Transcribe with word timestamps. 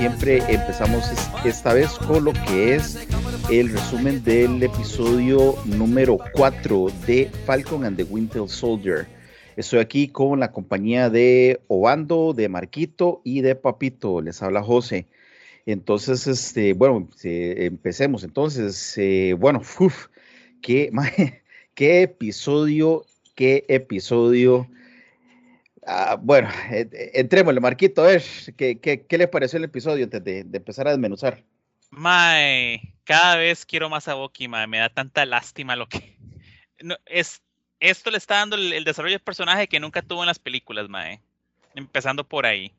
siempre 0.00 0.38
empezamos 0.48 1.04
esta 1.44 1.74
vez 1.74 1.90
con 1.98 2.24
lo 2.24 2.32
que 2.32 2.74
es 2.74 3.06
el 3.50 3.68
resumen 3.68 4.24
del 4.24 4.62
episodio 4.62 5.56
número 5.66 6.16
4 6.32 6.86
de 7.06 7.30
Falcon 7.44 7.84
and 7.84 7.98
the 7.98 8.04
Winter 8.04 8.48
Soldier. 8.48 9.06
Estoy 9.58 9.80
aquí 9.80 10.08
con 10.08 10.40
la 10.40 10.52
compañía 10.52 11.10
de 11.10 11.60
Obando, 11.68 12.32
de 12.32 12.48
Marquito 12.48 13.20
y 13.24 13.42
de 13.42 13.54
Papito. 13.54 14.22
Les 14.22 14.40
habla 14.42 14.62
José. 14.62 15.06
Entonces, 15.66 16.26
este, 16.26 16.72
bueno, 16.72 17.06
empecemos. 17.22 18.24
Entonces, 18.24 18.96
eh, 18.96 19.36
bueno, 19.38 19.60
uf, 19.80 20.06
qué, 20.62 20.90
qué 21.74 22.02
episodio 22.02 23.04
qué 23.40 23.64
episodio. 23.68 24.68
Ah, 25.86 26.18
bueno, 26.20 26.48
entrémosle, 27.14 27.60
Marquito, 27.60 28.02
a 28.02 28.08
ver, 28.08 28.22
¿qué, 28.56 28.78
qué, 28.78 29.18
le 29.18 29.28
pareció 29.28 29.56
el 29.56 29.64
episodio 29.64 30.04
antes 30.04 30.22
de, 30.22 30.40
empezar 30.52 30.86
a 30.86 30.90
desmenuzar? 30.90 31.42
Mae, 31.90 32.94
cada 33.04 33.36
vez 33.36 33.64
quiero 33.64 33.88
más 33.88 34.06
a 34.06 34.14
Boki, 34.14 34.46
mae, 34.46 34.66
me 34.66 34.78
da 34.78 34.90
tanta 34.90 35.24
lástima 35.24 35.76
lo 35.76 35.88
que... 35.88 36.18
No, 36.82 36.96
es, 37.04 37.42
esto 37.78 38.10
le 38.10 38.16
está 38.16 38.36
dando 38.36 38.56
el, 38.56 38.84
desarrollo 38.84 39.12
del 39.12 39.20
personaje 39.20 39.68
que 39.68 39.80
nunca 39.80 40.00
tuvo 40.00 40.22
en 40.22 40.28
las 40.28 40.38
películas, 40.38 40.88
mae. 40.88 41.20
Empezando 41.74 42.26
por 42.26 42.46
ahí. 42.46 42.72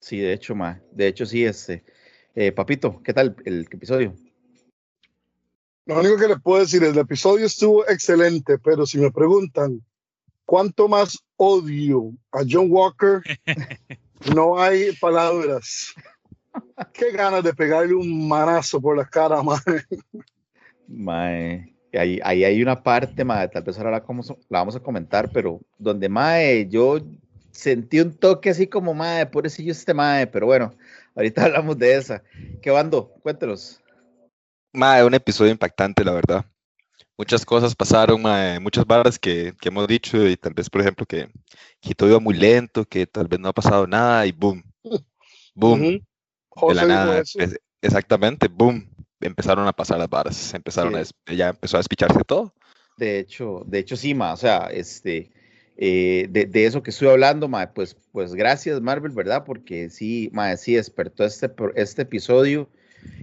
Sí, 0.00 0.18
de 0.18 0.34
hecho, 0.34 0.54
mae. 0.54 0.82
De 0.92 1.08
hecho, 1.08 1.24
sí, 1.24 1.42
este. 1.42 1.82
Eh, 2.34 2.52
papito, 2.52 3.02
¿qué 3.02 3.14
tal 3.14 3.34
el 3.46 3.66
episodio? 3.70 4.14
Lo 5.86 6.00
único 6.00 6.18
que 6.18 6.28
le 6.28 6.36
puedo 6.36 6.60
decir 6.60 6.82
es, 6.82 6.90
el 6.90 6.98
episodio 6.98 7.46
estuvo 7.46 7.88
excelente, 7.88 8.58
pero 8.58 8.84
si 8.84 8.98
me 8.98 9.10
preguntan 9.10 9.82
cuánto 10.46 10.88
más 10.88 11.18
odio 11.36 12.12
a 12.32 12.40
John 12.48 12.68
Walker, 12.70 13.20
no 14.34 14.58
hay 14.58 14.92
palabras. 14.92 15.92
Qué 16.94 17.10
ganas 17.10 17.44
de 17.44 17.52
pegarle 17.52 17.94
un 17.94 18.26
manazo 18.26 18.80
por 18.80 18.96
la 18.96 19.04
cara, 19.04 19.42
mae. 19.42 19.60
Mae, 20.88 21.74
ahí, 21.92 22.18
ahí 22.24 22.44
hay 22.44 22.62
una 22.62 22.82
parte, 22.82 23.24
mae, 23.24 23.48
tal 23.48 23.62
vez 23.62 23.76
ahora 23.76 23.90
la, 23.90 24.04
la 24.48 24.58
vamos 24.58 24.76
a 24.76 24.80
comentar, 24.80 25.30
pero 25.30 25.60
donde, 25.76 26.08
mae, 26.08 26.66
yo 26.68 26.98
sentí 27.50 28.00
un 28.00 28.14
toque 28.14 28.50
así 28.50 28.66
como, 28.66 28.94
mae, 28.94 29.26
pobrecillo 29.26 29.72
este 29.72 29.92
mae, 29.92 30.26
pero 30.26 30.46
bueno, 30.46 30.74
ahorita 31.14 31.44
hablamos 31.44 31.76
de 31.78 31.96
esa. 31.96 32.22
¿Qué 32.62 32.70
bando? 32.70 33.12
Cuéntenos. 33.22 33.82
Mae, 34.72 35.04
un 35.04 35.14
episodio 35.14 35.50
impactante, 35.50 36.04
la 36.04 36.12
verdad. 36.12 36.44
Muchas 37.18 37.46
cosas 37.46 37.74
pasaron, 37.74 38.22
muchas 38.62 38.86
barras 38.86 39.18
que, 39.18 39.54
que, 39.58 39.70
hemos 39.70 39.88
dicho, 39.88 40.26
y 40.26 40.36
tal 40.36 40.52
vez, 40.52 40.68
por 40.68 40.82
ejemplo, 40.82 41.06
que, 41.06 41.28
que, 41.80 41.94
todo 41.94 42.10
iba 42.10 42.20
muy 42.20 42.34
lento, 42.34 42.84
que 42.84 43.06
tal 43.06 43.26
vez 43.26 43.40
no 43.40 43.48
ha 43.48 43.54
pasado 43.54 43.86
nada, 43.86 44.26
y 44.26 44.32
boom, 44.32 44.62
boom, 45.54 45.80
de 45.80 46.74
la 46.74 46.84
nada, 46.84 47.22
exactamente, 47.80 48.48
boom, 48.48 48.86
empezaron 49.20 49.66
a 49.66 49.72
pasar 49.72 49.98
las 49.98 50.10
barras, 50.10 50.52
empezaron 50.52 50.94
a, 50.94 51.02
ya 51.32 51.48
empezó 51.48 51.78
a 51.78 51.80
despicharse 51.80 52.20
todo. 52.26 52.52
De 52.98 53.18
hecho, 53.18 53.62
de 53.66 53.78
hecho 53.78 53.96
sí, 53.96 54.14
ma, 54.14 54.34
o 54.34 54.36
sea, 54.36 54.68
este, 54.70 55.30
eh, 55.78 56.26
de, 56.28 56.44
de, 56.44 56.66
eso 56.66 56.82
que 56.82 56.90
estoy 56.90 57.08
hablando, 57.08 57.48
ma, 57.48 57.72
pues, 57.72 57.96
pues 58.12 58.34
gracias 58.34 58.80
Marvel, 58.82 59.12
¿verdad? 59.12 59.44
Porque 59.44 59.88
sí, 59.88 60.28
ma, 60.32 60.54
sí 60.58 60.74
despertó 60.74 61.24
este, 61.24 61.50
este 61.76 62.02
episodio 62.02 62.68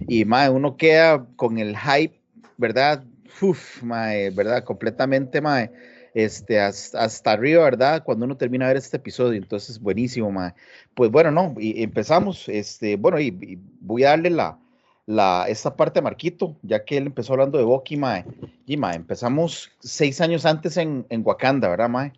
y 0.08 0.24
mae, 0.24 0.50
uno 0.50 0.76
queda 0.76 1.26
con 1.36 1.58
el 1.58 1.76
hype, 1.76 2.20
¿verdad? 2.56 3.04
Uf, 3.40 3.82
mae, 3.82 4.30
¿verdad? 4.30 4.64
Completamente, 4.64 5.40
mae. 5.40 5.70
Este, 6.14 6.60
hasta, 6.60 7.32
arriba, 7.32 7.64
¿verdad? 7.64 8.04
Cuando 8.04 8.24
uno 8.24 8.36
termina 8.36 8.66
de 8.66 8.74
ver 8.74 8.76
este 8.76 8.98
episodio, 8.98 9.36
entonces 9.36 9.80
buenísimo, 9.80 10.30
mae. 10.30 10.54
Pues 10.94 11.10
bueno, 11.10 11.30
no, 11.30 11.54
y 11.58 11.82
empezamos, 11.82 12.48
este, 12.48 12.96
bueno, 12.96 13.18
y, 13.18 13.58
voy 13.80 14.04
a 14.04 14.10
darle 14.10 14.30
la, 14.30 14.58
la, 15.06 15.46
esta 15.48 15.74
parte 15.74 15.98
a 15.98 16.02
Marquito, 16.02 16.56
ya 16.62 16.84
que 16.84 16.96
él 16.96 17.06
empezó 17.06 17.32
hablando 17.32 17.58
de 17.58 17.64
Boki, 17.64 17.96
mae. 17.96 18.24
Y 18.66 18.76
mae, 18.76 18.94
empezamos 18.94 19.72
seis 19.80 20.20
años 20.20 20.46
antes 20.46 20.76
en, 20.76 21.04
en 21.08 21.22
Wakanda, 21.24 21.68
¿verdad, 21.68 21.88
mae? 21.88 22.12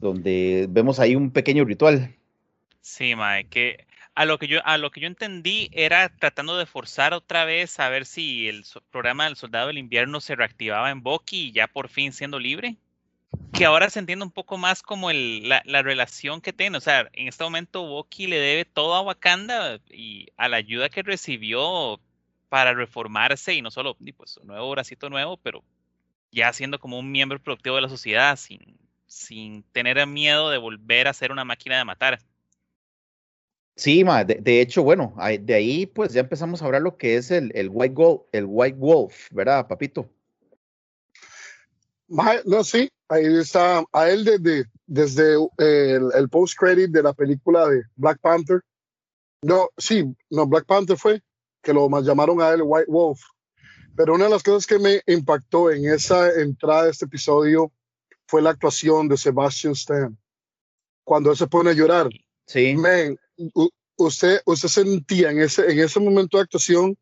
Donde 0.00 0.66
vemos 0.68 0.98
ahí 0.98 1.14
un 1.14 1.30
pequeño 1.30 1.64
ritual. 1.64 2.14
Sí, 2.80 3.14
mae, 3.14 3.44
que 3.44 3.86
a 4.18 4.24
lo 4.24 4.36
que 4.36 4.48
yo 4.48 4.58
a 4.66 4.78
lo 4.78 4.90
que 4.90 5.00
yo 5.00 5.06
entendí 5.06 5.70
era 5.72 6.08
tratando 6.08 6.58
de 6.58 6.66
forzar 6.66 7.14
otra 7.14 7.44
vez 7.44 7.78
a 7.78 7.88
ver 7.88 8.04
si 8.04 8.48
el 8.48 8.64
programa 8.90 9.26
del 9.26 9.36
Soldado 9.36 9.68
del 9.68 9.78
Invierno 9.78 10.20
se 10.20 10.34
reactivaba 10.34 10.90
en 10.90 11.04
Bucky 11.04 11.36
y 11.46 11.52
ya 11.52 11.68
por 11.68 11.88
fin 11.88 12.12
siendo 12.12 12.40
libre. 12.40 12.76
Que 13.52 13.64
ahora 13.64 13.88
se 13.90 14.00
entiende 14.00 14.24
un 14.24 14.32
poco 14.32 14.58
más 14.58 14.82
como 14.82 15.10
el, 15.10 15.48
la, 15.48 15.62
la, 15.66 15.82
relación 15.82 16.40
que 16.40 16.52
tiene. 16.52 16.78
O 16.78 16.80
sea, 16.80 17.08
en 17.12 17.28
este 17.28 17.44
momento 17.44 17.86
Bucky 17.86 18.26
le 18.26 18.40
debe 18.40 18.64
todo 18.64 18.96
a 18.96 19.02
Wakanda 19.02 19.78
y 19.88 20.26
a 20.36 20.48
la 20.48 20.56
ayuda 20.56 20.88
que 20.88 21.04
recibió 21.04 22.00
para 22.48 22.74
reformarse 22.74 23.54
y 23.54 23.62
no 23.62 23.70
solo 23.70 23.96
pues, 24.16 24.36
un 24.38 24.48
nuevo 24.48 24.68
bracito 24.68 25.08
nuevo, 25.10 25.36
pero 25.36 25.62
ya 26.32 26.52
siendo 26.52 26.80
como 26.80 26.98
un 26.98 27.12
miembro 27.12 27.40
productivo 27.40 27.76
de 27.76 27.82
la 27.82 27.88
sociedad 27.88 28.34
sin, 28.34 28.80
sin 29.06 29.62
tener 29.62 30.04
miedo 30.08 30.50
de 30.50 30.58
volver 30.58 31.06
a 31.06 31.14
ser 31.14 31.30
una 31.30 31.44
máquina 31.44 31.78
de 31.78 31.84
matar. 31.84 32.18
Sí, 33.78 34.02
ma, 34.02 34.24
de, 34.24 34.60
hecho, 34.60 34.82
bueno, 34.82 35.14
de 35.40 35.54
ahí 35.54 35.86
pues 35.86 36.12
ya 36.12 36.22
empezamos 36.22 36.60
a 36.60 36.64
hablar 36.64 36.82
lo 36.82 36.96
que 36.96 37.14
es 37.14 37.30
el, 37.30 37.52
el 37.54 37.68
White 37.70 37.94
Wolf, 37.94 38.22
el 38.32 38.44
White 38.48 38.76
Wolf, 38.76 39.28
¿verdad, 39.30 39.68
papito? 39.68 40.10
no, 42.08 42.64
sí, 42.64 42.90
ahí 43.08 43.38
está, 43.38 43.84
a 43.92 44.10
él 44.10 44.24
desde, 44.24 44.64
desde 44.84 45.34
el, 45.58 46.10
el 46.12 46.28
post-credit 46.28 46.90
de 46.90 47.04
la 47.04 47.12
película 47.12 47.68
de 47.68 47.84
Black 47.94 48.18
Panther. 48.20 48.62
No, 49.42 49.68
sí, 49.76 50.12
no, 50.28 50.44
Black 50.48 50.66
Panther 50.66 50.96
fue 50.96 51.22
que 51.62 51.72
lo 51.72 51.88
llamaron 52.00 52.42
a 52.42 52.50
él 52.50 52.62
White 52.64 52.90
Wolf. 52.90 53.20
Pero 53.94 54.14
una 54.14 54.24
de 54.24 54.30
las 54.30 54.42
cosas 54.42 54.66
que 54.66 54.80
me 54.80 55.02
impactó 55.06 55.70
en 55.70 55.84
esa 55.84 56.32
entrada 56.32 56.86
de 56.86 56.90
este 56.90 57.04
episodio 57.04 57.70
fue 58.26 58.42
la 58.42 58.50
actuación 58.50 59.06
de 59.06 59.16
Sebastian 59.16 59.74
Stan. 59.74 60.18
Cuando 61.04 61.30
él 61.30 61.36
se 61.36 61.46
pone 61.46 61.70
a 61.70 61.74
llorar. 61.74 62.08
Sí 62.44 62.74
usted, 63.96 64.40
usted 64.44 64.68
sentía 64.68 65.30
en 65.30 65.40
ese, 65.40 65.70
en 65.70 65.78
ese 65.78 66.00
momento 66.00 66.36
de 66.36 66.44
actuación 66.44 66.96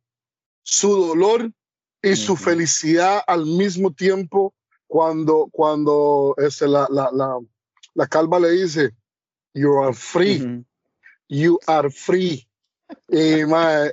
su 0.62 0.88
dolor 1.08 1.50
y 2.02 2.16
su 2.16 2.36
felicidad 2.36 3.22
al 3.26 3.44
mismo 3.46 3.92
tiempo 3.92 4.54
cuando, 4.86 5.48
cuando 5.50 6.34
este, 6.38 6.68
la, 6.68 6.86
la, 6.90 7.10
la, 7.12 7.38
la, 7.94 8.06
calva 8.06 8.38
le 8.38 8.50
dice, 8.50 8.90
You 9.54 9.82
are 9.82 9.94
free, 9.94 10.64
you 11.28 11.58
are 11.66 11.90
free. 11.90 12.46
Y 13.08 13.40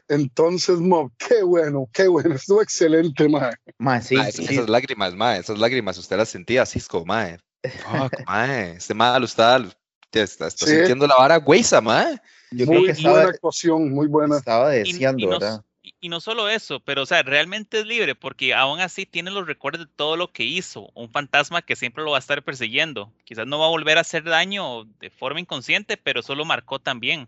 entonces, 0.08 0.78
qué 1.18 1.42
bueno, 1.42 1.90
qué 1.92 2.08
bueno, 2.08 2.36
estuvo 2.36 2.62
excelente, 2.62 3.28
mae. 3.28 4.02
sí, 4.02 4.16
Esas 4.16 4.70
lágrimas, 4.70 5.16
mae, 5.16 5.40
esas 5.40 5.58
lágrimas, 5.58 5.98
usted 5.98 6.18
las 6.18 6.30
sentía 6.30 6.64
como, 6.88 7.06
mae. 7.06 7.40
Fuck, 7.64 8.28
mae, 8.28 8.74
este 8.74 8.94
mae 8.94 9.20
lo 9.20 9.26
está, 9.26 9.66
está, 10.12 10.50
sintiendo 10.52 11.08
la 11.08 11.16
vara 11.16 11.38
güeyza, 11.38 11.82
mae. 11.82 12.20
Yo 12.56 12.66
muy, 12.66 12.84
creo 12.84 12.96
que 12.96 13.02
buena 13.02 13.30
actuación, 13.30 13.92
muy 13.92 14.08
buena. 14.08 14.38
Estaba 14.38 14.70
deseando, 14.70 15.24
y, 15.24 15.28
¿verdad? 15.28 15.64
y 16.00 16.10
no 16.10 16.22
solo 16.22 16.50
eso, 16.50 16.80
pero 16.80 17.04
o 17.04 17.06
sea, 17.06 17.24
realmente 17.24 17.80
es 17.80 17.86
libre 17.86 18.16
porque 18.16 18.54
aún 18.54 18.80
así 18.80 19.06
tiene 19.06 19.32
los 19.32 19.48
recuerdos 19.48 19.86
de 19.86 19.92
todo 19.96 20.16
lo 20.16 20.32
que 20.32 20.44
hizo. 20.44 20.90
Un 20.96 21.10
fantasma 21.10 21.62
que 21.62 21.76
siempre 21.76 22.04
lo 22.04 22.12
va 22.12 22.18
a 22.18 22.20
estar 22.20 22.44
persiguiendo. 22.44 23.12
Quizás 23.26 23.48
no 23.48 23.60
va 23.60 23.66
a 23.66 23.70
volver 23.70 23.98
a 23.98 24.02
hacer 24.02 24.24
daño 24.24 24.86
de 25.00 25.10
forma 25.10 25.40
inconsciente, 25.40 25.98
pero 25.98 26.22
solo 26.22 26.46
marcó 26.46 26.80
también. 26.80 27.28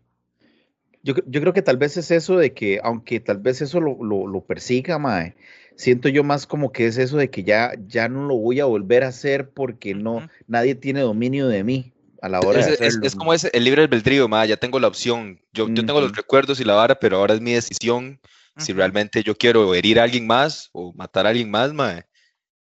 Yo, 1.04 1.14
yo 1.26 1.42
creo 1.42 1.54
que 1.54 1.62
tal 1.62 1.78
vez 1.78 1.98
es 1.98 2.12
eso 2.12 2.38
de 2.38 2.54
que, 2.54 2.80
aunque 2.84 3.20
tal 3.20 3.38
vez 3.38 3.62
eso 3.62 3.80
lo, 3.80 4.04
lo, 4.04 4.26
lo 4.26 4.42
persiga, 4.42 4.98
Mae, 4.98 5.36
siento 5.76 6.10
yo 6.10 6.24
más 6.24 6.48
como 6.48 6.72
que 6.72 6.88
es 6.88 6.98
eso 6.98 7.18
de 7.18 7.30
que 7.30 7.44
ya, 7.44 7.74
ya 7.88 8.08
no 8.08 8.26
lo 8.26 8.36
voy 8.36 8.60
a 8.60 8.66
volver 8.66 9.04
a 9.04 9.10
hacer 9.10 9.52
porque 9.52 9.94
no, 9.94 10.28
nadie 10.48 10.76
tiene 10.76 11.02
dominio 11.02 11.48
de 11.48 11.64
mí 11.64 11.94
a 12.26 12.30
la 12.30 12.40
hora 12.40 12.60
es, 12.60 12.80
de 12.80 13.08
Es, 13.08 13.16
como 13.16 13.34
ese, 13.34 13.52
el 13.54 13.64
libre 13.64 13.84
albedrío, 13.84 14.28
ma, 14.28 14.46
ya 14.46 14.58
tengo 14.58 14.80
la 14.80 14.88
opción. 14.88 15.40
Yo, 15.54 15.68
yo 15.70 15.86
tengo 15.86 16.02
los 16.02 16.16
recuerdos 16.16 16.60
y 16.60 16.64
la 16.64 16.74
vara, 16.74 16.96
pero 16.96 17.18
ahora 17.18 17.36
es 17.36 17.42
mi 17.42 17.54
decisión 17.54 18.20
si 18.58 18.74
realmente 18.74 19.22
yo 19.22 19.36
quiero 19.36 19.76
herir 19.76 20.00
a 20.00 20.04
alguien 20.04 20.26
más 20.26 20.70
o 20.72 20.94
matar 20.94 21.26
a 21.26 21.30
alguien 21.30 21.52
más, 21.52 21.74
ma, 21.74 22.06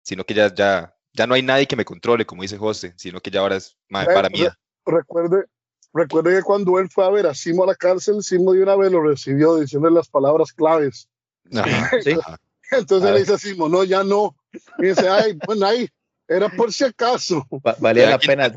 sino 0.02 0.24
que 0.24 0.34
ya, 0.34 0.54
ya, 0.54 0.96
ya 1.14 1.28
no 1.28 1.36
hay 1.36 1.44
nadie 1.44 1.68
que 1.68 1.76
me 1.76 1.86
controle, 1.86 2.26
como 2.26 2.42
dice 2.42 2.58
José, 2.58 2.94
sino 2.98 3.22
que 3.22 3.32
ya 3.32 3.42
ahora 3.42 3.58
es 3.58 3.78
para 3.90 4.30
mí. 4.30 4.46
Recuerde, 4.86 5.46
recuerde 5.94 6.36
que 6.36 6.44
cuando 6.44 6.80
él 6.80 6.90
fue 6.90 7.06
a 7.06 7.10
ver 7.10 7.28
a 7.28 7.34
Simo 7.34 7.64
a 7.64 7.68
la 7.68 7.76
cárcel, 7.76 8.24
Simo 8.24 8.54
de 8.54 8.64
una 8.64 8.76
vez 8.76 8.92
lo 8.92 9.02
recibió 9.02 9.56
diciendo 9.58 9.90
las 9.90 10.10
palabras 10.10 10.52
claves. 10.52 11.08
Entonces 12.72 13.12
le 13.12 13.20
dice 13.20 13.34
a 13.34 13.38
Simo, 13.38 13.70
no, 13.70 13.84
ya 13.84 14.04
no. 14.04 14.36
Y 14.80 14.88
dice, 14.88 15.08
ay, 15.08 15.38
bueno, 15.46 15.68
ahí, 15.68 15.88
era 16.28 16.50
por 16.50 16.74
si 16.74 16.84
acaso. 16.84 17.48
valía 17.80 18.10
la 18.10 18.20
pena. 18.20 18.52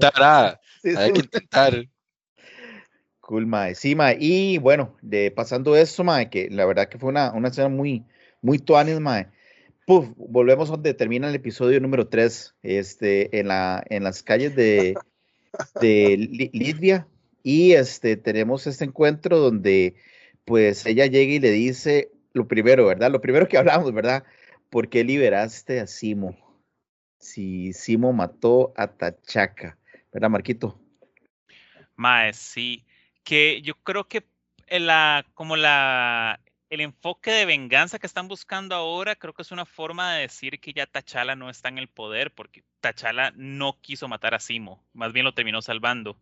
Hay 0.85 1.13
que 1.13 1.21
intentar. 1.21 1.89
Cool, 3.21 3.47
mae. 3.47 3.75
Sí, 3.75 3.95
mae. 3.95 4.17
Y 4.21 4.59
bueno, 4.59 4.97
de, 5.03 5.31
pasando 5.31 5.77
eso, 5.77 6.05
mae, 6.05 6.31
que 6.31 6.49
la 6.51 6.65
verdad 6.67 6.89
que 6.89 6.99
fue 6.99 7.11
una, 7.11 7.33
una 7.33 7.49
escena 7.49 7.69
muy, 7.69 8.05
muy 8.43 8.59
tuanis, 8.59 9.01
mae. 9.01 9.29
Puf, 9.87 10.09
volvemos 10.17 10.69
donde 10.69 10.95
termina 10.95 11.29
el 11.29 11.35
episodio 11.35 11.81
número 11.81 12.09
3, 12.09 12.55
este, 12.63 13.39
en, 13.39 13.49
la, 13.49 13.83
en 13.89 14.05
las 14.05 14.23
calles 14.23 14.55
de, 14.55 14.95
de 15.81 16.51
Lidia 16.53 17.09
y 17.43 17.73
este, 17.73 18.17
tenemos 18.17 18.67
este 18.67 18.85
encuentro 18.85 19.39
donde 19.39 19.95
pues 20.45 20.85
ella 20.85 21.07
llega 21.07 21.33
y 21.33 21.39
le 21.39 21.51
dice 21.51 22.11
lo 22.35 22.47
primero, 22.47 22.87
¿verdad? 22.87 23.11
Lo 23.11 23.23
primero 23.23 23.49
que 23.49 23.57
hablamos, 23.57 23.93
¿verdad? 23.95 24.25
¿Por 24.69 24.89
qué 24.91 25.05
liberaste 25.05 25.81
a 25.81 25.87
Simo? 25.87 26.37
Si 27.19 27.73
Simo 27.73 28.13
mató 28.13 28.75
a 28.77 28.89
Tachaca, 28.89 29.78
¿verdad, 30.13 30.31
Marquito? 30.31 30.81
Mae, 31.97 32.33
sí, 32.33 32.85
que 33.25 33.61
yo 33.63 33.75
creo 33.83 34.05
que 34.05 34.25
la, 34.71 35.27
como 35.35 35.57
la, 35.57 36.41
el 36.71 36.81
enfoque 36.81 37.31
de 37.31 37.47
venganza 37.47 37.99
que 37.99 38.07
están 38.07 38.29
buscando 38.29 38.75
ahora, 38.75 39.17
creo 39.17 39.33
que 39.33 39.43
es 39.43 39.51
una 39.51 39.65
forma 39.65 40.15
de 40.15 40.23
decir 40.23 40.61
que 40.61 40.73
ya 40.73 40.87
Tachala 40.87 41.35
no 41.35 41.51
está 41.51 41.69
en 41.69 41.79
el 41.79 41.89
poder, 41.89 42.33
porque 42.33 42.63
Tachala 42.81 43.33
no 43.37 43.79
quiso 43.81 44.09
matar 44.09 44.35
a 44.35 44.41
Simo, 44.41 44.85
más 44.93 45.13
bien 45.13 45.25
lo 45.25 45.35
terminó 45.35 45.63
salvando. 45.63 46.17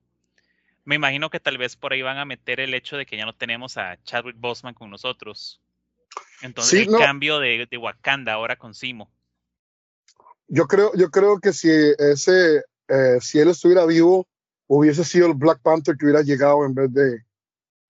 Me 0.84 0.94
imagino 0.94 1.30
que 1.30 1.40
tal 1.40 1.58
vez 1.58 1.74
por 1.74 1.92
ahí 1.92 2.02
van 2.02 2.18
a 2.18 2.24
meter 2.24 2.60
el 2.60 2.72
hecho 2.72 2.96
de 2.96 3.06
que 3.06 3.16
ya 3.16 3.26
no 3.26 3.34
tenemos 3.34 3.76
a 3.76 3.98
Chadwick 4.04 4.36
Boseman 4.38 4.72
con 4.72 4.88
nosotros. 4.88 5.60
Entonces 6.42 6.86
el 6.86 6.96
cambio 6.96 7.40
de, 7.40 7.68
Wakanda 7.76 8.32
ahora 8.32 8.56
con 8.56 8.72
Simo. 8.72 9.10
Yo 10.46 10.68
creo, 10.68 10.92
yo 10.94 11.10
creo 11.10 11.40
que 11.40 11.52
si 11.52 11.68
ese, 11.98 12.62
eh, 12.88 13.18
si 13.20 13.38
él 13.38 13.48
estuviera 13.48 13.84
vivo, 13.86 14.26
hubiese 14.66 15.04
sido 15.04 15.26
el 15.26 15.34
Black 15.34 15.60
Panther 15.62 15.96
que 15.96 16.06
hubiera 16.06 16.22
llegado 16.22 16.64
en 16.64 16.74
vez 16.74 16.92
de, 16.92 17.24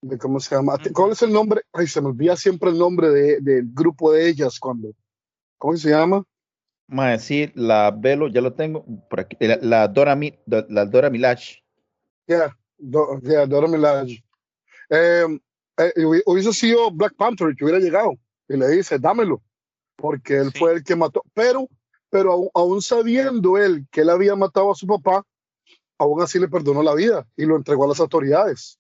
de 0.03 0.19
¿cómo 0.19 0.41
se 0.41 0.55
llama? 0.55 0.77
¿Cuál 0.93 1.13
es 1.13 1.23
el 1.23 1.33
nombre? 1.33 1.63
Ay, 1.73 1.87
se 1.87 2.01
me 2.01 2.09
olvida 2.09 2.37
siempre 2.37 2.71
el 2.71 2.79
nombre 2.79 3.11
de, 3.11 3.41
del 3.41 3.67
grupo 3.73 4.13
de 4.13 4.29
ellas 4.29 4.59
cuando, 4.59 4.93
¿cómo 5.59 5.77
se 5.77 5.91
llama? 5.91 6.25
Mae, 6.89 7.19
sí, 7.19 7.51
la 7.55 7.91
Velo, 7.91 8.29
ya 8.29 8.41
lo 8.41 8.55
tengo 8.55 8.85
por 9.11 9.21
aquí, 9.21 9.37
la, 9.41 9.89
Dora, 9.89 10.19
la 10.47 10.87
Dora 10.87 11.11
Milash. 11.11 11.57
Yeah, 12.27 12.57
Dora 12.79 13.67
Milash. 13.67 14.21
Em, 14.89 15.41
eh, 15.79 15.93
hubiese 16.27 16.53
sido 16.53 16.91
Black 16.93 17.15
Panther 17.17 17.55
que 17.57 17.65
hubiera 17.65 17.81
llegado 17.81 18.13
y 18.49 18.57
le 18.57 18.69
dice, 18.69 18.99
dámelo, 18.99 19.43
porque 19.97 20.37
él 20.37 20.53
fue 20.57 20.75
el 20.75 20.85
que 20.85 20.95
mató, 20.95 21.23
pero, 21.35 21.69
pero 22.11 22.51
aún 22.55 22.83
sabiendo 22.83 23.59
él 23.59 23.87
que 23.91 24.03
él 24.03 24.11
había 24.11 24.35
matado 24.37 24.73
a 24.73 24.75
su 24.75 24.87
papá, 24.87 25.25
aún 25.99 26.23
así 26.23 26.39
le 26.39 26.49
perdonó 26.49 26.83
la 26.83 26.95
vida 26.95 27.27
y 27.37 27.47
lo 27.47 27.57
entregó 27.57 27.85
a 27.85 27.89
las 27.89 28.01
autoridades. 28.01 28.79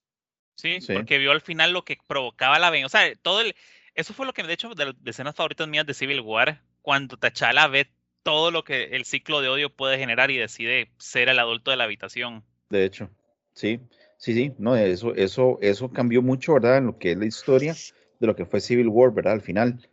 Sí, 0.56 0.78
porque 0.90 1.18
vio 1.18 1.32
al 1.32 1.42
final 1.42 1.72
lo 1.72 1.84
que 1.84 1.98
provocaba 2.06 2.58
la 2.58 2.70
venganza. 2.70 2.98
O 2.98 3.00
sea, 3.00 3.14
todo 3.16 3.40
el, 3.42 3.54
eso 3.94 4.14
fue 4.14 4.26
lo 4.26 4.32
que, 4.32 4.42
de 4.42 4.52
hecho, 4.52 4.74
de 4.74 4.86
las 4.86 4.94
escenas 5.04 5.34
favoritas 5.34 5.68
mías 5.68 5.86
de 5.86 5.94
Civil 5.94 6.20
War, 6.20 6.62
cuando 6.80 7.16
T'Challa 7.16 7.66
ve 7.68 7.90
todo 8.22 8.50
lo 8.50 8.64
que 8.64 8.84
el 8.84 9.04
ciclo 9.04 9.40
de 9.40 9.48
odio 9.48 9.70
puede 9.70 9.98
generar 9.98 10.30
y 10.30 10.36
decide 10.36 10.90
ser 10.98 11.28
el 11.28 11.38
adulto 11.38 11.70
de 11.70 11.76
la 11.76 11.84
habitación. 11.84 12.42
De 12.70 12.84
hecho, 12.84 13.10
sí, 13.52 13.80
sí, 14.16 14.34
sí, 14.34 14.52
no, 14.58 14.74
eso, 14.76 15.14
eso, 15.14 15.58
eso 15.60 15.90
cambió 15.90 16.22
mucho, 16.22 16.54
¿verdad? 16.54 16.78
En 16.78 16.86
lo 16.86 16.98
que 16.98 17.12
es 17.12 17.18
la 17.18 17.26
historia 17.26 17.74
de 18.18 18.26
lo 18.26 18.34
que 18.34 18.46
fue 18.46 18.60
Civil 18.60 18.88
War, 18.88 19.12
¿verdad? 19.12 19.34
Al 19.34 19.42
final. 19.42 19.88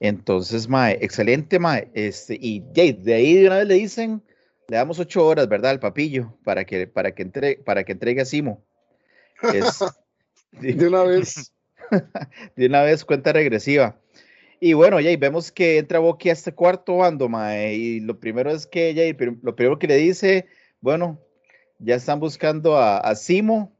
Entonces, 0.00 0.68
Mae, 0.68 0.98
excelente, 1.00 1.58
Mae. 1.58 1.90
Este, 1.94 2.36
y 2.40 2.60
de 2.60 3.14
ahí 3.14 3.34
de 3.34 3.46
una 3.46 3.58
vez 3.58 3.68
le 3.68 3.74
dicen, 3.74 4.22
le 4.68 4.76
damos 4.76 4.98
ocho 4.98 5.26
horas, 5.26 5.48
¿verdad? 5.48 5.70
Al 5.72 5.80
papillo, 5.80 6.36
para 6.42 6.64
que, 6.64 6.86
para 6.86 7.14
que, 7.14 7.22
entre, 7.22 7.56
para 7.56 7.84
que 7.84 7.92
entregue 7.92 8.22
a 8.22 8.24
Simo. 8.24 8.64
de 10.52 10.86
una 10.86 11.04
vez. 11.04 11.52
de 12.56 12.66
una 12.66 12.82
vez, 12.82 13.04
cuenta 13.04 13.32
regresiva. 13.32 14.00
Y 14.58 14.72
bueno, 14.72 15.00
ya 15.00 15.16
vemos 15.16 15.52
que 15.52 15.78
entra 15.78 16.00
Boki 16.00 16.30
a 16.30 16.32
este 16.32 16.52
cuarto 16.52 16.98
bando, 16.98 17.28
Mae, 17.28 17.74
y 17.74 18.00
lo 18.00 18.18
primero 18.18 18.50
es 18.50 18.66
que 18.66 18.88
ella, 18.90 19.04
lo 19.42 19.54
primero 19.54 19.78
que 19.78 19.86
le 19.86 19.96
dice, 19.96 20.46
bueno, 20.80 21.18
ya 21.78 21.94
están 21.94 22.20
buscando 22.20 22.76
a, 22.76 22.98
a 22.98 23.14
Simo, 23.14 23.74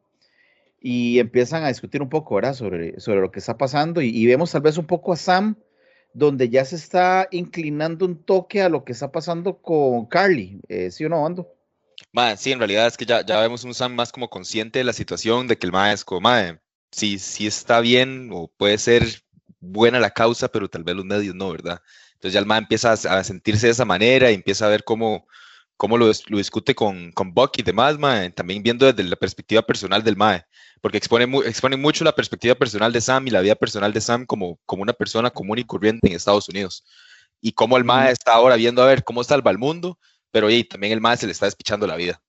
y 0.81 1.19
empiezan 1.19 1.62
a 1.62 1.69
discutir 1.69 2.00
un 2.00 2.08
poco, 2.08 2.34
¿verdad? 2.34 2.55
Sobre, 2.55 2.99
sobre 3.00 3.20
lo 3.20 3.31
que 3.31 3.38
está 3.38 3.58
pasando 3.58 4.00
y, 4.00 4.26
vemos 4.26 4.50
tal 4.50 4.62
vez 4.62 4.78
un 4.78 4.87
poco 4.87 5.12
a 5.12 5.16
Sam, 5.16 5.56
donde 6.12 6.48
ya 6.48 6.64
se 6.64 6.76
está 6.76 7.28
inclinando 7.30 8.04
un 8.04 8.16
toque 8.16 8.62
a 8.62 8.68
lo 8.68 8.84
que 8.84 8.92
está 8.92 9.12
pasando 9.12 9.58
con 9.58 10.06
Carly, 10.06 10.60
eh, 10.68 10.90
¿sí 10.90 11.04
o 11.04 11.08
no, 11.08 11.24
Ando? 11.24 11.48
sí, 12.36 12.52
en 12.52 12.58
realidad 12.58 12.86
es 12.86 12.96
que 12.96 13.06
ya, 13.06 13.24
ya 13.24 13.40
vemos 13.40 13.64
un 13.64 13.74
Sam 13.74 13.94
más 13.94 14.12
como 14.12 14.30
consciente 14.30 14.78
de 14.80 14.84
la 14.84 14.92
situación, 14.92 15.46
de 15.46 15.56
que 15.56 15.66
el 15.66 15.72
mae 15.72 15.92
es 15.92 16.04
como, 16.04 16.22
mae, 16.22 16.58
sí, 16.90 17.18
sí 17.18 17.46
está 17.46 17.80
bien 17.80 18.30
o 18.32 18.48
puede 18.48 18.78
ser 18.78 19.22
buena 19.60 20.00
la 20.00 20.10
causa, 20.10 20.48
pero 20.48 20.68
tal 20.68 20.84
vez 20.84 20.96
los 20.96 21.04
medios 21.04 21.34
no, 21.34 21.50
¿verdad? 21.50 21.80
Entonces 22.14 22.34
ya 22.34 22.40
el 22.40 22.46
mae 22.46 22.58
empieza 22.58 22.92
a, 22.92 23.24
sentirse 23.24 23.66
de 23.66 23.72
esa 23.72 23.84
manera 23.84 24.30
y 24.30 24.34
empieza 24.34 24.66
a 24.66 24.70
ver 24.70 24.84
cómo, 24.84 25.26
cómo 25.80 25.96
lo, 25.96 26.12
lo 26.26 26.36
discute 26.36 26.74
con, 26.74 27.10
con 27.12 27.32
Buck 27.32 27.58
y 27.58 27.62
demás, 27.62 27.98
mae, 27.98 28.30
también 28.30 28.62
viendo 28.62 28.84
desde 28.84 29.08
la 29.08 29.16
perspectiva 29.16 29.62
personal 29.62 30.04
del 30.04 30.14
mae 30.14 30.44
porque 30.80 30.98
expone, 30.98 31.24
expone 31.46 31.76
mucho 31.76 32.04
la 32.04 32.14
perspectiva 32.14 32.54
personal 32.54 32.92
de 32.92 33.00
Sam 33.00 33.26
y 33.26 33.30
la 33.30 33.40
vida 33.40 33.54
personal 33.54 33.92
de 33.92 34.00
Sam 34.00 34.26
como, 34.26 34.58
como 34.66 34.82
una 34.82 34.92
persona 34.92 35.30
común 35.30 35.58
y 35.58 35.64
corriente 35.64 36.08
en 36.08 36.14
Estados 36.14 36.48
Unidos. 36.48 36.84
Y 37.40 37.52
cómo 37.52 37.76
el 37.76 37.84
MAE 37.84 38.12
está 38.12 38.34
ahora 38.34 38.56
viendo 38.56 38.82
a 38.82 38.86
ver 38.86 39.04
cómo 39.04 39.24
salva 39.24 39.50
el 39.50 39.58
mundo, 39.58 39.98
pero 40.30 40.50
y, 40.50 40.64
también 40.64 40.92
el 40.92 41.00
MAE 41.00 41.16
se 41.16 41.26
le 41.26 41.32
está 41.32 41.46
despichando 41.46 41.86
la 41.86 41.96
vida. 41.96 42.22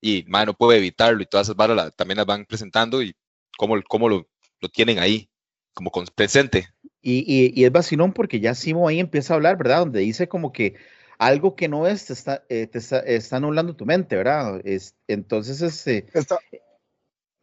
Y 0.00 0.20
el 0.20 0.28
MAE 0.28 0.46
no 0.46 0.54
puede 0.54 0.78
evitarlo 0.78 1.22
y 1.22 1.26
todas 1.26 1.46
esas 1.46 1.56
barras 1.56 1.94
también 1.96 2.18
las 2.18 2.26
van 2.26 2.44
presentando 2.44 3.02
y 3.02 3.14
cómo, 3.56 3.76
cómo 3.88 4.08
lo, 4.08 4.26
lo 4.60 4.68
tienen 4.68 4.98
ahí, 4.98 5.28
como 5.72 5.90
con, 5.90 6.06
presente. 6.06 6.68
Y, 7.00 7.24
y, 7.26 7.52
y, 7.54 7.64
es 7.64 7.72
vacilón 7.72 8.12
porque 8.12 8.40
ya 8.40 8.54
Simo 8.54 8.88
ahí 8.88 9.00
empieza 9.00 9.34
a 9.34 9.36
hablar, 9.36 9.58
¿verdad? 9.58 9.80
Donde 9.80 10.00
dice 10.00 10.28
como 10.28 10.52
que 10.52 10.76
algo 11.18 11.54
que 11.56 11.68
no 11.68 11.86
es 11.86 12.06
te 12.06 12.12
está, 12.12 12.44
eh, 12.48 12.66
te 12.66 12.78
está, 12.78 13.00
está, 13.00 13.36
anulando 13.36 13.76
tu 13.76 13.86
mente, 13.86 14.16
¿verdad? 14.16 14.60
Es, 14.64 14.94
entonces, 15.08 15.60
este... 15.62 16.06
Está, 16.12 16.38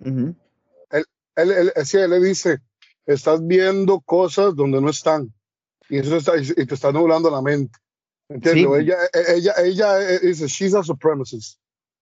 él, 0.04 0.25
él, 1.36 1.72
él, 1.75 2.10
le 2.10 2.20
dice, 2.20 2.60
estás 3.06 3.46
viendo 3.46 4.00
cosas 4.01 4.56
donde 4.56 4.82
no 4.82 4.90
están 4.90 5.34
y 5.92 5.98
eso 5.98 6.16
está, 6.16 6.38
y 6.38 6.66
te 6.66 6.74
está 6.74 6.94
nublando 6.94 7.30
la 7.30 7.42
mente. 7.42 7.78
¿Entiendes? 8.30 8.80
Ella, 8.80 8.98
ella, 9.28 9.54
ella 9.62 9.98
dice, 10.20 10.48
she's 10.48 10.74
a 10.74 10.84
supremacist. 10.84 11.60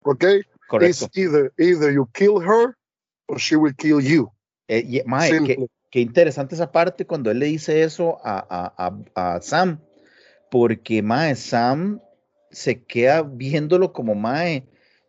¿Ok? 0.04 0.24
Correcto. 0.68 1.06
It's 1.06 1.18
either, 1.18 1.52
either 1.58 1.92
you 1.92 2.08
kill 2.14 2.40
her 2.40 2.76
or 3.26 3.38
she 3.40 3.56
will 3.56 3.74
kill 3.74 4.00
you. 4.00 4.30
Eh, 4.68 5.02
qué, 5.04 5.66
qué, 5.90 6.00
interesante 6.00 6.54
esa 6.54 6.70
parte 6.70 7.04
cuando 7.04 7.32
él 7.32 7.40
le 7.40 7.46
dice 7.46 7.82
eso 7.82 8.20
a, 8.24 8.72
a, 8.76 9.34
a, 9.36 9.42
Sam, 9.42 9.80
porque 10.54 11.02
mae, 11.02 11.34
Sam 11.34 12.00
se 12.52 12.80
queda 12.84 13.22
viéndolo 13.22 13.92
como 13.92 14.14
mae, 14.14 14.62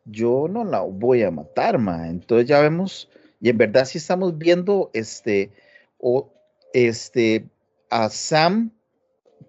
yo 0.06 0.48
no 0.50 0.64
la 0.64 0.82
voy 0.82 1.22
a 1.22 1.30
matar, 1.30 1.78
mae. 1.78 2.10
Entonces 2.10 2.48
ya 2.48 2.60
vemos 2.62 3.12
y 3.40 3.50
en 3.50 3.60
verdad 3.60 3.86
sí 3.86 4.00
estamos 4.00 4.40
viendo 4.40 4.90
este, 4.94 5.52
o, 6.00 6.34
este, 6.74 7.46
a 7.92 8.10
Sam 8.10 8.72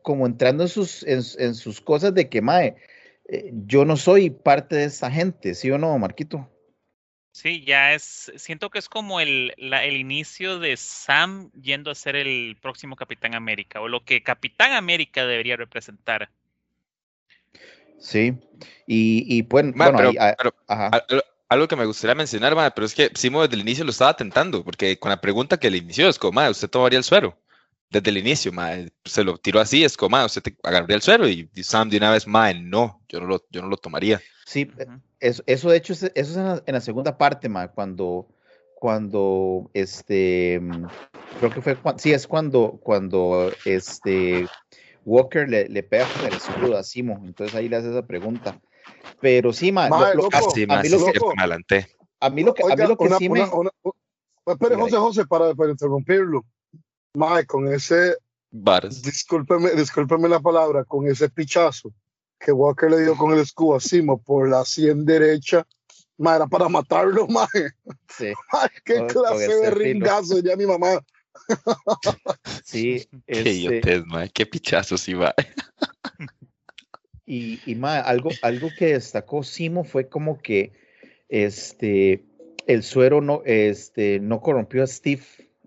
como 0.02 0.26
entrando 0.26 0.64
en 0.64 0.68
sus, 0.68 1.02
en, 1.04 1.54
sus 1.54 1.80
cosas 1.80 2.12
de 2.12 2.28
que, 2.28 2.42
mae, 2.42 2.76
eh, 3.30 3.50
yo 3.64 3.86
no 3.86 3.96
soy 3.96 4.28
parte 4.28 4.76
de 4.76 4.84
esa 4.84 5.10
gente, 5.10 5.54
¿sí 5.54 5.70
o 5.70 5.78
no, 5.78 5.98
Marquito? 5.98 6.46
Sí, 7.36 7.62
ya 7.66 7.92
es, 7.92 8.32
siento 8.36 8.70
que 8.70 8.78
es 8.78 8.88
como 8.88 9.20
el, 9.20 9.52
el 9.58 9.96
inicio 9.98 10.58
de 10.58 10.74
Sam 10.78 11.50
yendo 11.52 11.90
a 11.90 11.94
ser 11.94 12.16
el 12.16 12.56
próximo 12.62 12.96
Capitán 12.96 13.34
América, 13.34 13.82
o 13.82 13.88
lo 13.88 14.02
que 14.02 14.22
Capitán 14.22 14.72
América 14.72 15.26
debería 15.26 15.54
representar. 15.54 16.30
Sí, 17.98 18.32
y, 18.86 19.36
y 19.36 19.42
bueno, 19.42 19.74
bueno 19.76 19.98
algo 21.50 21.68
que 21.68 21.76
me 21.76 21.84
gustaría 21.84 22.14
mencionar, 22.14 22.54
pero 22.74 22.86
es 22.86 22.94
que 22.94 23.10
Simo 23.14 23.42
desde 23.42 23.56
el 23.56 23.60
inicio 23.60 23.84
lo 23.84 23.90
estaba 23.90 24.16
tentando, 24.16 24.64
porque 24.64 24.98
con 24.98 25.10
la 25.10 25.20
pregunta 25.20 25.58
que 25.58 25.70
le 25.70 25.76
inició 25.76 26.08
es 26.08 26.18
como, 26.18 26.32
madre, 26.32 26.52
¿usted 26.52 26.70
tomaría 26.70 26.96
el 26.96 27.04
suero? 27.04 27.38
Desde 27.90 28.10
el 28.10 28.18
inicio, 28.18 28.52
madre, 28.52 28.90
se 29.04 29.22
lo 29.22 29.38
tiró 29.38 29.60
así, 29.60 29.84
es 29.84 29.96
como, 29.96 30.10
madre, 30.10 30.26
¿usted 30.26 30.42
te 30.42 30.56
agarraría 30.62 30.96
el 30.96 31.02
suero? 31.02 31.28
Y 31.28 31.48
Sam 31.62 31.88
de 31.88 31.98
una 31.98 32.10
vez, 32.10 32.26
madre, 32.26 32.60
no, 32.60 33.00
yo 33.08 33.20
no 33.20 33.26
lo, 33.26 33.44
yo 33.50 33.62
no 33.62 33.68
lo 33.68 33.76
tomaría. 33.76 34.20
Sí, 34.44 34.70
eso, 35.20 35.42
eso 35.46 35.70
de 35.70 35.76
hecho, 35.76 35.92
eso 35.92 36.10
es 36.14 36.36
en 36.36 36.74
la, 36.74 36.80
segunda 36.80 37.16
parte, 37.16 37.48
madre, 37.48 37.70
cuando, 37.74 38.26
cuando, 38.74 39.70
este, 39.72 40.60
creo 41.38 41.50
que 41.50 41.62
fue, 41.62 41.78
sí, 41.96 42.12
es 42.12 42.26
cuando, 42.26 42.78
cuando, 42.82 43.52
este, 43.64 44.46
Walker 45.04 45.48
le, 45.48 45.68
le 45.68 45.82
pega 45.84 46.06
con 46.08 46.26
el 46.26 46.34
escudo 46.34 46.76
a 46.76 46.82
Simo, 46.82 47.22
entonces 47.24 47.54
ahí 47.54 47.68
le 47.68 47.76
hace 47.76 47.90
esa 47.90 48.06
pregunta. 48.06 48.60
Pero 49.20 49.52
sí, 49.52 49.72
ma, 49.72 49.88
lo, 49.88 50.14
lo, 50.14 50.28
casi, 50.28 50.64
a, 50.68 50.82
mí 50.82 50.88
lo 50.88 51.04
que, 51.06 51.20
me 51.36 51.42
adelanté. 51.42 51.88
A 52.20 52.30
mí 52.30 52.42
lo 52.42 52.52
que, 52.52 52.62
a 52.62 52.74
mí 52.76 52.86
lo 52.86 52.96
que 52.96 53.08
sí 53.10 53.28
me... 53.28 53.42
espere, 54.46 54.74
José, 54.76 54.96
José, 54.96 55.26
para, 55.26 55.54
para 55.54 55.70
interrumpirlo. 55.70 56.44
Mae, 57.16 57.46
con 57.46 57.72
ese... 57.72 58.16
Bares. 58.50 59.02
Discúlpeme, 59.02 59.70
discúlpeme 59.70 60.28
la 60.28 60.40
palabra, 60.40 60.84
con 60.84 61.08
ese 61.08 61.28
pichazo 61.28 61.92
que 62.38 62.52
Walker 62.52 62.90
le 62.90 63.02
dio 63.02 63.16
con 63.16 63.32
el 63.32 63.40
escudo 63.40 63.76
a 63.76 63.80
Simo 63.80 64.18
por 64.18 64.48
la 64.48 64.64
100 64.64 65.04
derecha, 65.04 65.66
ma, 66.18 66.36
era 66.36 66.46
para 66.46 66.68
matarlo, 66.68 67.26
mae. 67.28 67.46
Sí. 68.08 68.32
Ay, 68.52 68.68
qué 68.84 69.06
clase 69.06 69.54
de 69.56 69.70
ringazo, 69.70 70.40
ya 70.40 70.56
mi 70.56 70.66
mamá. 70.66 71.00
sí, 72.64 73.08
este... 73.26 73.80
Qué 73.80 74.02
mae, 74.06 74.30
qué 74.30 74.46
pichazo 74.46 74.96
sí 74.96 75.14
va. 75.14 75.34
Y, 77.28 77.60
y 77.66 77.78
algo, 77.82 78.30
algo 78.42 78.68
que 78.78 78.92
destacó 78.92 79.42
Simo 79.42 79.82
fue 79.82 80.08
como 80.08 80.40
que 80.40 80.72
este, 81.28 82.24
el 82.66 82.84
suero 82.84 83.20
no, 83.20 83.42
este, 83.44 84.20
no 84.20 84.40
corrompió 84.40 84.84
a 84.84 84.86
Steve, 84.86 85.24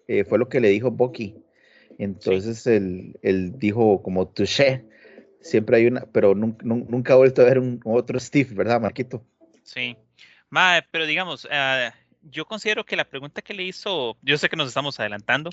eh, 0.10 0.24
fue 0.24 0.40
lo 0.40 0.50
que 0.50 0.60
le 0.60 0.70
dijo 0.70 0.90
Bucky. 0.90 1.36
Entonces 2.00 2.66
él, 2.66 3.20
él, 3.22 3.60
dijo 3.60 4.02
como 4.02 4.28
touché, 4.28 4.84
siempre 5.40 5.78
hay 5.78 5.86
una, 5.86 6.02
pero 6.12 6.34
nunca, 6.34 6.66
nunca 6.66 7.14
ha 7.14 7.18
vuelto 7.18 7.44
a 7.44 7.46
ver 7.46 7.60
un 7.60 7.80
otro 7.86 8.20
Steve, 8.20 8.56
¿verdad, 8.56 8.82
Marquito? 8.82 9.24
Sí. 9.62 9.96
Ma, 10.50 10.84
pero 10.90 11.06
digamos, 11.06 11.46
uh, 11.46 11.92
yo 12.24 12.46
considero 12.46 12.84
que 12.86 12.96
la 12.96 13.08
pregunta 13.08 13.44
que 13.44 13.54
le 13.54 13.64
hizo, 13.64 14.18
yo 14.24 14.38
sé 14.40 14.50
que 14.50 14.56
nos 14.56 14.68
estamos 14.68 15.00
adelantando, 15.00 15.52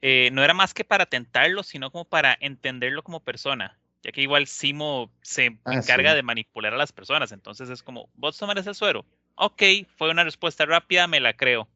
eh, 0.00 0.30
no 0.32 0.44
era 0.44 0.54
más 0.54 0.72
que 0.72 0.84
para 0.84 1.06
tentarlo, 1.06 1.64
sino 1.64 1.90
como 1.90 2.04
para 2.04 2.38
entenderlo 2.40 3.02
como 3.02 3.24
persona, 3.24 3.76
ya 4.04 4.12
que 4.12 4.22
igual 4.22 4.46
Simo 4.46 5.10
se 5.22 5.58
ah, 5.64 5.74
encarga 5.74 6.14
de 6.14 6.22
manipular 6.22 6.74
a 6.74 6.76
las 6.76 6.92
personas, 6.92 7.32
entonces 7.32 7.70
es 7.70 7.82
como, 7.82 8.08
vos 8.14 8.38
tomarás 8.38 8.68
el 8.68 8.76
suero. 8.76 9.04
Ok, 9.34 9.62
fue 9.96 10.10
una 10.10 10.22
respuesta 10.22 10.64
rápida, 10.64 11.08
me 11.08 11.18
la 11.18 11.32
creo. 11.32 11.66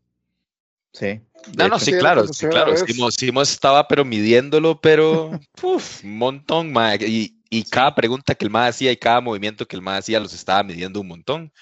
Sí. 0.92 1.20
No, 1.56 1.68
no, 1.68 1.78
sí, 1.78 1.92
claro, 1.92 2.26
sí, 2.26 2.46
claro. 2.46 2.74
Simo, 3.10 3.42
estaba 3.42 3.86
pero 3.86 4.04
midiéndolo, 4.04 4.80
pero 4.80 5.30
un 6.02 6.18
montón, 6.18 6.72
y, 7.00 7.38
y 7.50 7.62
cada 7.64 7.94
pregunta 7.94 8.34
que 8.34 8.44
el 8.44 8.50
más 8.50 8.70
hacía 8.70 8.92
y 8.92 8.96
cada 8.96 9.20
movimiento 9.20 9.66
que 9.66 9.76
el 9.76 9.82
más 9.82 10.00
hacía 10.00 10.20
los 10.20 10.34
estaba 10.34 10.62
midiendo 10.62 11.00
un 11.00 11.08
montón. 11.08 11.52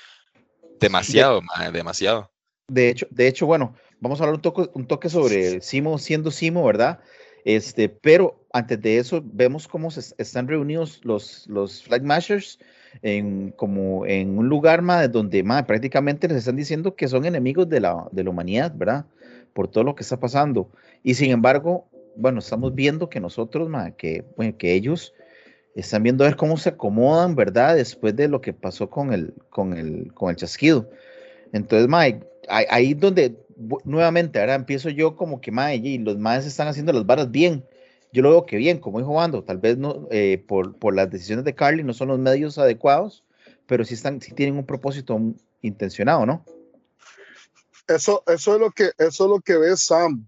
Demasiado, 0.80 1.40
demasiado. 1.73 2.30
De 2.68 2.90
hecho, 2.90 3.06
de 3.11 3.28
hecho, 3.28 3.47
bueno, 3.47 3.75
vamos 4.00 4.21
a 4.21 4.25
hablar 4.25 4.37
un 4.37 4.42
toque, 4.42 4.68
un 4.75 4.87
toque 4.87 5.09
sobre 5.09 5.61
Simo 5.61 5.99
siendo 5.99 6.30
Simo, 6.30 6.64
¿verdad? 6.64 7.00
Este, 7.45 7.88
pero 7.88 8.45
antes 8.52 8.80
de 8.83 8.99
eso, 8.99 9.23
vemos 9.25 9.68
cómo 9.68 9.90
se 9.90 10.14
están 10.18 10.49
reunidos 10.49 11.00
los, 11.04 11.47
los 11.47 11.85
Flag 11.85 12.02
Mashers 12.02 12.59
en, 13.02 13.52
como 13.52 14.04
en 14.04 14.37
un 14.37 14.49
lugar 14.49 14.83
más 14.83 15.11
donde 15.12 15.42
más 15.45 15.64
prácticamente 15.64 16.26
les 16.26 16.38
están 16.38 16.56
diciendo 16.56 16.97
que 16.97 17.06
son 17.06 17.25
enemigos 17.25 17.68
de 17.68 17.80
la, 17.80 18.09
de 18.11 18.25
la 18.25 18.30
humanidad, 18.30 18.73
¿verdad? 18.75 19.06
Por 19.56 19.68
todo 19.68 19.84
lo 19.84 19.94
que 19.94 20.02
está 20.02 20.20
pasando. 20.20 20.70
Y 21.02 21.14
sin 21.14 21.30
embargo, 21.30 21.88
bueno, 22.14 22.40
estamos 22.40 22.75
viendo 22.75 23.08
que 23.08 23.20
nosotros, 23.20 23.70
que, 23.96 24.22
bueno, 24.36 24.54
que 24.58 24.75
ellos 24.75 25.14
están 25.75 26.02
viendo 26.02 26.25
a 26.25 26.26
ver 26.26 26.36
cómo 26.36 26.58
se 26.58 26.68
acomodan, 26.68 27.34
¿verdad? 27.34 27.75
Después 27.76 28.14
de 28.14 28.28
lo 28.28 28.42
que 28.42 28.52
pasó 28.52 28.90
con 28.90 29.14
el, 29.14 29.32
con 29.48 29.72
el, 29.72 30.12
con 30.12 30.28
el 30.28 30.36
chasquido. 30.36 30.90
Entonces, 31.52 31.88
Mike, 31.88 32.20
ahí 32.48 32.92
donde 32.92 33.34
nuevamente, 33.84 34.38
ahora 34.38 34.56
empiezo 34.56 34.90
yo 34.90 35.16
como 35.16 35.40
que, 35.40 35.50
mae, 35.50 35.76
y 35.76 35.96
los 35.96 36.18
maes 36.18 36.44
están 36.44 36.68
haciendo 36.68 36.92
las 36.92 37.06
varas 37.06 37.30
bien. 37.30 37.64
Yo 38.12 38.22
lo 38.22 38.30
veo 38.30 38.44
que 38.44 38.58
bien, 38.58 38.78
como 38.78 38.98
dijo 38.98 39.14
Bando, 39.14 39.42
tal 39.42 39.56
vez 39.56 39.78
no, 39.78 40.06
eh, 40.10 40.44
por, 40.46 40.76
por, 40.78 40.94
las 40.94 41.10
decisiones 41.10 41.46
de 41.46 41.54
Carly 41.54 41.82
no 41.82 41.94
son 41.94 42.08
los 42.08 42.18
medios 42.18 42.58
adecuados, 42.58 43.25
pero 43.66 43.82
sí, 43.84 43.94
están, 43.94 44.20
sí 44.20 44.34
tienen 44.34 44.56
un 44.58 44.66
propósito 44.66 45.18
intencionado, 45.62 46.26
¿no? 46.26 46.44
Eso, 47.86 48.22
eso, 48.26 48.54
es 48.54 48.60
lo 48.60 48.70
que, 48.70 48.90
eso 48.98 49.24
es 49.24 49.30
lo 49.30 49.40
que 49.40 49.56
ve 49.56 49.76
Sam. 49.76 50.26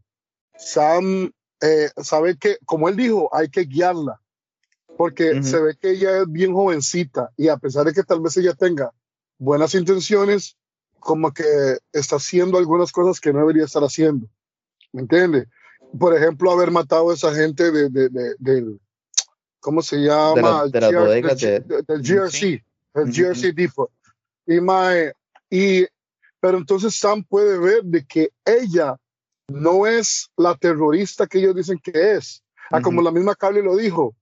Sam 0.56 1.32
eh, 1.60 1.90
sabe 2.02 2.36
que, 2.36 2.58
como 2.64 2.88
él 2.88 2.96
dijo, 2.96 3.28
hay 3.32 3.48
que 3.48 3.62
guiarla, 3.62 4.20
porque 4.96 5.42
se 5.42 5.60
ve 5.60 5.76
que 5.80 5.90
ella 5.90 6.22
es 6.22 6.30
bien 6.30 6.52
jovencita 6.52 7.30
y 7.36 7.48
a 7.48 7.56
pesar 7.56 7.84
de 7.84 7.92
que 7.92 8.02
tal 8.02 8.20
vez 8.20 8.36
ella 8.36 8.54
tenga 8.54 8.92
buenas 9.38 9.74
intenciones, 9.74 10.56
como 10.98 11.32
que 11.32 11.44
está 11.92 12.16
haciendo 12.16 12.58
algunas 12.58 12.92
cosas 12.92 13.20
que 13.20 13.32
no 13.32 13.40
debería 13.40 13.64
estar 13.64 13.82
haciendo. 13.82 14.28
¿Me 14.92 15.02
entiende? 15.02 15.46
Por 15.98 16.16
ejemplo, 16.16 16.50
haber 16.50 16.70
matado 16.70 17.10
a 17.10 17.14
esa 17.14 17.34
gente 17.34 17.70
de, 17.70 17.88
de, 17.88 18.08
de, 18.08 18.34
del, 18.38 18.80
¿cómo 19.60 19.82
se 19.82 19.98
llama? 19.98 20.66
De, 20.66 20.80
las 20.80 20.92
bodegas 20.92 21.40
del 21.40 22.02
GRC, 22.02 22.64
el 22.94 23.12
GRC 23.12 23.54
Depot. 23.54 23.90
Y, 24.46 24.60
mae, 24.60 25.12
y, 25.50 25.86
pero 26.40 26.58
entonces 26.58 26.94
Sam 26.94 27.24
puede 27.24 27.58
ver 27.58 27.84
de 27.84 28.04
que 28.06 28.30
ella 28.44 28.96
no 29.48 29.86
es 29.86 30.30
la 30.36 30.54
terrorista 30.54 31.26
que 31.26 31.38
ellos 31.38 31.56
dicen 31.56 31.78
que 31.78 32.16
es. 32.16 32.42
Ah, 32.70 32.82
como 32.82 33.00
la 33.00 33.10
misma 33.10 33.34
Carly 33.34 33.62
lo 33.62 33.76
dijo, 33.76 34.14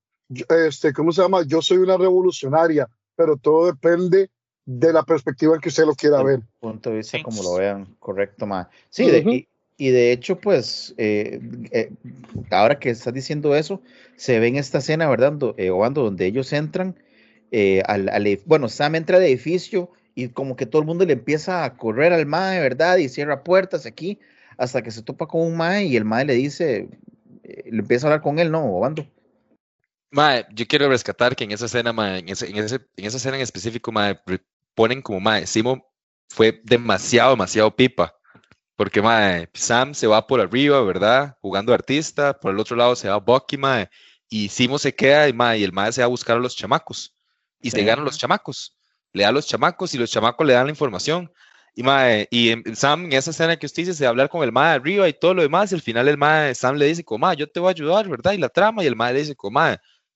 este, 0.49 0.93
¿cómo 0.93 1.13
se 1.13 1.23
llama? 1.23 1.43
Yo 1.47 1.61
soy 1.61 1.79
una 1.79 1.97
revolucionaria, 1.97 2.89
pero 3.17 3.37
todo 3.37 3.67
depende 3.67 4.31
de 4.65 4.93
la 4.93 5.03
perspectiva 5.03 5.55
en 5.55 5.61
que 5.61 5.69
usted 5.69 5.85
lo 5.85 5.95
quiera 5.95 6.23
ver. 6.23 6.41
Punto 6.61 6.91
de 6.91 6.97
vista 6.97 7.23
como 7.23 7.43
lo 7.43 7.55
vean, 7.55 7.97
correcto, 7.99 8.47
ma. 8.47 8.69
Sí, 8.91 9.47
y, 9.79 9.91
de 9.91 10.11
hecho, 10.11 10.41
pues, 10.41 10.95
eh, 10.97 11.39
eh, 11.71 11.93
ahora 12.51 12.79
que 12.79 12.89
estás 12.89 13.13
diciendo 13.13 13.55
eso, 13.55 13.83
se 14.17 14.41
ve 14.41 14.47
en 14.47 14.57
esta 14.57 14.79
escena, 14.79 15.07
¿verdad? 15.07 15.37
Eh, 15.59 15.69
donde 15.69 16.27
ellos 16.27 16.53
entran, 16.55 16.99
al, 17.85 18.09
al, 18.09 18.41
bueno, 18.47 18.69
Sam 18.69 18.95
entra 18.95 19.19
al 19.19 19.25
edificio 19.25 19.91
y 20.17 20.31
como 20.31 20.57
que 20.57 20.65
todo 20.65 20.81
el 20.81 20.89
mundo 20.89 21.05
le 21.05 21.13
empieza 21.13 21.63
a 21.63 21.77
correr 21.77 22.13
al 22.15 22.25
mae, 22.25 22.59
¿verdad? 22.59 22.97
Y 22.97 23.11
cierra 23.11 23.45
puertas 23.45 23.85
aquí, 23.85 24.19
hasta 24.57 24.83
que 24.83 24.91
se 24.91 25.03
topa 25.03 25.27
con 25.27 25.43
un 25.43 25.57
mae 25.57 25.85
y 25.85 25.95
el 25.95 26.07
mae 26.07 26.25
le 26.25 26.33
dice, 26.33 26.89
le 27.45 27.79
empieza 27.79 28.07
a 28.07 28.09
hablar 28.09 28.23
con 28.23 28.39
él, 28.39 28.51
¿no? 28.51 28.65
Obando. 28.65 29.07
Mae, 30.11 30.47
yo 30.55 30.67
quiero 30.67 30.89
rescatar 30.89 31.37
que 31.37 31.45
en 31.45 31.53
esa 31.53 31.67
escena, 31.67 31.93
mae, 31.93 32.21
en, 32.21 32.31
ese, 32.31 32.49
en, 32.49 32.57
ese, 32.57 32.77
en 32.97 33.05
esa 33.05 33.19
escena 33.19 33.37
en 33.37 33.43
específico, 33.43 33.93
mae, 33.93 34.19
ponen 34.75 35.03
como, 35.03 35.21
mae, 35.21 35.47
Simo 35.47 35.87
fue 36.31 36.63
demasiado, 36.65 37.33
demasiado 37.33 37.77
pipa. 37.77 38.17
Porque, 38.75 39.03
mae, 39.03 39.51
Sam 39.53 39.93
se 39.93 40.07
va 40.07 40.27
por 40.27 40.41
arriba, 40.41 40.83
¿verdad? 40.83 41.37
Jugando 41.43 41.75
artista. 41.75 42.41
Por 42.41 42.53
el 42.53 42.59
otro 42.59 42.75
lado 42.75 42.97
se 42.97 43.09
va 43.09 43.19
Bucky, 43.19 43.59
mae. 43.59 43.91
Y 44.31 44.49
Simo 44.49 44.79
se 44.79 44.95
queda 44.95 45.29
y, 45.29 45.35
mae, 45.35 45.59
y 45.59 45.65
el 45.65 45.73
mae 45.73 45.93
se 45.93 46.01
va 46.01 46.07
a 46.07 46.09
buscar 46.09 46.39
a 46.39 46.41
los 46.41 46.57
chamacos. 46.57 47.15
Y 47.61 47.71
se 47.71 47.85
ganan 47.85 48.05
los 48.05 48.19
chamacos. 48.19 48.76
Le 49.13 49.23
da 49.23 49.31
a 49.31 49.33
los 49.33 49.47
chamacos 49.47 49.95
y 49.95 49.99
los 49.99 50.11
chamacos 50.11 50.47
le 50.47 50.53
dan 50.53 50.67
la 50.67 50.71
información. 50.71 51.31
Y, 51.75 51.83
mae, 51.83 52.27
y 52.31 52.55
Sam, 52.75 53.05
en 53.05 53.13
esa 53.13 53.31
escena 53.31 53.57
que 53.57 53.67
usted 53.67 53.83
dice, 53.83 53.95
se 53.95 54.05
va 54.05 54.09
a 54.09 54.11
hablar 54.11 54.31
con 54.31 54.43
el 54.43 54.51
mae 54.51 54.75
arriba 54.75 55.09
y 55.09 55.13
todo 55.13 55.35
lo 55.35 55.43
demás. 55.43 55.73
Y 55.73 55.75
al 55.75 55.83
final 55.83 56.09
el 56.09 56.17
mae, 56.17 56.55
Sam 56.55 56.77
le 56.77 56.87
dice, 56.87 57.05
como, 57.05 57.31
yo 57.35 57.47
te 57.47 57.61
voy 57.61 57.69
a 57.69 57.71
ayudar, 57.73 58.09
¿verdad? 58.09 58.33
Y 58.33 58.39
la 58.39 58.49
trama. 58.49 58.83
Y 58.83 58.87
el 58.87 58.97
mae 58.97 59.13
le 59.13 59.21
dice, 59.21 59.37
como, 59.37 59.61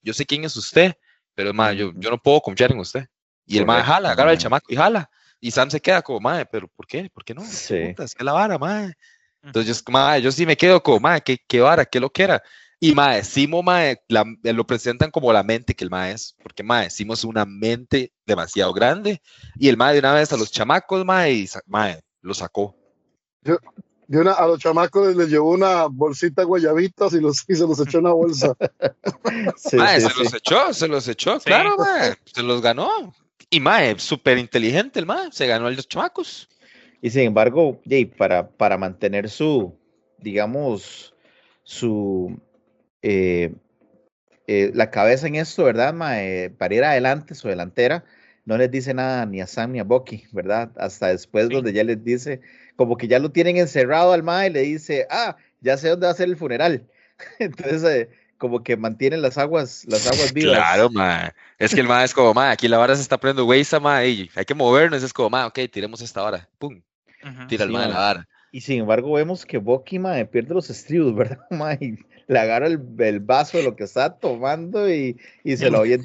yo 0.02 0.14
sé 0.14 0.24
quién 0.24 0.44
es 0.44 0.56
usted, 0.56 0.94
pero, 1.34 1.52
mae, 1.52 1.76
yo, 1.76 1.92
yo 1.96 2.10
no 2.10 2.18
puedo 2.18 2.40
confiar 2.40 2.72
en 2.72 2.78
usted. 2.78 3.04
Y 3.44 3.58
el 3.58 3.66
mae 3.66 3.82
jala, 3.82 4.12
agarra 4.12 4.32
el 4.32 4.38
chamaco 4.38 4.72
y 4.72 4.76
jala. 4.76 5.10
Y 5.38 5.50
Sam 5.50 5.70
se 5.70 5.80
queda 5.80 6.00
como, 6.00 6.20
mae, 6.20 6.46
pero 6.46 6.68
¿por 6.68 6.86
qué? 6.86 7.10
¿Por 7.12 7.24
qué 7.24 7.34
no? 7.34 7.44
Sí. 7.44 7.94
Es 7.98 8.14
que 8.14 8.24
la 8.24 8.32
vara, 8.32 8.58
mae. 8.58 8.94
Entonces, 9.42 9.82
mae, 9.88 10.22
yo 10.22 10.32
sí 10.32 10.46
me 10.46 10.56
quedo 10.56 10.82
como, 10.82 11.00
mae, 11.00 11.20
¿qué, 11.20 11.38
qué 11.46 11.60
vara? 11.60 11.84
¿Qué 11.84 12.00
lo 12.00 12.10
que 12.10 12.22
era? 12.22 12.42
Y 12.82 12.94
mae, 12.94 13.22
Simo, 13.24 13.62
mae, 13.62 14.00
lo 14.08 14.66
presentan 14.66 15.10
como 15.10 15.32
la 15.32 15.42
mente 15.42 15.74
que 15.74 15.84
el 15.84 15.90
mae 15.90 16.12
es, 16.12 16.34
porque 16.42 16.62
mae, 16.62 16.88
Simo 16.88 17.12
es 17.12 17.24
una 17.24 17.44
mente 17.44 18.12
demasiado 18.24 18.72
grande. 18.72 19.20
Y 19.56 19.68
el 19.68 19.76
mae 19.76 19.92
de 19.92 19.98
una 19.98 20.14
vez 20.14 20.32
a 20.32 20.38
los 20.38 20.50
chamacos, 20.50 21.04
mae, 21.04 21.32
y 21.32 21.48
mae, 21.66 22.00
lo 22.22 22.32
sacó. 22.32 22.74
Yo, 23.42 23.58
de 24.06 24.18
una, 24.18 24.32
a 24.32 24.46
los 24.46 24.58
chamacos 24.58 25.14
les 25.14 25.28
llevó 25.28 25.50
una 25.50 25.86
bolsita 25.86 26.42
guayabitas 26.42 27.12
y, 27.12 27.20
los, 27.20 27.44
y 27.46 27.54
se 27.54 27.66
los 27.66 27.78
echó 27.80 27.98
en 27.98 28.06
una 28.06 28.14
bolsa. 28.14 28.54
sí, 29.56 29.76
mae, 29.76 30.00
se 30.00 30.24
los 30.24 30.34
echó, 30.34 30.72
se 30.72 30.88
los 30.88 31.06
echó, 31.06 31.38
claro, 31.38 31.76
mae, 31.76 32.16
se 32.24 32.42
los 32.42 32.62
ganó. 32.62 33.12
Y 33.52 33.58
Mae, 33.58 33.98
súper 33.98 34.38
inteligente 34.38 35.00
el 35.00 35.06
Mae, 35.06 35.32
se 35.32 35.48
ganó 35.48 35.66
a 35.66 35.70
los 35.72 35.88
chamacos. 35.88 36.48
Y 37.02 37.10
sin 37.10 37.22
embargo, 37.22 37.80
para, 38.16 38.48
para 38.48 38.78
mantener 38.78 39.28
su, 39.28 39.76
digamos, 40.18 41.12
su, 41.64 42.40
eh, 43.02 43.52
eh, 44.46 44.70
la 44.74 44.90
cabeza 44.90 45.26
en 45.26 45.36
esto, 45.36 45.64
¿verdad, 45.64 45.94
Mae? 45.94 46.50
Para 46.50 46.74
ir 46.74 46.84
adelante, 46.84 47.34
su 47.34 47.48
delantera, 47.48 48.04
no 48.44 48.58
les 48.58 48.70
dice 48.70 48.94
nada 48.94 49.24
ni 49.26 49.40
a 49.40 49.46
Sam 49.46 49.72
ni 49.72 49.78
a 49.78 49.84
Bucky, 49.84 50.24
¿verdad? 50.32 50.72
Hasta 50.76 51.08
después 51.08 51.48
donde 51.48 51.72
ya 51.72 51.84
les 51.84 52.02
dice, 52.02 52.40
como 52.76 52.96
que 52.96 53.08
ya 53.08 53.18
lo 53.18 53.30
tienen 53.30 53.56
encerrado 53.58 54.12
al 54.12 54.22
Mae, 54.22 54.50
le 54.50 54.62
dice, 54.62 55.06
ah, 55.10 55.36
ya 55.60 55.76
sé 55.76 55.88
dónde 55.88 56.06
va 56.06 56.12
a 56.12 56.16
ser 56.16 56.28
el 56.28 56.36
funeral. 56.36 56.86
Entonces, 57.38 57.84
eh, 57.84 58.08
como 58.38 58.62
que 58.62 58.76
mantienen 58.76 59.22
las 59.22 59.38
aguas, 59.38 59.84
las 59.86 60.06
aguas 60.06 60.32
vivas. 60.32 60.56
Claro, 60.56 60.90
ma. 60.90 61.32
Es 61.58 61.74
que 61.74 61.80
el 61.80 61.86
ma 61.86 62.02
es 62.02 62.14
como, 62.14 62.32
ma, 62.32 62.50
aquí 62.50 62.66
la 62.68 62.78
vara 62.78 62.96
se 62.96 63.02
está 63.02 63.18
poniendo 63.18 63.44
güeyza, 63.44 63.78
ma, 63.78 64.04
y 64.04 64.30
hay 64.34 64.44
que 64.46 64.54
movernos. 64.54 65.02
Es 65.02 65.12
como, 65.12 65.28
ma, 65.30 65.46
ok, 65.46 65.58
tiremos 65.70 66.00
esta 66.00 66.22
vara. 66.22 66.48
Pum. 66.58 66.80
Tira 67.48 67.64
el 67.64 67.70
ma 67.70 67.82
de 67.82 67.88
la 67.88 67.98
vara. 67.98 68.28
Y 68.50 68.62
sin 68.62 68.80
embargo, 68.80 69.12
vemos 69.12 69.44
que 69.44 69.58
Bucky, 69.58 69.98
ma, 69.98 70.24
pierde 70.24 70.54
los 70.54 70.70
estribos, 70.70 71.14
¿verdad, 71.14 71.38
ma? 71.50 71.78
Le 72.30 72.38
agarra 72.38 72.68
el, 72.68 72.80
el, 72.98 73.18
vaso 73.18 73.58
de 73.58 73.64
lo 73.64 73.74
que 73.74 73.82
está 73.82 74.16
tomando 74.16 74.88
y, 74.88 75.18
y 75.42 75.56
se 75.56 75.68
lo 75.68 75.80
oye. 75.80 75.98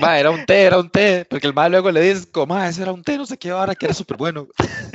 ma, 0.00 0.18
era 0.18 0.30
un 0.30 0.46
té, 0.46 0.62
era 0.62 0.78
un 0.78 0.88
té. 0.88 1.26
Porque 1.28 1.46
el 1.46 1.52
ma 1.52 1.68
luego 1.68 1.90
le 1.90 2.00
dice, 2.00 2.26
como, 2.30 2.54
ma, 2.54 2.66
ese 2.66 2.80
era 2.80 2.92
un 2.92 3.02
té, 3.02 3.18
no 3.18 3.26
sé 3.26 3.36
qué 3.36 3.52
vara, 3.52 3.74
que 3.74 3.84
era 3.84 3.94
súper 3.94 4.16
bueno. 4.16 4.48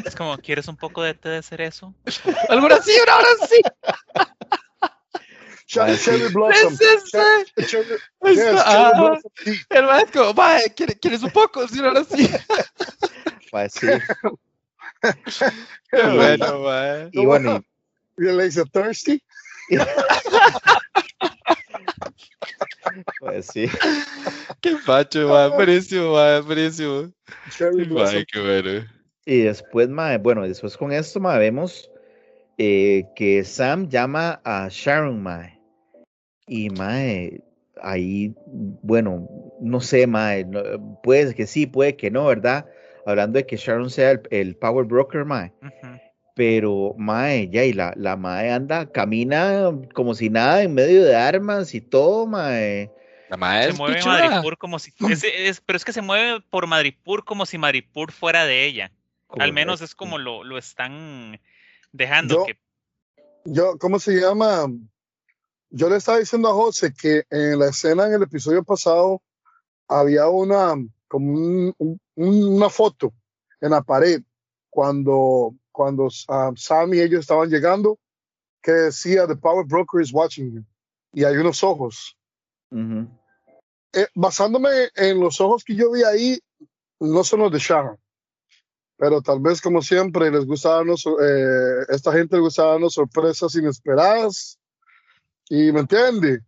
Es 0.04 0.16
como, 0.16 0.36
¿quieres 0.40 0.68
un 0.68 0.76
poco 0.76 1.04
de 1.04 1.14
té 1.14 1.30
de 1.30 1.44
cerezo? 1.44 1.94
Alguna 2.50 2.82
sí, 2.82 2.92
una 3.04 3.18
hora 3.18 3.28
sí. 3.48 3.62
Cherry 5.68 6.34
Blossom. 6.34 6.76
El 9.70 9.84
maestro, 9.84 10.34
¿quieres 11.00 11.22
un 11.22 11.30
poco? 11.30 11.68
Sí, 11.68 11.80
ahora 11.80 12.04
sí. 12.04 12.30
Pues 13.50 13.74
sí. 13.74 13.88
Qué 15.90 16.02
bueno, 16.02 16.60
mae. 16.64 17.10
Y 17.14 17.26
bueno. 17.26 17.64
Y 18.18 18.24
le 18.24 18.46
dice, 18.46 18.64
thirsty. 18.66 19.24
pues 23.20 23.48
sí. 23.48 23.68
Qué. 24.62 24.76
Buenísimo. 24.86 26.14
Buenísimo. 26.46 27.12
Cherry 27.50 27.84
Blossom. 27.86 28.24
qué 28.32 28.40
bueno. 28.40 28.86
Y 29.26 29.40
después, 29.42 29.90
mae, 29.90 30.18
bueno, 30.18 30.48
después 30.48 30.78
con 30.78 30.92
esto, 30.94 31.20
mae, 31.20 31.38
vemos 31.40 31.92
eh, 32.58 33.04
que 33.16 33.44
Sam 33.44 33.90
llama 33.90 34.40
a 34.46 34.70
Sharon, 34.72 35.22
mae. 35.22 35.60
Y, 36.48 36.70
mae, 36.70 37.42
ahí, 37.82 38.34
bueno, 38.46 39.28
no 39.60 39.82
sé, 39.82 40.08
mae, 40.08 40.46
no- 40.46 40.98
puede 41.04 41.36
que 41.36 41.46
sí, 41.46 41.66
puede 41.66 41.98
que 41.98 42.10
no, 42.10 42.26
¿verdad? 42.28 42.66
Hablando 43.06 43.38
de 43.38 43.46
que 43.46 43.58
Sharon 43.58 43.90
sea 43.90 44.12
el, 44.12 44.22
el 44.32 44.56
power 44.56 44.86
broker, 44.86 45.26
mae. 45.26 45.52
Ujú. 45.62 46.00
Pero, 46.38 46.94
mae, 46.98 47.50
ya, 47.50 47.64
y 47.66 47.74
la, 47.74 47.94
la 47.98 48.16
mae 48.16 48.52
anda, 48.52 48.90
camina 48.92 49.72
como 49.96 50.14
si 50.14 50.30
nada 50.30 50.62
en 50.62 50.74
medio 50.76 51.04
de 51.04 51.16
armas 51.16 51.74
y 51.74 51.82
todo, 51.82 52.28
mae. 52.28 52.92
La 53.30 53.38
mae 53.38 53.64
Se 53.64 53.70
es 53.72 53.78
mueve 53.78 53.96
pichuda. 53.96 54.30
Madripoor 54.30 54.58
como 54.60 54.78
si. 54.80 54.94
es- 55.10 55.24
es- 55.24 55.62
pero 55.62 55.76
es 55.78 55.84
que 55.84 55.94
se 55.94 56.02
mueve 56.04 56.40
por 56.50 56.68
Madripoor 56.68 57.26
como 57.26 57.46
si 57.48 57.58
Madripoor 57.58 58.12
fuera 58.12 58.46
de 58.46 58.66
ella. 58.66 58.92
Al 59.40 59.52
menos 59.52 59.82
es 59.82 59.96
como 59.96 60.18
lo, 60.20 60.44
lo 60.46 60.58
están 60.58 61.42
dejando. 61.92 62.36
Yo- 62.36 62.46
que, 62.46 62.58
Yo, 63.46 63.78
¿cómo 63.80 63.98
se 64.00 64.14
llama? 64.22 64.68
Yo 65.72 65.90
le 65.90 65.98
estaba 65.98 66.20
diciendo 66.20 66.50
a 66.50 66.54
José 66.54 66.94
que 66.94 67.24
en 67.32 67.58
la 67.60 67.70
escena 67.70 68.06
en 68.06 68.14
el 68.14 68.24
episodio 68.24 68.64
pasado 68.64 69.22
había 69.88 70.28
una, 70.28 70.76
como 71.08 71.32
un- 71.32 71.74
un- 71.80 72.00
una 72.16 72.70
foto 72.70 73.12
en 73.60 73.72
la 73.72 73.82
pared 73.82 74.22
cuando, 74.70 75.56
cuando 75.78 76.10
ah, 76.28 76.52
Sam 76.56 76.96
y 76.96 77.02
ellos 77.02 77.20
estaban 77.20 77.50
llegando 77.50 78.00
que 78.64 78.72
decía 78.72 79.28
The 79.28 79.36
Power 79.36 79.64
Broker 79.64 80.02
is 80.02 80.12
watching 80.12 80.52
you. 80.52 80.66
Y 81.14 81.24
hay 81.24 81.38
unos 81.38 81.64
ojos. 81.64 82.18
Ujú. 82.72 83.08
Eh, 83.94 84.08
basándome 84.16 84.70
en 84.96 85.20
los 85.20 85.40
ojos 85.40 85.64
que 85.64 85.76
yo 85.76 85.92
vi 85.92 86.02
ahí, 86.02 86.40
no 87.00 87.24
son 87.24 87.42
los 87.42 87.52
de 87.52 87.60
Sharon. 87.60 87.96
Pero 88.98 89.22
tal 89.22 89.40
vez, 89.40 89.62
como 89.62 89.84
siempre, 89.84 90.32
les 90.32 90.48
gusta 90.48 90.70
darnos, 90.70 91.06
eh, 91.06 91.86
esta 91.90 92.12
gente 92.12 92.38
le 92.38 92.42
gusta 92.42 92.66
darnos 92.66 92.96
sorpresas 92.96 93.54
inesperadas. 93.54 94.58
Y 95.48 95.72
me 95.72 95.82
entiende. 95.82 96.42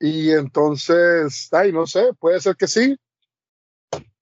Y 0.00 0.30
entonces, 0.30 1.48
ay, 1.52 1.70
no 1.70 1.86
sé, 1.86 2.14
puede 2.18 2.40
ser 2.40 2.56
que 2.56 2.66
sí. 2.66 2.96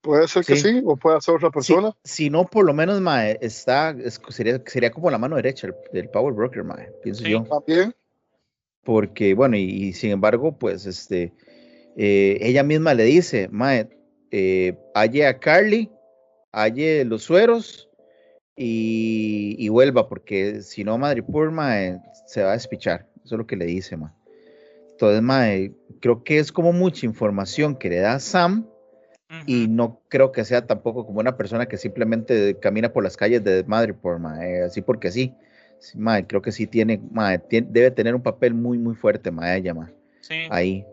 Puede 0.01 0.27
ser 0.29 0.45
que 0.45 0.55
Sí. 0.55 0.69
sí, 0.69 0.81
o 0.85 0.95
puede 0.95 1.19
ser 1.21 1.35
otra 1.35 1.49
persona. 1.49 1.95
si 2.03 2.29
no, 2.29 2.45
por 2.45 2.65
lo 2.65 2.73
menos, 2.73 3.01
mae, 3.01 3.37
está, 3.41 3.89
es- 4.01 4.21
sería, 4.29 4.61
sería 4.65 4.91
como 4.91 5.11
la 5.11 5.17
mano 5.17 5.35
derecha 5.35 5.67
del, 5.91 6.09
power 6.09 6.33
broker, 6.33 6.63
mae, 6.63 6.89
pienso 7.03 7.23
Sí. 7.23 7.31
yo. 7.31 7.43
También. 7.43 7.93
Porque, 8.83 9.33
bueno, 9.33 9.57
y, 9.57 9.63
y 9.63 9.93
sin 9.93 10.11
embargo, 10.11 10.57
pues, 10.57 10.85
este, 10.85 11.33
eh, 11.97 12.37
ella 12.41 12.63
misma 12.63 12.93
le 12.93 13.03
dice, 13.03 13.49
mae, 13.51 13.89
eh, 14.31 14.77
halle 14.95 15.27
a 15.27 15.37
Carly, 15.37 15.91
halle 16.53 17.03
los 17.03 17.23
sueros 17.23 17.89
y, 18.55 19.55
y 19.59 19.69
vuelva, 19.69 20.07
porque 20.07 20.61
si 20.61 20.83
no, 20.83 20.97
Madripoor, 20.97 21.51
mae, 21.51 21.99
se 22.25 22.41
va 22.43 22.51
a 22.51 22.53
despichar. 22.53 23.07
Eso 23.25 23.35
es 23.35 23.39
lo 23.39 23.47
que 23.47 23.57
le 23.57 23.65
dice, 23.65 23.97
mae. 23.97 24.11
Entonces, 24.91 25.21
mae, 25.21 25.73
creo 25.99 26.23
que 26.23 26.39
es 26.39 26.51
como 26.51 26.71
mucha 26.71 27.05
información 27.05 27.75
que 27.75 27.89
le 27.89 27.99
da 27.99 28.19
Sam 28.19 28.65
y 29.45 29.67
no 29.67 30.01
creo 30.09 30.31
que 30.31 30.43
sea 30.43 30.65
tampoco 30.65 31.05
como 31.05 31.19
una 31.19 31.37
persona 31.37 31.67
que 31.67 31.77
simplemente 31.77 32.57
camina 32.59 32.91
por 32.91 33.03
las 33.03 33.15
calles 33.15 33.43
de 33.43 33.63
Madripoor, 33.63 34.19
mae, 34.19 34.63
así 34.63 34.81
porque 34.81 35.11
sí. 35.11 35.33
Sí, 35.79 35.97
mae, 35.97 36.25
creo 36.27 36.41
que 36.41 36.51
sí 36.51 36.67
tiene, 36.67 36.99
mae, 37.11 37.39
tien- 37.39 37.67
debe 37.69 37.91
tener 37.91 38.13
un 38.15 38.21
papel 38.23 38.53
muy, 38.53 38.77
muy 38.77 38.95
fuerte, 38.95 39.31
mae, 39.31 39.57
ella, 39.59 39.73
mae, 39.73 39.93
Sí. 40.21 40.35
ahí. 40.49 40.85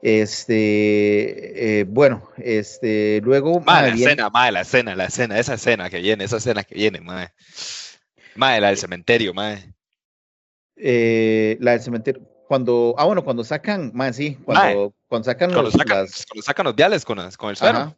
Este, 0.00 1.80
eh, 1.80 1.84
bueno, 1.84 2.22
este, 2.36 3.20
luego, 3.24 3.60
Mae, 3.60 3.88
la 3.88 3.94
viene- 3.94 4.12
escena, 4.12 4.30
mae, 4.30 4.52
la 4.52 4.60
escena, 4.60 4.94
la 4.94 5.04
escena, 5.06 5.38
esa 5.38 5.54
escena 5.54 5.90
que 5.90 5.98
viene, 6.00 6.24
esa 6.24 6.36
escena 6.36 6.62
que 6.64 6.74
viene, 6.74 7.00
mae. 7.00 7.28
Mae, 8.36 8.60
la 8.60 8.68
del 8.68 8.76
cementerio, 8.76 9.34
mae. 9.34 9.72
eh, 10.76 11.56
la 11.60 11.72
del 11.72 11.80
cementerio, 11.80 12.22
cuando, 12.46 12.94
ah, 12.98 13.04
bueno, 13.04 13.24
cuando 13.24 13.42
sacan, 13.42 13.90
mae, 13.94 14.12
sí, 14.12 14.36
cuando, 14.44 14.94
cuando 15.08 15.24
sacan 15.24 15.50
Cuando 15.50 15.62
los, 15.64 15.72
sacan, 15.74 15.98
las, 16.02 16.26
cuando 16.26 16.42
sacan 16.42 16.64
los 16.66 16.76
viales 16.76 17.04
con, 17.04 17.18
las- 17.18 17.36
con 17.36 17.50
el 17.50 17.56
suero. 17.56 17.96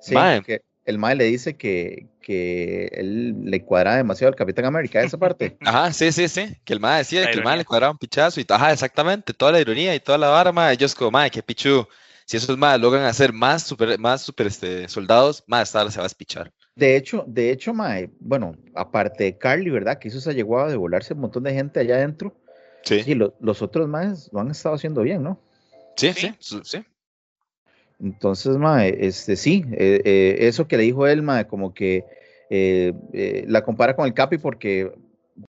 Sí, 0.00 0.14
Mae. 0.14 0.42
que 0.42 0.60
el 0.84 0.98
mae 0.98 1.14
le 1.14 1.24
dice 1.24 1.56
que, 1.56 2.08
que 2.20 2.86
él 2.92 3.44
le 3.44 3.64
cuadra 3.64 3.96
demasiado 3.96 4.28
al 4.30 4.36
Capitán 4.36 4.64
América, 4.64 5.00
esa 5.02 5.16
parte. 5.16 5.56
Ajá, 5.60 5.92
sí, 5.92 6.12
sí, 6.12 6.28
sí. 6.28 6.56
Que 6.64 6.72
el 6.74 6.80
mae 6.80 6.98
decía 6.98 7.22
La 7.22 7.30
que 7.30 7.38
el 7.38 7.44
mae 7.44 7.56
le 7.56 7.64
cuadraba 7.64 7.92
un 7.92 7.98
pichazo 7.98 8.40
y 8.40 8.46
ajá, 8.48 8.72
exactamente, 8.72 9.32
toda 9.32 9.52
la 9.52 9.60
ironía 9.60 9.94
y 9.94 10.00
toda 10.00 10.18
la 10.18 10.28
vara, 10.28 10.52
mae. 10.52 10.74
Ellos 10.74 10.94
como, 10.94 11.10
mae, 11.12 11.30
qué 11.30 11.42
pichu. 11.42 11.86
Si 12.26 12.36
esos 12.36 12.56
mae 12.58 12.78
logran 12.78 13.04
hacer 13.04 13.32
más 13.32 13.62
super, 13.62 13.98
más 13.98 14.22
super 14.22 14.46
este, 14.46 14.88
soldados, 14.88 15.42
mae, 15.46 15.62
esta 15.62 15.88
se 15.90 15.98
va 15.98 16.04
a 16.04 16.06
espichar. 16.06 16.52
De 16.74 16.96
hecho, 16.96 17.24
de 17.26 17.50
hecho, 17.50 17.72
mae, 17.74 18.10
bueno, 18.20 18.56
aparte 18.74 19.24
de 19.24 19.38
Carly, 19.38 19.70
¿verdad? 19.70 19.98
Que 19.98 20.08
hizo 20.08 20.18
esa 20.18 20.32
llegada 20.32 20.68
de 20.68 20.76
volarse 20.76 21.14
un 21.14 21.20
montón 21.20 21.42
de 21.44 21.52
gente 21.54 21.80
allá 21.80 21.96
adentro. 21.96 22.34
Sí, 22.82 23.02
Sí, 23.02 23.14
lo- 23.14 23.34
los 23.40 23.62
otros 23.62 23.86
maes 23.88 24.28
lo 24.32 24.40
han 24.40 24.50
estado 24.50 24.74
haciendo 24.74 25.02
bien, 25.02 25.22
¿no? 25.22 25.40
Sí, 25.96 26.12
Sí. 26.12 26.34
sí, 26.38 26.60
sí. 26.64 26.84
Entonces, 28.00 28.56
mae, 28.56 28.96
este 29.06 29.36
sí, 29.36 29.64
eh, 29.72 30.00
eh, 30.04 30.36
eso 30.40 30.66
que 30.66 30.76
le 30.76 30.82
dijo 30.82 31.06
él, 31.06 31.22
mae, 31.22 31.46
como 31.46 31.72
que 31.72 32.04
eh, 32.50 32.92
eh, 33.12 33.44
la 33.46 33.62
compara 33.62 33.94
con 33.94 34.06
el 34.06 34.14
Capi 34.14 34.38
porque 34.38 34.92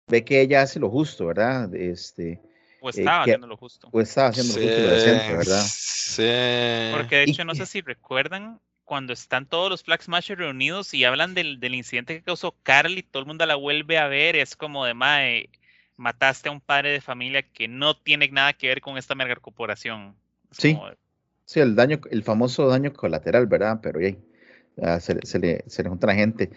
ve 0.07 0.23
que 0.23 0.39
ella 0.41 0.61
hace 0.61 0.79
lo 0.79 0.89
justo, 0.89 1.25
¿verdad? 1.25 1.73
Este, 1.73 2.39
O 2.79 2.89
estaba 2.89 3.25
que- 3.25 3.31
haciendo 3.31 3.47
lo 3.47 3.57
justo. 3.57 3.89
o 3.91 3.99
está 3.99 4.27
haciendo 4.27 4.53
lo 4.55 4.61
justo 4.61 4.79
y 4.79 4.83
lo 4.83 4.89
decente, 4.91 5.35
¿verdad? 5.35 5.63
Sí. 5.67 6.91
Porque 6.95 7.15
de 7.17 7.23
y 7.27 7.31
hecho, 7.31 7.43
no 7.43 7.55
sé 7.55 7.65
si 7.65 7.81
recuerdan 7.81 8.59
cuando 8.83 9.13
están 9.13 9.47
todos 9.47 9.69
los 9.71 9.81
Flag 9.83 10.03
Smashers 10.03 10.39
reunidos 10.39 10.93
y 10.93 11.03
hablan 11.05 11.33
del, 11.33 11.59
del 11.59 11.73
incidente 11.73 12.17
que 12.17 12.23
causó 12.23 12.55
Carly, 12.63 13.01
todo 13.01 13.21
el 13.21 13.27
mundo 13.27 13.45
la 13.45 13.55
vuelve 13.55 13.97
a 13.97 14.07
ver, 14.07 14.35
es 14.35 14.55
como 14.55 14.85
de 14.85 14.93
mae, 14.93 15.49
mataste 15.97 16.49
a 16.49 16.51
un 16.51 16.61
padre 16.61 16.91
de 16.91 17.01
familia 17.01 17.41
que 17.41 17.67
no 17.67 17.97
tiene 17.97 18.27
nada 18.27 18.53
que 18.53 18.67
ver 18.67 18.81
con 18.81 18.97
esta 18.97 19.15
mega 19.15 19.35
corporación. 19.37 20.15
Sí. 20.57 20.73
como 20.73 20.89
de- 20.89 20.97
Sí, 21.45 21.59
el 21.59 21.75
daño, 21.75 21.99
el 22.09 22.23
famoso 22.23 22.67
daño 22.67 22.93
colateral, 22.93 23.47
¿verdad? 23.47 23.79
Pero 23.81 23.99
ya, 23.99 24.15
ya 24.77 24.99
se, 24.99 25.15
le- 25.15 25.25
se 25.25 25.39
le, 25.39 25.63
se 25.67 25.83
le 25.83 25.89
junta 25.89 26.07
la 26.07 26.15
gente. 26.15 26.49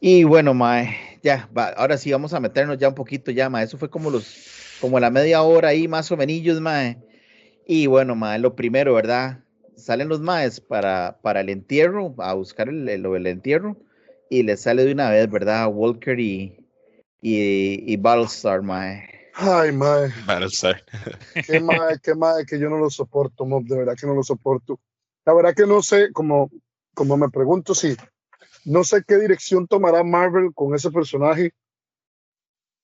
Y 0.00 0.24
bueno, 0.24 0.52
mae, 0.54 0.96
ya, 1.22 1.48
va, 1.56 1.68
ahora 1.68 1.96
sí 1.96 2.10
vamos 2.10 2.34
a 2.34 2.40
meternos 2.40 2.76
ya 2.78 2.88
un 2.88 2.94
poquito 2.96 3.30
ya, 3.30 3.48
mae. 3.48 3.64
Eso 3.64 3.78
fue 3.78 3.88
como 3.88 4.10
los, 4.10 4.76
como 4.80 4.98
la 4.98 5.10
media 5.10 5.42
hora 5.42 5.68
ahí, 5.68 5.86
más 5.86 6.10
o 6.10 6.16
menos, 6.16 6.60
mae. 6.60 6.98
Y 7.66 7.86
bueno, 7.86 8.16
mae, 8.16 8.40
lo 8.40 8.56
primero, 8.56 8.94
¿verdad? 8.94 9.38
Salen 9.76 10.08
los 10.08 10.20
maes 10.20 10.60
para, 10.60 11.18
para 11.22 11.40
el 11.40 11.48
entierro, 11.48 12.14
a 12.18 12.34
buscar 12.34 12.68
el, 12.68 12.88
el, 12.88 13.02
lo 13.02 13.12
del 13.12 13.28
entierro, 13.28 13.76
y 14.28 14.42
les 14.42 14.60
sale 14.62 14.84
de 14.84 14.92
una 14.92 15.10
vez, 15.10 15.30
¿verdad? 15.30 15.68
Walker 15.72 16.18
y, 16.18 16.66
y, 17.20 17.84
y 17.92 17.96
Battlestar, 17.96 18.62
mae. 18.62 19.04
Ay. 19.34 19.70
Battlestar. 20.26 20.82
Qué 21.46 21.60
mae, 21.60 21.98
qué 22.02 22.14
mae, 22.14 22.44
que 22.44 22.58
yo 22.58 22.68
no 22.68 22.78
lo 22.78 22.90
soporto, 22.90 23.46
Mob, 23.46 23.64
de 23.64 23.78
verdad 23.78 23.96
que 23.98 24.06
no 24.06 24.14
lo 24.14 24.22
soporto. 24.22 24.78
La 25.24 25.34
verdad 25.34 25.54
que 25.54 25.66
no 25.66 25.82
sé, 25.82 26.12
como, 26.12 26.50
como 26.94 27.16
me 27.16 27.30
pregunto 27.30 27.74
si, 27.74 27.96
no 28.64 28.84
sé 28.84 29.04
qué 29.06 29.18
dirección 29.18 29.66
tomará 29.66 30.02
Marvel 30.04 30.52
con 30.54 30.74
ese 30.74 30.90
personaje, 30.90 31.54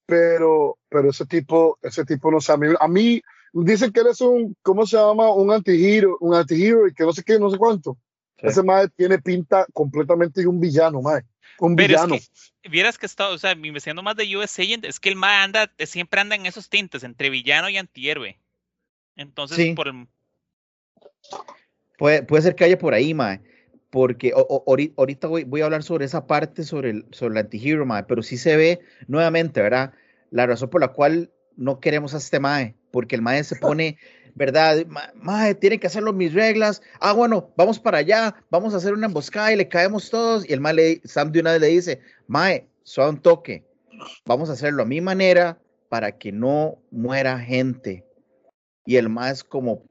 pero, 0.06 0.78
pero 0.88 1.10
ese 1.10 1.26
tipo, 1.26 1.78
ese 1.82 2.04
tipo 2.04 2.30
no 2.30 2.40
sé, 2.40 2.52
a 2.52 2.88
mí, 2.88 3.22
dicen 3.52 3.92
que 3.92 4.00
él 4.00 4.08
es 4.08 4.20
un, 4.20 4.56
¿cómo 4.62 4.86
se 4.86 4.96
llama? 4.96 5.32
Un 5.32 5.52
antihero, 5.52 6.16
un 6.20 6.34
antihero 6.34 6.86
y 6.86 6.94
que 6.94 7.04
no 7.04 7.12
sé 7.12 7.22
qué, 7.22 7.38
no 7.38 7.50
sé 7.50 7.58
cuánto. 7.58 7.98
Sí. 8.40 8.46
Ese 8.46 8.62
mae 8.62 8.88
tiene 8.88 9.18
pinta 9.18 9.66
completamente 9.72 10.40
de 10.40 10.46
un 10.46 10.60
villano, 10.60 11.02
mae. 11.02 11.22
Un 11.58 11.76
Pero 11.76 11.94
es 11.94 12.02
villano. 12.06 12.22
que, 12.62 12.68
vieras 12.68 12.98
que 12.98 13.06
está, 13.06 13.28
o 13.28 13.38
sea, 13.38 13.52
investigando 13.52 14.02
más 14.02 14.16
de 14.16 14.36
US 14.36 14.58
Agent, 14.62 14.84
es 14.84 15.00
que 15.00 15.08
el 15.08 15.16
mae 15.16 15.36
anda, 15.42 15.72
siempre 15.86 16.20
anda 16.20 16.36
en 16.36 16.46
esos 16.46 16.68
tintes, 16.68 17.02
entre 17.02 17.30
villano 17.30 17.68
y 17.68 17.76
antihéroe. 17.76 18.38
Entonces, 19.16 19.56
Sí. 19.56 19.72
por 19.74 19.88
el- 19.88 20.06
Puede, 21.98 22.22
puede 22.22 22.42
ser 22.42 22.54
que 22.54 22.64
haya 22.64 22.78
por 22.78 22.94
ahí, 22.94 23.12
mae. 23.14 23.40
Porque 23.90 24.32
o- 24.34 24.46
o- 24.48 24.64
ori- 24.66 24.92
ahorita 24.96 25.26
voy, 25.26 25.44
voy 25.44 25.62
a 25.62 25.64
hablar 25.64 25.82
sobre 25.82 26.04
esa 26.04 26.26
parte, 26.26 26.62
sobre 26.62 26.90
el, 26.90 27.06
sobre 27.10 27.32
el 27.32 27.38
antihero, 27.38 27.86
mae. 27.86 28.04
Pero 28.04 28.22
sí 28.22 28.36
se 28.36 28.56
ve 28.56 28.80
nuevamente, 29.06 29.60
¿verdad? 29.62 29.94
La 30.30 30.46
razón 30.46 30.70
por 30.70 30.80
la 30.80 30.88
cual 30.88 31.32
no 31.56 31.80
queremos 31.80 32.14
a 32.14 32.18
este 32.18 32.38
mae. 32.38 32.76
Porque 32.92 33.16
el 33.16 33.22
mae 33.22 33.42
se 33.44 33.56
pone, 33.56 33.98
¿verdad? 34.38 34.86
Ma- 34.86 35.12
Mae, 35.16 35.54
tienen 35.54 35.78
que 35.80 35.88
hacerlo 35.88 36.12
mis 36.12 36.32
reglas. 36.32 36.80
Ah, 37.00 37.12
bueno, 37.12 37.52
vamos 37.56 37.78
para 37.78 37.98
allá. 37.98 38.34
Vamos 38.50 38.72
a 38.72 38.78
hacer 38.78 38.94
una 38.94 39.06
emboscada 39.06 39.52
y 39.52 39.56
le 39.56 39.68
caemos 39.68 40.08
todos. 40.10 40.48
Y 40.48 40.52
el 40.52 40.60
mae, 40.60 40.74
le, 40.74 41.00
Sam 41.04 41.30
de 41.32 41.40
una 41.40 41.52
vez 41.52 41.60
le 41.60 41.66
dice, 41.66 42.00
mae, 42.26 42.66
suave 42.82 43.10
un 43.10 43.20
toque. 43.20 43.64
Vamos 44.24 44.48
a 44.48 44.52
hacerlo 44.52 44.82
a 44.84 44.86
mi 44.86 45.00
manera 45.00 45.58
para 45.88 46.12
que 46.16 46.32
no 46.32 46.78
muera 46.90 47.38
gente. 47.38 48.04
Y 48.86 48.96
el 48.96 49.08
mae 49.08 49.32
es 49.32 49.44
como, 49.44 49.82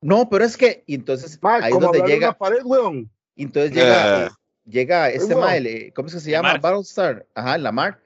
no, 0.00 0.28
pero 0.30 0.44
es 0.44 0.56
que, 0.56 0.82
y 0.86 0.94
entonces 0.94 1.38
Mae, 1.42 1.62
ahí 1.62 1.72
es 1.72 1.78
donde 1.78 2.00
llega, 2.00 2.28
una 2.28 2.38
pared, 2.38 2.60
weón. 2.64 3.10
y 3.36 3.42
entonces 3.44 3.72
llega, 3.72 4.26
Eh. 4.26 4.28
llega 4.64 5.10
este 5.10 5.34
wow. 5.34 5.42
mae, 5.42 5.60
le- 5.60 5.92
¿cómo 5.92 6.08
es 6.08 6.14
que 6.14 6.20
se 6.20 6.30
llama? 6.30 6.48
Lamar. 6.54 6.60
Battlestar, 6.62 7.26
ajá, 7.34 7.58
Lamar, 7.58 8.00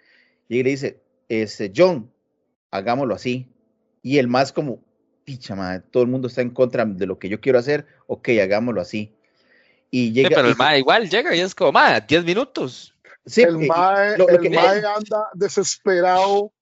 y 0.49 0.63
le 0.63 0.71
dice, 0.71 1.01
este, 1.29 1.71
John, 1.75 2.11
hagámoslo 2.71 3.15
así. 3.15 3.47
Y 4.03 4.19
el 4.19 4.27
más 4.27 4.53
como, 4.53 4.81
picha, 5.25 5.55
mae, 5.55 5.81
todo 5.81 6.03
el 6.03 6.09
mundo 6.09 6.29
está 6.29 6.41
en 6.43 6.51
contra 6.51 6.85
de 6.85 7.07
lo 7.07 7.19
que 7.19 7.29
yo 7.29 7.41
quiero 7.41 7.59
hacer, 7.59 7.87
ok, 8.07 8.29
hagámoslo 8.43 8.81
así. 8.81 9.15
Y 9.91 10.07
Sí, 10.09 10.13
llega, 10.13 10.31
pero 10.37 10.49
y- 10.49 10.51
el 10.53 10.57
mae 10.57 10.79
igual 10.79 11.09
llega 11.11 11.35
y 11.35 11.41
es 11.41 11.55
como, 11.55 11.73
mae, 11.73 12.01
10 12.07 12.25
minutos. 12.25 12.95
Sí, 13.27 13.43
el 13.43 13.63
eh, 13.63 13.67
mae, 13.69 14.19
lo- 14.19 14.27
lo 14.27 14.31
el 14.31 14.41
que- 14.41 14.51
mae 14.51 14.79
anda 14.85 15.29
desesperado, 15.35 16.53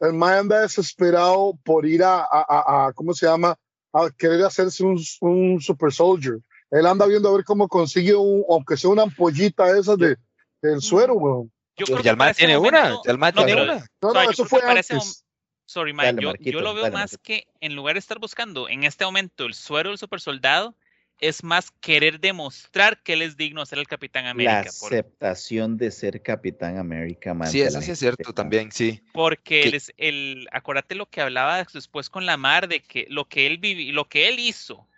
el 0.00 0.12
mae 0.12 0.38
anda 0.38 0.60
desesperado 0.62 1.58
por 1.64 1.86
ir 1.86 2.02
a, 2.02 2.20
a, 2.20 2.26
a- 2.48 2.86
a- 2.88 2.92
¿cómo 2.92 3.12
se 3.14 3.26
llama? 3.26 3.56
A 3.92 4.08
querer 4.16 4.44
hacerse 4.44 4.84
un, 4.84 5.00
un 5.20 5.60
super 5.60 5.92
soldier. 5.92 6.38
Él 6.70 6.86
anda 6.86 7.06
viendo 7.06 7.28
a 7.28 7.36
ver 7.36 7.44
cómo 7.44 7.66
consigue 7.68 8.14
un, 8.14 8.44
aunque 8.48 8.76
sea 8.76 8.90
una 8.90 9.02
ampollita 9.02 9.76
esa 9.76 9.96
de, 9.96 10.16
del 10.62 10.80
suero, 10.80 11.14
weón. 11.14 11.50
Yo 11.76 11.86
Ya 11.86 11.94
creo 11.94 11.96
Ya 11.96 11.96
el 11.96 12.02
que 12.02 12.08
para 12.10 12.16
man 12.16 12.28
ese 12.30 12.38
tiene 12.38 12.56
momento- 12.56 12.78
una, 12.78 12.88
ya 13.04 13.10
el 13.12 13.18
man 13.18 13.32
no, 13.34 13.44
tiene 13.44 13.60
pero- 13.62 13.72
una. 13.72 13.86
No, 14.02 14.08
O 14.08 14.12
sea, 14.12 14.24
no, 14.24 14.30
eso 14.30 14.44
fue 14.44 14.60
antes. 14.62 15.24
Sorry, 15.70 15.92
Mike, 15.92 16.06
Dale, 16.06 16.22
yo, 16.22 16.28
Marquito, 16.30 16.50
yo 16.50 16.60
lo 16.62 16.74
veo 16.74 16.82
dale, 16.82 16.94
más 16.94 17.12
Marquito. 17.12 17.22
que 17.22 17.46
en 17.60 17.76
lugar 17.76 17.94
de 17.94 18.00
estar 18.00 18.18
buscando 18.18 18.68
en 18.68 18.82
este 18.82 19.04
momento 19.04 19.46
el 19.46 19.54
suero 19.54 19.90
del 19.90 19.98
super 19.98 20.20
soldado, 20.20 20.74
es 21.20 21.44
más 21.44 21.70
querer 21.70 22.18
demostrar 22.18 23.00
que 23.04 23.12
él 23.12 23.22
es 23.22 23.36
digno 23.36 23.60
de 23.60 23.66
ser 23.66 23.78
el 23.78 23.86
Capitán 23.86 24.24
la 24.24 24.30
América. 24.30 24.72
por- 24.80 24.92
aceptación 24.92 25.76
de 25.76 25.92
ser 25.92 26.22
Capitán 26.22 26.76
América, 26.76 27.34
man, 27.34 27.52
Sí, 27.52 27.60
eso 27.60 27.78
la 27.78 27.86
sí 27.86 27.92
es 27.92 28.00
cierto 28.00 28.32
también, 28.32 28.72
sí. 28.72 29.00
Porque 29.12 29.60
que- 29.60 29.68
él 29.68 29.74
es 29.74 29.92
el, 29.96 30.48
acuérdate 30.50 30.96
lo 30.96 31.06
que 31.08 31.20
hablaba 31.20 31.62
después 31.62 32.10
con 32.10 32.26
Lamar 32.26 32.66
de 32.66 32.80
que 32.80 33.06
lo 33.08 33.28
que 33.28 33.46
él 33.46 33.60
vivi- 33.60 33.92
lo 33.92 34.08
que 34.08 34.26
él 34.26 34.40
hizo 34.40 34.88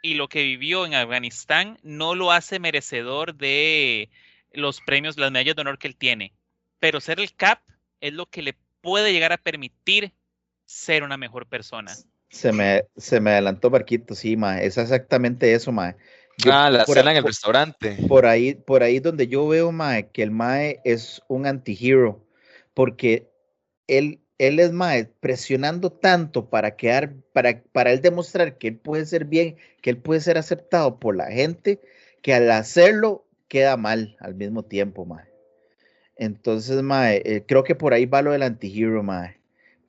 y 0.00 0.14
lo 0.14 0.28
que 0.28 0.44
vivió 0.44 0.86
en 0.86 0.94
Afganistán 0.94 1.76
no 1.82 2.14
lo 2.14 2.30
hace 2.30 2.60
merecedor 2.60 3.34
de 3.34 4.10
los 4.52 4.80
premios, 4.80 5.16
las 5.18 5.32
medallas 5.32 5.56
de 5.56 5.62
honor 5.62 5.78
que 5.78 5.88
él 5.88 5.96
tiene. 5.96 6.32
Pero 6.78 7.00
ser 7.00 7.18
el 7.18 7.34
Cap 7.34 7.62
es 8.00 8.12
lo 8.12 8.26
que 8.26 8.42
le 8.42 8.54
puede 8.80 9.12
llegar 9.12 9.32
a 9.32 9.36
permitir 9.38 10.12
ser 10.70 11.02
una 11.02 11.16
mejor 11.16 11.46
persona. 11.46 11.92
Se 12.28 12.52
me, 12.52 12.84
se 12.96 13.20
me 13.20 13.30
adelantó 13.32 13.70
Barquito, 13.70 14.14
sí, 14.14 14.36
ma, 14.36 14.62
es 14.62 14.78
exactamente 14.78 15.52
eso, 15.52 15.72
ma. 15.72 15.96
Yo- 16.38 16.52
Ah, 16.52 16.70
la 16.70 16.84
por, 16.84 16.96
cena 16.96 17.10
en 17.10 17.16
el 17.16 17.22
por- 17.24 17.30
restaurante. 17.30 17.96
por 18.06 18.24
ahí, 18.26 18.54
por 18.54 18.84
ahí 18.84 19.00
donde 19.00 19.26
yo 19.26 19.48
veo, 19.48 19.72
ma, 19.72 20.00
que 20.02 20.22
el 20.22 20.30
mae 20.30 20.80
es 20.84 21.20
un 21.26 21.46
antihero, 21.46 22.24
porque 22.72 23.28
él, 23.88 24.20
él 24.38 24.60
es 24.60 24.70
mae 24.70 25.06
presionando 25.18 25.90
tanto 25.90 26.48
para 26.48 26.76
quedar, 26.76 27.14
para, 27.32 27.62
para 27.72 27.90
él 27.90 28.00
demostrar 28.00 28.56
que 28.56 28.68
él 28.68 28.76
puede 28.76 29.06
ser 29.06 29.24
bien, 29.24 29.56
que 29.82 29.90
él 29.90 29.98
puede 29.98 30.20
ser 30.20 30.38
aceptado 30.38 31.00
por 31.00 31.16
la 31.16 31.26
gente, 31.32 31.80
que 32.22 32.32
al 32.32 32.48
hacerlo 32.52 33.26
queda 33.48 33.76
mal 33.76 34.16
al 34.20 34.36
mismo 34.36 34.62
tiempo, 34.62 35.04
mae. 35.04 35.24
Entonces, 36.14 36.80
mae, 36.82 37.22
eh, 37.24 37.44
creo 37.46 37.64
que 37.64 37.74
por 37.74 37.92
ahí 37.92 38.06
va 38.06 38.22
lo 38.22 38.30
del 38.30 38.44
antihero, 38.44 39.02
mae. 39.02 39.39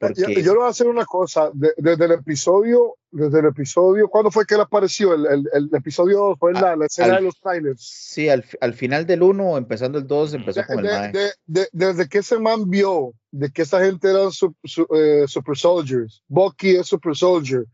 Yo, 0.02 0.08
Porque 0.26 0.42
yo 0.44 0.54
le 0.54 0.58
voy 0.60 0.68
a 0.68 0.72
hacer 0.72 0.88
una 0.88 1.06
cosa. 1.06 1.52
de- 1.54 1.74
desde 1.78 2.06
el 2.06 2.12
episodio, 2.14 2.96
desde 3.12 3.40
el 3.40 3.46
episodio, 3.46 4.08
¿cuándo 4.10 4.32
fue 4.32 4.46
que 4.46 4.56
él 4.56 4.62
apareció? 4.62 5.14
El, 5.14 5.26
el, 5.28 5.50
el 5.54 5.70
episodio 5.74 6.18
2 6.20 6.40
fue 6.40 6.54
la, 6.54 6.76
la 6.76 6.86
escena 6.88 7.10
al- 7.10 7.16
de 7.18 7.22
los 7.22 7.40
trailers. 7.40 7.82
sí, 7.82 8.28
al, 8.28 8.44
al 8.62 8.74
final 8.74 9.06
del 9.06 9.22
1, 9.22 9.58
empezando 9.58 10.00
el 10.00 10.08
2, 10.08 10.34
empezó 10.34 10.62
De- 10.62 10.66
con 10.66 10.80
el 10.80 10.86
de- 10.86 10.92
mae. 10.92 11.12
de- 11.12 11.32
de- 11.46 11.70
desde 11.72 12.10
que 12.10 12.18
ese 12.20 12.40
man 12.40 12.70
vio 12.70 13.14
de 13.32 13.52
que 13.52 13.62
esa 13.62 13.84
gente 13.86 14.10
eran 14.10 14.32
su- 14.32 14.56
su- 14.64 14.88
eh, 14.96 15.26
super 15.28 15.58
soldiers, 15.58 16.24
Bucky 16.28 16.78
es 16.78 16.88
super 16.88 17.16
soldier, 17.16 17.66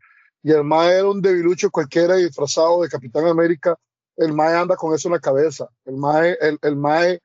y 0.44 0.52
el 0.52 0.63
mae 0.63 0.96
era 1.00 1.08
un 1.10 1.22
debilucho 1.22 1.70
cualquiera 1.72 2.16
disfrazado 2.16 2.82
de 2.82 2.90
Capitán 2.90 3.26
América, 3.28 3.76
el 4.18 4.34
mae 4.34 4.54
anda 4.56 4.76
con 4.76 4.94
eso 4.94 5.08
en 5.08 5.13
la 5.13 5.20
cabeza. 5.20 5.68
El 5.86 5.96
mae, 5.98 6.38
el, 6.42 6.58
el 6.62 6.76
mae, 6.76 7.22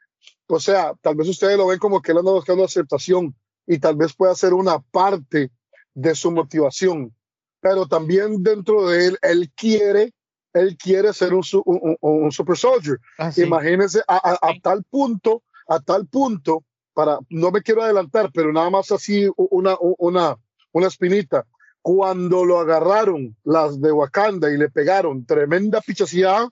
o 0.46 0.60
sea, 0.60 0.92
tal 1.00 1.14
vez 1.16 1.28
ustedes 1.28 1.56
lo 1.56 1.66
ven 1.66 1.78
como 1.78 2.00
que 2.02 2.12
él 2.12 2.18
anda 2.18 2.30
buscando 2.32 2.64
aceptación 2.64 3.34
y 3.66 3.78
tal 3.78 3.96
vez 3.96 4.12
pueda 4.14 4.34
ser 4.34 4.54
una 4.54 4.78
parte 4.80 5.50
de 5.94 6.14
su 6.14 6.30
motivación, 6.30 7.14
pero 7.60 7.86
también 7.86 8.42
dentro 8.42 8.88
de 8.88 9.06
él, 9.08 9.18
él 9.22 9.50
quiere, 9.54 10.12
él 10.52 10.76
quiere 10.76 11.12
ser 11.12 11.34
un, 11.34 11.42
su- 11.44 11.62
un- 11.64 11.96
un- 12.00 12.22
un 12.24 12.32
super 12.32 12.56
soldier. 12.56 12.98
Ah, 13.18 13.30
sí. 13.30 13.42
Imagínense 13.42 14.00
a, 14.08 14.16
a- 14.16 14.38
a 14.48 14.52
Sí. 14.52 14.60
tal 14.60 14.84
punto, 14.84 15.42
a 15.68 15.80
tal 15.80 16.06
punto, 16.06 16.64
para, 16.94 17.18
no 17.30 17.50
me 17.50 17.62
quiero 17.62 17.82
adelantar, 17.82 18.30
pero 18.34 18.52
nada 18.52 18.68
más 18.70 18.90
así 18.90 19.28
una, 19.36 19.76
una, 19.80 20.36
una 20.72 20.86
espinita. 20.88 21.46
Cuando 21.80 22.44
lo 22.44 22.58
agarraron 22.60 23.36
las 23.44 23.80
de 23.80 23.90
Wakanda 23.92 24.50
y 24.50 24.56
le 24.56 24.68
pegaron 24.70 25.24
tremenda 25.24 25.80
pichaseada, 25.80 26.48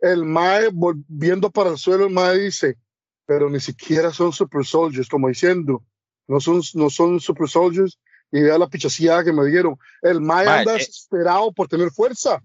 el 0.00 0.24
Mae 0.24 0.68
volviendo 0.72 1.50
para 1.50 1.70
el 1.70 1.78
suelo, 1.78 2.04
el 2.06 2.12
Mae 2.12 2.38
dice, 2.38 2.76
pero 3.26 3.50
ni 3.50 3.60
siquiera 3.60 4.12
son 4.12 4.32
super 4.32 4.64
soldiers, 4.64 5.08
como 5.08 5.28
diciendo, 5.28 5.82
no 6.28 6.40
son, 6.40 6.62
no 6.74 6.90
son 6.90 7.18
super 7.18 7.48
soldiers, 7.48 7.98
y 8.30 8.42
vea 8.42 8.58
la 8.58 8.68
pichaseada 8.68 9.24
que 9.24 9.32
me 9.32 9.46
dieron. 9.46 9.76
El 10.02 10.20
Mae 10.20 10.44
Mae, 10.44 10.58
anda 10.60 10.74
eh, 10.74 10.78
desesperado 10.78 11.50
por 11.50 11.66
tener 11.66 11.90
fuerza. 11.90 12.42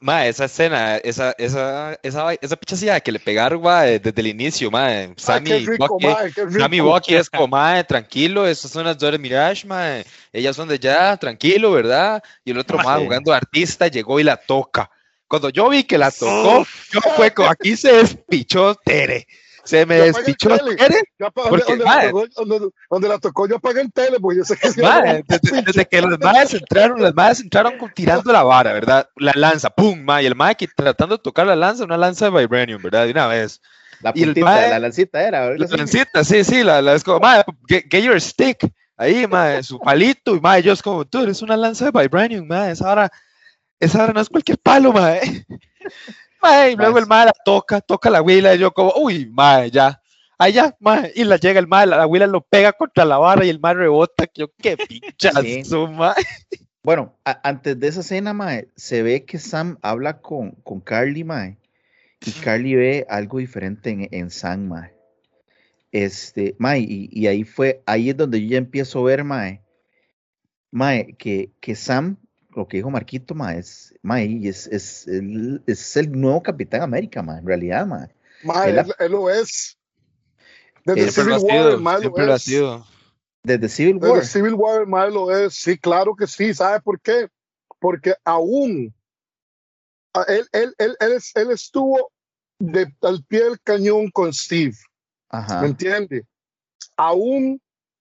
Ma, 0.00 0.26
esa 0.26 0.44
escena, 0.44 0.96
esa, 0.98 1.32
esa, 1.38 1.98
esa, 2.04 2.32
esa 2.34 2.56
pichacía 2.56 3.00
que 3.00 3.10
le 3.10 3.18
pegaron, 3.18 3.60
ma, 3.60 3.82
desde 3.82 4.20
el 4.20 4.28
inicio, 4.28 4.70
ma. 4.70 4.86
Ay, 4.86 5.12
Sammy, 5.16 5.66
rico, 5.66 5.88
Bucky, 5.88 6.06
Mae. 6.06 6.32
Sammy 6.32 6.80
Bucky 6.80 7.14
es 7.16 7.28
como, 7.28 7.48
ma, 7.48 7.82
tranquilo, 7.82 8.46
esas 8.46 8.70
son 8.70 8.84
las 8.84 8.96
Dora 8.96 9.18
Mirage, 9.18 9.66
ma. 9.66 9.96
Ellas 10.32 10.54
son 10.54 10.68
de 10.68 10.78
ya, 10.78 11.16
tranquilo, 11.16 11.72
¿verdad? 11.72 12.22
Y 12.44 12.52
el 12.52 12.58
otro, 12.58 12.78
ma, 12.78 12.96
Sí. 12.96 13.04
jugando 13.04 13.32
de 13.32 13.36
artista, 13.38 13.88
llegó 13.88 14.20
y 14.20 14.24
la 14.24 14.36
toca. 14.36 14.88
Cuando 15.26 15.50
yo 15.50 15.68
vi 15.68 15.82
que 15.82 15.98
la 15.98 16.12
tocó, 16.12 16.64
yo 16.90 17.00
fue 17.16 17.34
como, 17.34 17.50
aquí 17.50 17.76
se 17.76 17.92
despichó 17.92 18.76
Tere. 18.76 19.26
Se 19.68 19.84
me 19.84 19.96
apagué 19.96 20.08
el 20.08 20.14
despichó 20.14 20.48
tele. 20.48 20.76
Porque, 21.34 21.64
donde, 21.68 21.84
mae. 21.84 22.06
la 22.06 22.10
tocó, 22.10 22.26
donde, 22.36 22.70
donde 22.90 23.08
la 23.08 23.18
tocó, 23.18 23.46
yo 23.46 23.56
apagué 23.56 23.82
el 23.82 23.92
tele, 23.92 24.18
porque 24.18 24.38
yo 24.38 24.44
sé 24.44 24.56
que 24.56 24.80
Ma, 24.80 25.02
desde, 25.02 25.62
desde 25.62 25.84
que 25.84 26.00
los 26.00 26.18
madres 26.18 26.54
entraron, 26.54 27.02
las 27.02 27.14
madres 27.14 27.40
entraron 27.40 27.74
tirando 27.94 28.32
la 28.32 28.42
vara, 28.44 28.72
¿verdad? 28.72 29.10
La 29.16 29.32
lanza, 29.36 29.68
pum, 29.68 30.00
ma, 30.00 30.22
y 30.22 30.26
el 30.26 30.34
ma 30.34 30.54
que 30.54 30.66
tratando 30.68 31.18
de 31.18 31.22
tocar 31.22 31.46
la 31.46 31.54
lanza, 31.54 31.84
una 31.84 31.98
lanza 31.98 32.30
de 32.30 32.38
Vibranium, 32.38 32.80
¿verdad? 32.80 33.04
De 33.04 33.10
una 33.10 33.26
vez. 33.26 33.60
La 34.00 34.12
y 34.14 34.22
el 34.22 34.28
puntita, 34.28 34.46
mae- 34.46 34.70
la 34.70 34.78
lancita 34.78 35.22
era. 35.22 35.50
La 35.54 35.64
así. 35.66 35.76
lancita, 35.76 36.24
sí, 36.24 36.44
sí, 36.44 36.64
la, 36.64 36.80
la 36.80 36.94
es 36.94 37.04
como, 37.04 37.20
ma, 37.20 37.44
get, 37.68 37.84
get 37.90 38.02
your 38.02 38.18
stick, 38.18 38.72
ahí, 38.96 39.26
ma, 39.26 39.62
su 39.62 39.78
palito, 39.78 40.34
y 40.34 40.40
ma, 40.40 40.56
ellos 40.56 40.82
como, 40.82 41.04
tú 41.04 41.20
eres 41.22 41.42
una 41.42 41.58
lanza 41.58 41.90
de 41.90 42.00
Vibranium, 42.00 42.46
ma, 42.46 42.70
esa 42.70 42.90
hora, 42.90 43.10
esa 43.78 44.04
hora 44.04 44.14
no 44.14 44.20
es 44.22 44.30
cualquier 44.30 44.56
palo, 44.56 44.94
ma, 44.94 45.12
eh. 46.42 46.42
Ma, 46.42 46.68
y 46.68 46.76
luego 46.76 46.98
Mae, 46.98 46.98
el 46.98 47.06
ma 47.06 47.24
la 47.24 47.32
toca, 47.44 47.80
toca 47.80 48.10
la 48.10 48.22
huila, 48.22 48.54
y 48.54 48.58
yo 48.58 48.72
como, 48.72 48.92
uy, 48.96 49.26
ma, 49.26 49.66
ya. 49.66 50.00
Ahí 50.38 50.52
ya, 50.52 50.76
ma, 50.80 51.04
y 51.14 51.24
la 51.24 51.36
llega 51.36 51.58
el 51.60 51.66
ma, 51.66 51.84
la, 51.86 51.96
la 51.96 52.06
huila 52.06 52.26
lo 52.26 52.40
pega 52.42 52.72
contra 52.72 53.04
la 53.04 53.18
barra 53.18 53.44
y 53.44 53.48
el 53.48 53.60
ma 53.60 53.74
rebota, 53.74 54.26
que 54.26 54.42
yo, 54.42 54.48
qué 54.56 54.76
pinchazo, 54.88 55.88
ma. 55.88 56.14
Bueno, 56.82 57.16
a- 57.24 57.40
antes 57.48 57.78
de 57.78 57.88
esa 57.88 58.00
escena, 58.00 58.32
mae, 58.32 58.68
se 58.76 59.02
ve 59.02 59.24
que 59.24 59.38
Sam 59.38 59.78
habla 59.82 60.20
con, 60.20 60.52
con 60.62 60.80
Carly, 60.80 61.24
mae, 61.24 61.58
y 62.24 62.32
Carly 62.32 62.74
ve 62.76 63.06
algo 63.10 63.38
diferente 63.38 63.90
en, 63.90 64.08
en 64.12 64.30
Sam, 64.30 64.68
mae. 64.68 64.92
Este, 65.92 66.54
mae, 66.58 66.80
y, 66.80 67.08
y 67.12 67.26
ahí 67.26 67.44
fue, 67.44 67.82
ahí 67.86 68.10
es 68.10 68.16
donde 68.16 68.40
yo 68.42 68.48
ya 68.52 68.58
empiezo 68.58 69.00
a 69.00 69.04
ver, 69.04 69.24
mae, 69.24 69.62
mae, 70.70 71.14
que, 71.18 71.50
que 71.60 71.74
Sam, 71.74 72.16
lo 72.58 72.68
que 72.68 72.76
dijo 72.78 72.90
Marquito, 72.90 73.34
mae, 73.34 73.58
es, 73.58 73.94
mae, 74.02 74.26
y 74.26 74.48
es, 74.48 74.66
es, 74.66 75.06
el, 75.08 75.62
es 75.66 75.96
el 75.96 76.12
nuevo 76.12 76.42
Capitán 76.42 76.82
América, 76.82 77.22
mae, 77.22 77.38
en 77.38 77.46
realidad, 77.46 77.86
mae. 77.86 78.08
Mae, 78.42 78.70
Él- 78.70 78.78
él, 78.78 78.94
él 78.98 79.12
lo 79.12 79.30
es. 79.30 79.78
Desde 80.84 81.02
Él 81.02 81.10
Civil 81.12 81.32
War, 81.32 81.40
sido, 81.40 81.70
lo 82.26 82.34
es. 82.34 82.42
sido. 82.42 82.86
Desde 83.42 83.68
Civil 83.68 83.98
Desde 84.00 84.12
War. 84.14 84.24
Civil 84.24 84.54
War, 84.54 84.86
el 84.86 85.10
lo 85.10 85.36
es. 85.36 85.54
Sí, 85.54 85.78
claro 85.78 86.14
que 86.14 86.26
sí. 86.26 86.52
¿Sabe 86.54 86.80
por 86.80 87.00
qué? 87.00 87.28
Porque 87.78 88.14
aún 88.24 88.94
él, 90.26 90.48
él, 90.52 90.74
él, 90.78 90.96
él, 91.00 91.12
es- 91.12 91.32
él 91.36 91.50
estuvo 91.50 92.10
de, 92.58 92.92
al 93.02 93.24
pie 93.24 93.44
del 93.44 93.60
cañón 93.60 94.10
con 94.10 94.32
Steve. 94.32 94.74
Ajá. 95.28 95.60
¿Me 95.62 95.68
entiende? 95.68 96.24
Aún 96.96 97.60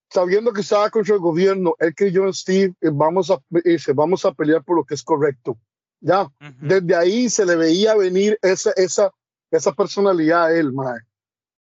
sabiendo 0.09 0.53
que 0.53 0.61
estaba 0.61 0.89
contra 0.89 1.15
el 1.15 1.21
gobierno, 1.21 1.75
él 1.79 1.93
creyó 1.95 2.25
en 2.25 2.33
Steve 2.33 2.73
y 2.81 2.89
vamos 2.89 3.29
a, 3.31 3.39
y 3.51 3.71
dice, 3.71 3.93
vamos 3.93 4.25
a 4.25 4.33
pelear 4.33 4.63
por 4.63 4.77
lo 4.77 4.83
que 4.85 4.95
es 4.95 5.03
correcto. 5.03 5.57
Ya, 5.99 6.27
desde 6.59 6.95
ahí 6.95 7.29
se 7.29 7.45
le 7.45 7.55
veía 7.55 7.95
venir 7.95 8.37
esa, 8.41 8.71
esa, 8.75 9.11
esa 9.49 9.71
personalidad 9.73 10.45
a 10.45 10.53
él, 10.57 10.71
mae. 10.71 10.99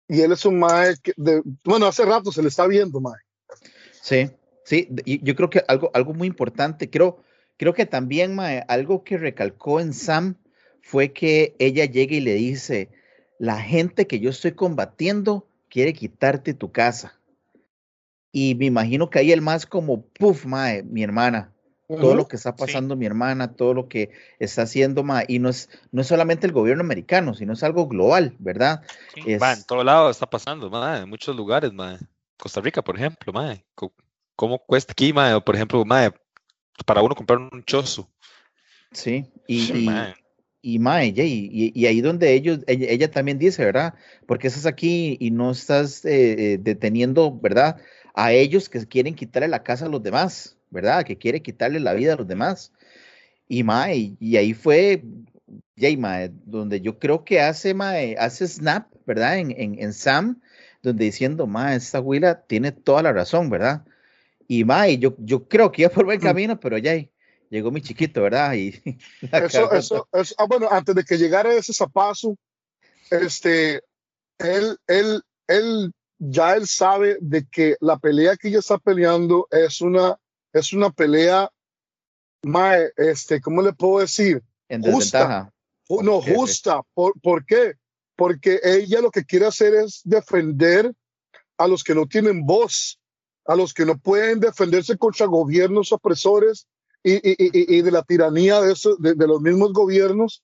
Y 0.07 0.21
él 0.21 0.33
es 0.33 0.45
un 0.45 0.59
mae 0.59 0.95
que, 1.01 1.13
de- 1.15 1.41
bueno, 1.63 1.87
hace 1.87 2.03
rato 2.05 2.31
se 2.31 2.41
le 2.41 2.49
está 2.49 2.67
viendo, 2.67 2.99
mae. 2.99 3.15
Sí, 4.01 4.29
sí, 4.65 4.89
y 5.05 5.23
yo 5.23 5.35
creo 5.35 5.49
que 5.49 5.63
algo, 5.67 5.89
algo 5.93 6.13
muy 6.13 6.27
importante, 6.27 6.89
creo, 6.89 7.23
creo 7.57 7.73
que 7.73 7.85
también, 7.85 8.35
mae, 8.35 8.63
algo 8.67 9.03
que 9.03 9.17
recalcó 9.17 9.79
en 9.79 9.93
Sam 9.93 10.35
fue 10.81 11.13
que 11.13 11.55
ella 11.57 11.85
llega 11.85 12.15
y 12.15 12.19
le 12.21 12.33
dice, 12.33 12.89
la 13.39 13.59
gente 13.61 14.05
que 14.05 14.19
yo 14.19 14.29
estoy 14.29 14.51
combatiendo 14.51 15.47
quiere 15.69 15.93
quitarte 15.93 16.53
tu 16.53 16.71
casa. 16.71 17.19
Y 18.37 18.53
me 18.55 18.65
imagino 18.65 19.09
que 19.09 19.19
ahí 19.19 19.31
el 19.31 19.41
más 19.41 19.65
como, 19.65 20.07
puff, 20.07 20.45
mae, 20.45 20.83
mi 20.83 21.03
hermana, 21.03 21.53
todo 21.87 22.15
lo 22.15 22.27
que 22.27 22.35
está 22.35 22.53
pasando 22.53 22.97
mi 22.97 23.05
hermana, 23.05 23.53
todo 23.53 23.73
lo 23.73 23.87
que 23.87 24.09
está 24.39 24.63
haciendo, 24.63 25.03
mae, 25.05 25.23
y 25.29 25.39
no 25.39 25.47
es, 25.47 25.69
no 25.93 26.01
es 26.01 26.07
solamente 26.07 26.45
el 26.45 26.51
gobierno 26.51 26.83
americano, 26.83 27.33
sino 27.33 27.53
es 27.53 27.63
algo 27.63 27.87
global, 27.87 28.35
¿verdad? 28.39 28.81
Sí. 29.13 29.21
Es- 29.27 29.39
Ma, 29.39 29.53
en 29.53 29.63
todo 29.63 29.85
lado 29.85 30.09
está 30.09 30.29
pasando, 30.29 30.69
ma, 30.69 30.97
en 30.97 31.09
muchos 31.09 31.33
lugares, 31.33 31.71
ma. 31.71 31.97
Costa 32.35 32.59
Rica, 32.59 32.81
por 32.81 32.97
ejemplo, 32.97 33.31
ma. 33.31 33.55
co- 33.73 33.93
¿Cómo 34.35 34.59
cuesta 34.59 34.91
aquí, 34.91 35.13
ma? 35.13 35.37
O, 35.37 35.41
por 35.45 35.55
ejemplo, 35.55 35.85
ma, 35.85 36.13
para 36.85 37.01
uno 37.01 37.15
comprar 37.15 37.39
un 37.39 37.63
chozo. 37.63 38.09
sí, 38.91 39.25
y, 39.47 39.59
Sí, 39.59 39.73
y- 39.83 39.85
ma. 39.85 40.13
y 40.61 40.79
mae, 40.79 41.13
y, 41.15 41.71
y, 41.73 41.85
ahí 41.85 42.01
donde 42.01 42.33
ellos, 42.33 42.61
ella, 42.67 43.11
también 43.11 43.37
dice, 43.37 43.63
¿verdad? 43.63 43.93
Porque 44.25 44.47
estás 44.47 44.65
aquí 44.65 45.15
y 45.21 45.29
no 45.31 45.51
estás 45.51 46.03
eh, 46.03 46.53
eh, 46.53 46.57
deteniendo, 46.59 47.31
¿verdad? 47.39 47.77
A 48.15 48.31
ellos 48.31 48.69
que 48.69 48.85
quieren 48.87 49.15
quitarle 49.15 49.47
la 49.47 49.63
casa 49.63 49.85
a 49.85 49.89
los 49.89 50.01
demás, 50.01 50.57
¿verdad? 50.69 51.05
Que 51.05 51.17
quiere 51.17 51.41
quitarle 51.41 51.79
la 51.79 51.93
vida 51.93 52.13
a 52.13 52.17
los 52.17 52.27
demás. 52.27 52.71
Y 53.47 53.63
mae, 53.63 54.15
y 54.19 54.37
ahí 54.37 54.53
fue, 54.53 55.03
Jay, 55.77 55.97
mae, 55.97 56.31
donde 56.45 56.81
yo 56.81 56.97
creo 56.97 57.23
que 57.23 57.41
hace, 57.41 57.73
mae, 57.73 58.15
hace 58.17 58.47
snap, 58.47 58.87
¿verdad? 59.05 59.37
En, 59.37 59.51
en, 59.51 59.79
en 59.79 59.93
Sam, 59.93 60.41
donde 60.81 61.05
diciendo, 61.05 61.45
mae, 61.45 61.75
esta 61.75 61.99
huila 61.99 62.41
tiene 62.41 62.71
toda 62.71 63.03
la 63.03 63.13
razón, 63.13 63.49
¿verdad? 63.49 63.85
Y 64.47 64.63
mae, 64.63 64.97
yo, 64.97 65.15
yo 65.19 65.47
creo 65.47 65.71
que 65.71 65.83
iba 65.83 65.91
por 65.91 66.05
buen 66.05 66.19
mm. 66.19 66.23
camino, 66.23 66.59
pero 66.59 66.77
ya 66.77 66.93
llegó 67.49 67.71
mi 67.71 67.81
chiquito, 67.81 68.21
¿verdad? 68.21 68.53
Y 68.53 68.81
eso, 69.31 69.71
eso, 69.71 70.07
eso, 70.11 70.35
ah, 70.37 70.45
bueno, 70.47 70.67
antes 70.71 70.95
de 70.95 71.03
que 71.03 71.17
llegara 71.17 71.53
ese 71.53 71.73
zapazo, 71.73 72.37
este, 73.09 73.81
él, 74.39 74.77
él, 74.87 75.21
él, 75.47 75.91
ya 76.17 76.55
él 76.55 76.67
sabe 76.67 77.17
de 77.21 77.45
que 77.47 77.75
la 77.79 77.97
pelea 77.97 78.37
que 78.37 78.47
ella 78.49 78.59
está 78.59 78.77
peleando 78.77 79.47
es 79.51 79.81
una, 79.81 80.17
es 80.53 80.73
una 80.73 80.89
pelea, 80.89 81.49
mae, 82.43 82.91
este, 82.97 83.41
¿cómo 83.41 83.61
le 83.61 83.73
puedo 83.73 83.99
decir? 83.99 84.41
En 84.69 84.81
desventaja. 84.81 85.51
No, 85.89 86.21
justa. 86.21 86.81
¿Por, 86.93 87.19
¿Por 87.21 87.45
qué? 87.45 87.73
Porque 88.15 88.59
ella 88.63 89.01
lo 89.01 89.11
que 89.11 89.25
quiere 89.25 89.45
hacer 89.45 89.75
es 89.75 90.01
defender 90.03 90.91
a 91.57 91.67
los 91.67 91.83
que 91.83 91.95
no 91.95 92.07
tienen 92.07 92.45
voz, 92.45 92.99
a 93.45 93.55
los 93.55 93.73
que 93.73 93.85
no 93.85 93.97
pueden 93.97 94.39
defenderse 94.39 94.97
contra 94.97 95.25
gobiernos 95.25 95.91
opresores 95.91 96.67
y, 97.03 97.81
de 97.81 97.91
la 97.91 98.01
tiranía 98.01 98.61
de, 98.61 98.73
eso, 98.73 98.95
de, 98.97 99.15
los 99.27 99.41
mismos 99.41 99.73
gobiernos. 99.73 100.43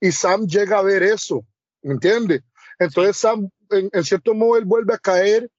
Y 0.00 0.12
Sam 0.12 0.46
llega 0.46 0.78
a 0.78 0.82
ver 0.82 1.02
eso, 1.02 1.46
¿me 1.82 1.94
entiende? 1.94 2.42
Entonces 2.78 3.16
Sam, 3.16 3.48
en, 3.74 4.04
cierto 4.04 4.34
modo, 4.34 4.56
él 4.56 4.64
vuelve 4.64 4.94
a 4.94 4.98
caer 4.98 5.50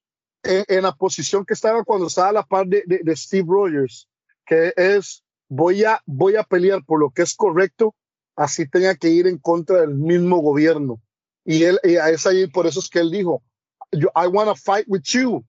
en, 0.44 0.84
la 0.84 0.94
posición 0.94 1.46
que 1.46 1.54
estaba 1.54 1.84
cuando 1.84 2.08
estaba 2.08 2.30
a 2.30 2.34
la 2.34 2.44
par 2.44 2.68
de, 2.68 2.84
Steve 3.16 3.48
Rogers, 3.48 4.08
que 4.46 4.74
es, 4.76 5.24
voy 5.50 5.84
a, 5.84 6.02
voy 6.06 6.36
a 6.36 6.44
pelear 6.44 6.84
por 6.86 7.00
lo 7.00 7.10
que 7.10 7.24
es 7.24 7.36
correcto, 7.36 7.96
así 8.36 8.68
tenga 8.68 8.96
que 8.96 9.10
ir 9.10 9.28
en 9.28 9.38
contra 9.38 9.82
del 9.82 9.96
mismo 9.96 10.38
gobierno. 10.38 11.02
Y 11.44 11.64
él, 11.64 11.80
y 11.84 11.96
es 11.96 12.26
ahí, 12.26 12.48
por 12.48 12.68
eso 12.68 12.80
es 12.80 12.90
que 12.90 13.00
él 13.00 13.12
dijo, 13.12 13.44
I 13.94 14.28
want 14.28 14.50
to 14.50 14.56
fight 14.56 14.86
with 14.88 15.04
you, 15.04 15.46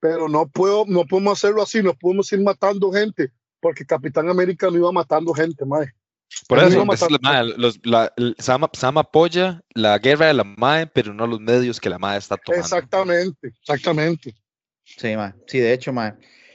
pero 0.00 0.28
no 0.28 0.46
puedo, 0.48 0.84
no 0.86 1.04
podemos 1.04 1.38
hacerlo 1.38 1.62
así, 1.62 1.82
no 1.82 1.94
podemos 1.94 2.32
ir 2.32 2.40
matando 2.40 2.92
gente, 2.92 3.32
porque 3.60 3.84
Capitán 3.84 4.28
América 4.28 4.70
no 4.70 4.76
iba 4.76 4.92
matando 4.92 5.32
gente, 5.32 5.64
mae. 5.64 5.88
Por 6.48 6.58
eso, 6.58 6.84
los, 7.56 7.80
la, 7.84 8.12
Sam, 8.38 8.98
apoya 8.98 9.62
la 9.74 9.98
guerra 9.98 10.26
de 10.26 10.34
la 10.34 10.44
MAE, 10.44 10.86
pero 10.86 11.14
no 11.14 11.26
los 11.26 11.40
medios 11.40 11.80
que 11.80 11.88
la 11.88 11.98
MAE 11.98 12.18
está 12.18 12.36
tomando. 12.36 12.64
Exactamente, 12.64 13.48
exactamente. 13.48 14.34
Sí, 14.84 15.16
mae. 15.16 15.34
Sí, 15.46 15.58
de 15.58 15.72
hecho, 15.72 15.92
mae. 15.92 16.14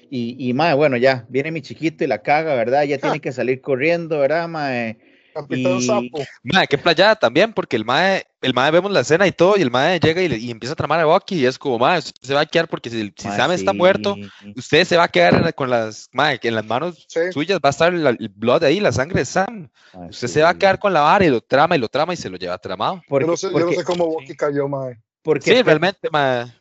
Y, 0.09 0.35
y 0.49 0.53
mae, 0.53 0.73
bueno, 0.73 0.97
ya 0.97 1.25
viene 1.29 1.51
mi 1.51 1.61
chiquito 1.61 2.03
y 2.03 2.07
la 2.07 2.21
caga, 2.21 2.55
¿verdad? 2.55 2.83
Ya 2.83 2.97
tiene 2.97 3.19
que 3.21 3.31
salir 3.31 3.61
corriendo, 3.61 4.19
¿verdad, 4.19 4.47
mae? 4.47 4.97
Capitán 5.33 5.77
y... 5.77 5.81
Sapo. 5.81 6.23
Mae, 6.43 6.67
qué 6.67 6.77
playada 6.77 7.15
también, 7.15 7.53
porque 7.53 7.75
el 7.75 7.85
mae, 7.85 8.23
el 8.41 8.53
mae 8.53 8.71
vemos 8.71 8.91
la 8.91 9.01
escena 9.01 9.25
y 9.27 9.31
todo, 9.31 9.57
y 9.57 9.61
el 9.61 9.71
mae 9.71 9.99
llega 9.99 10.21
y, 10.21 10.51
empieza 10.51 10.73
a 10.73 10.75
tramar 10.75 10.99
a 10.99 11.05
Bucky, 11.05 11.35
y 11.35 11.45
es 11.45 11.57
como, 11.57 11.79
mae, 11.79 11.99
usted 11.99 12.21
se 12.21 12.33
va 12.33 12.41
a 12.41 12.45
quedar 12.45 12.67
porque 12.67 12.89
si, 12.89 13.13
si 13.15 13.27
Sam 13.29 13.51
está 13.51 13.73
muerto, 13.73 14.15
usted 14.55 14.85
se 14.85 14.97
va 14.97 15.05
a 15.05 15.07
quedar 15.07 15.53
con 15.55 15.69
las, 15.69 16.09
mae, 16.11 16.39
en 16.43 16.55
las 16.55 16.65
manos 16.65 17.07
suyas 17.31 17.59
va 17.63 17.69
a 17.69 17.71
estar 17.71 17.93
el, 17.93 18.29
blood 18.35 18.63
ahí, 18.63 18.79
la 18.79 18.91
sangre 18.91 19.19
de 19.19 19.25
Sam. 19.25 19.69
usted 20.09 20.27
se 20.27 20.41
va 20.41 20.49
a 20.49 20.57
quedar 20.57 20.79
con 20.79 20.93
la 20.93 21.01
vara 21.01 21.25
y 21.25 21.29
lo 21.29 21.41
trama 21.41 21.75
y 21.75 21.79
lo 21.79 21.89
trama 21.89 22.13
y 22.13 22.17
se 22.17 22.29
lo 22.29 22.37
lleva 22.37 22.57
tramado. 22.57 23.01
Porque, 23.07 23.25
yo, 23.25 23.31
no 23.31 23.37
sé, 23.37 23.51
yo 23.51 23.59
no 23.59 23.71
sé 23.71 23.83
cómo 23.83 24.07
Bucky 24.07 24.35
cayó, 24.35 24.67
mae. 24.67 24.99
Porque 25.21 25.55
sí, 25.55 25.61
realmente, 25.61 26.09
mae. 26.11 26.51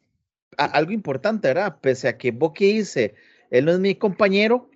Algo 0.56 0.92
importante, 0.92 1.48
¿verdad? 1.48 1.76
Pese 1.80 2.09
a 2.09 2.18
que 2.18 2.30
Bucky 2.30 2.74
dice, 2.74 3.14
él 3.50 3.64
no 3.64 3.72
es 3.72 3.78
mi 3.78 3.94
compañero, 3.94 4.69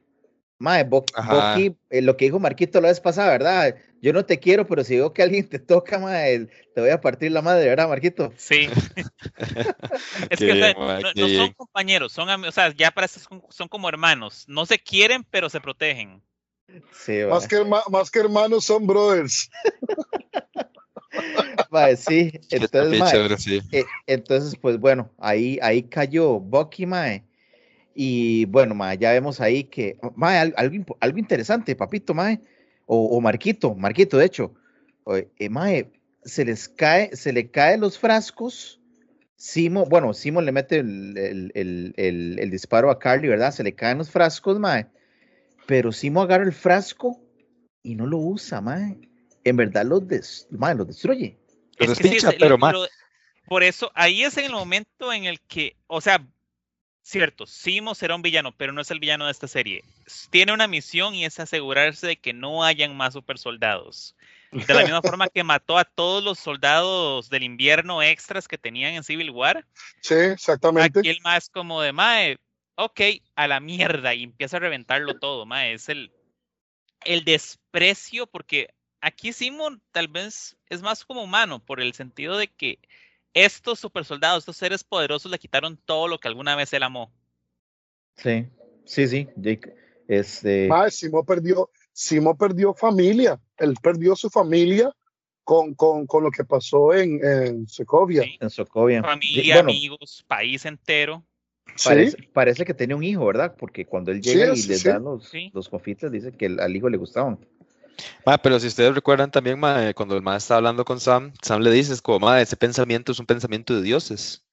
Mae, 0.64 0.85
Bucky, 0.85 1.77
eh, 1.90 2.00
lo 2.00 2.16
que 2.16 2.24
dijo 2.24 2.40
Marquito 2.40 2.81
la 2.81 2.88
vez 2.88 2.98
pasada, 2.98 3.31
¿verdad? 3.33 3.77
yo 4.00 4.12
no 4.14 4.24
te 4.24 4.38
quiero, 4.38 4.66
pero 4.66 4.83
si 4.83 4.96
veo 4.96 5.12
que 5.12 5.22
alguien 5.22 5.46
te 5.46 5.59
toca, 5.59 5.98
madre, 5.98 6.48
te 6.74 6.81
voy 6.81 6.90
a 6.90 7.00
partir 7.00 7.33
la 7.33 7.42
madre, 7.42 7.66
¿verdad, 7.68 7.88
Marquito? 7.88 8.33
Sí. 8.37 8.68
es 10.31 10.38
que 10.38 10.74
no, 11.14 11.29
son 11.29 11.53
compañeros, 11.53 12.12
son 12.12 12.44
o 12.44 12.53
sea, 12.53 12.74
ya 12.74 12.90
para 12.90 13.09
son, 13.09 13.42
son, 13.50 13.68
como 13.68 13.88
hermanos. 13.88 14.44
No 14.46 14.64
se 14.64 14.79
quieren, 14.79 15.24
pero 15.31 15.50
se 15.50 15.61
protegen. 15.61 16.22
Sí, 16.92 17.20
más, 17.29 17.46
que, 17.46 17.62
más 17.64 18.11
que 18.11 18.20
hermanos 18.20 18.64
son 18.64 18.87
brothers. 18.87 19.50
Sí, 21.96 22.33
entonces, 22.50 23.42
sí. 23.42 23.61
Eh, 23.72 23.85
entonces, 24.07 24.57
pues 24.61 24.79
bueno, 24.79 25.12
ahí, 25.18 25.59
ahí 25.62 25.83
cayó 25.83 26.38
Bucky, 26.40 26.87
mae. 26.87 27.24
Y 27.94 28.46
bueno, 28.46 28.74
mae, 28.74 28.98
ya 28.98 29.12
vemos 29.12 29.40
ahí 29.40 29.64
que, 29.64 29.98
mae, 30.16 30.52
algo, 30.57 30.96
algo 31.00 31.18
interesante, 31.18 31.76
papito, 31.76 32.14
mae 32.14 32.40
o, 32.87 33.20
Marquito, 33.20 33.74
Marquito, 33.74 34.18
de 34.18 34.26
hecho, 34.26 34.54
eh, 35.07 35.90
se 36.24 36.44
les 36.44 36.68
cae, 36.68 37.14
se 37.16 37.33
le 37.33 37.50
caen 37.50 37.80
los 37.80 37.98
frascos. 37.98 38.80
Simo, 39.37 39.85
bueno, 39.87 40.14
Simo 40.14 40.40
le 40.40 40.52
mete 40.52 40.78
el, 40.78 42.48
disparo 42.50 42.90
a 42.90 42.98
Carly, 42.98 43.28
¿verdad? 43.28 43.52
Se 43.52 43.64
le 43.64 43.74
caen 43.74 43.98
los 43.98 44.11
frascos, 44.11 44.59
mae. 44.59 44.87
Pero 45.66 45.92
Simo 45.92 46.22
agarra 46.22 46.44
el 46.44 46.52
frasco 46.52 47.20
y 47.83 47.94
no 47.94 48.07
lo 48.07 48.18
usa, 48.18 48.61
mae. 48.61 48.98
En 49.44 49.57
verdad 49.57 49.85
los, 49.85 50.07
des, 50.07 50.46
mae, 50.50 50.74
los 50.74 50.87
destruye. 50.87 51.38
Los 51.78 51.98
pero, 52.38 52.59
mae. 52.59 52.74
Por 53.46 53.62
eso, 53.62 53.90
ahí 53.94 54.22
es 54.22 54.38
en 54.38 54.46
el 54.46 54.52
momento 54.52 55.12
en 55.12 55.24
el 55.24 55.40
que, 55.40 55.76
o 55.87 56.00
sea, 56.00 56.26
Cierto, 57.06 57.46
Simo 57.46 57.94
será 57.94 58.14
un 58.16 58.22
villano, 58.22 58.56
pero 58.56 58.72
no 58.72 58.80
es 58.80 58.90
el 58.90 58.98
villano 58.98 59.26
de 59.26 59.30
esta 59.30 59.46
serie. 59.46 59.84
Tiene 60.30 60.54
una 60.54 60.66
misión 60.66 61.14
y 61.14 61.26
es 61.26 61.38
asegurarse 61.38 62.06
de 62.06 62.16
que 62.16 62.32
no 62.32 62.64
hayan 62.64 62.96
más 62.96 63.12
super 63.12 63.36
soldados. 63.36 64.16
De 64.50 64.72
la 64.72 64.80
misma 64.80 65.02
forma 65.02 65.28
que 65.28 65.44
mató 65.44 65.76
a 65.76 65.84
todos 65.84 66.24
los 66.24 66.38
soldados 66.38 67.28
del 67.28 67.42
invierno 67.42 68.02
extras 68.02 68.48
que 68.48 68.56
tenían 68.56 68.94
en 68.94 69.04
Civil 69.04 69.28
War. 69.30 69.66
Sí, 70.00 70.14
exactamente. 70.14 71.00
Aquí 71.00 71.10
el 71.10 71.20
más 71.20 71.50
como 71.50 71.82
de 71.82 71.92
Mae, 71.92 72.38
ok, 72.76 73.00
a 73.34 73.48
la 73.48 73.60
mierda, 73.60 74.14
y 74.14 74.22
empieza 74.22 74.56
a 74.56 74.60
reventarlo 74.60 75.18
todo, 75.18 75.44
Mae. 75.44 75.74
Es 75.74 75.90
el, 75.90 76.10
el 77.04 77.22
desprecio, 77.24 78.26
porque 78.26 78.72
aquí 79.02 79.34
Simo 79.34 79.76
tal 79.92 80.08
vez 80.08 80.56
es 80.70 80.80
más 80.80 81.04
como 81.04 81.22
humano, 81.22 81.58
por 81.58 81.82
el 81.82 81.92
sentido 81.92 82.38
de 82.38 82.48
que 82.48 82.78
estos 83.35 83.81
super 83.81 84.05
soldados, 84.05 84.38
estos 84.38 84.57
seres 84.57 84.85
poderosos 84.85 85.31
le 85.31 85.38
quitaron 85.38 85.77
todo 85.85 86.09
lo 86.09 86.18
que 86.18 86.29
alguna 86.29 86.57
vez 86.57 86.73
él 86.73 86.85
amó. 86.85 87.12
Sí, 88.16 88.47
sí, 88.85 89.09
sí. 89.09 89.29
Jake, 89.37 89.75
este... 90.09 90.68
Ah, 90.73 90.88
Simo 90.90 91.25
perdió, 91.25 91.68
Simo 91.92 92.37
perdió 92.37 92.73
familia. 92.75 93.40
Él 93.59 93.75
perdió 93.83 94.14
su 94.14 94.31
familia 94.31 94.94
con, 95.42 95.75
con, 95.75 96.07
con 96.07 96.23
lo 96.23 96.31
que 96.31 96.44
pasó 96.44 96.94
en, 96.94 97.23
en 97.25 97.68
Sokovia. 97.68 98.25
En 98.40 98.51
Sokovia. 98.51 99.03
Familia, 99.03 99.61
amigos, 99.61 100.25
país 100.27 100.64
entero. 100.64 101.25
Parece, 101.85 102.16
parece, 102.33 102.64
que 102.64 102.75
tenía 102.75 102.94
un 102.94 103.03
hijo, 103.03 103.27
¿verdad? 103.27 103.57
Porque 103.59 103.85
cuando 103.85 104.12
él 104.12 104.20
llega 104.20 104.55
y 104.55 104.62
le 104.62 104.79
da 104.79 104.99
los, 105.01 105.33
los 105.53 105.68
confites, 105.68 106.12
dice 106.12 106.31
que 106.31 106.47
al 106.47 106.77
hijo 106.77 106.88
le 106.88 106.99
gustaban 106.99 107.38
pero 108.42 108.59
si 108.61 108.66
ustedes 108.66 108.94
recuerdan 108.94 109.30
también, 109.30 109.61
cuando 109.94 110.16
el 110.16 110.22
ma 110.22 110.37
está 110.37 110.57
hablando 110.57 110.85
con 110.85 111.00
Sam, 111.00 111.33
Sam 111.42 111.62
le 111.62 111.70
dice, 111.70 111.92
es 111.92 112.02
como, 112.02 112.26
ma, 112.26 112.40
ese 112.40 112.57
pensamiento 112.57 113.12
es 113.12 113.18
un 113.18 113.26
pensamiento 113.26 113.74
de 113.74 113.83
dioses. 113.83 114.44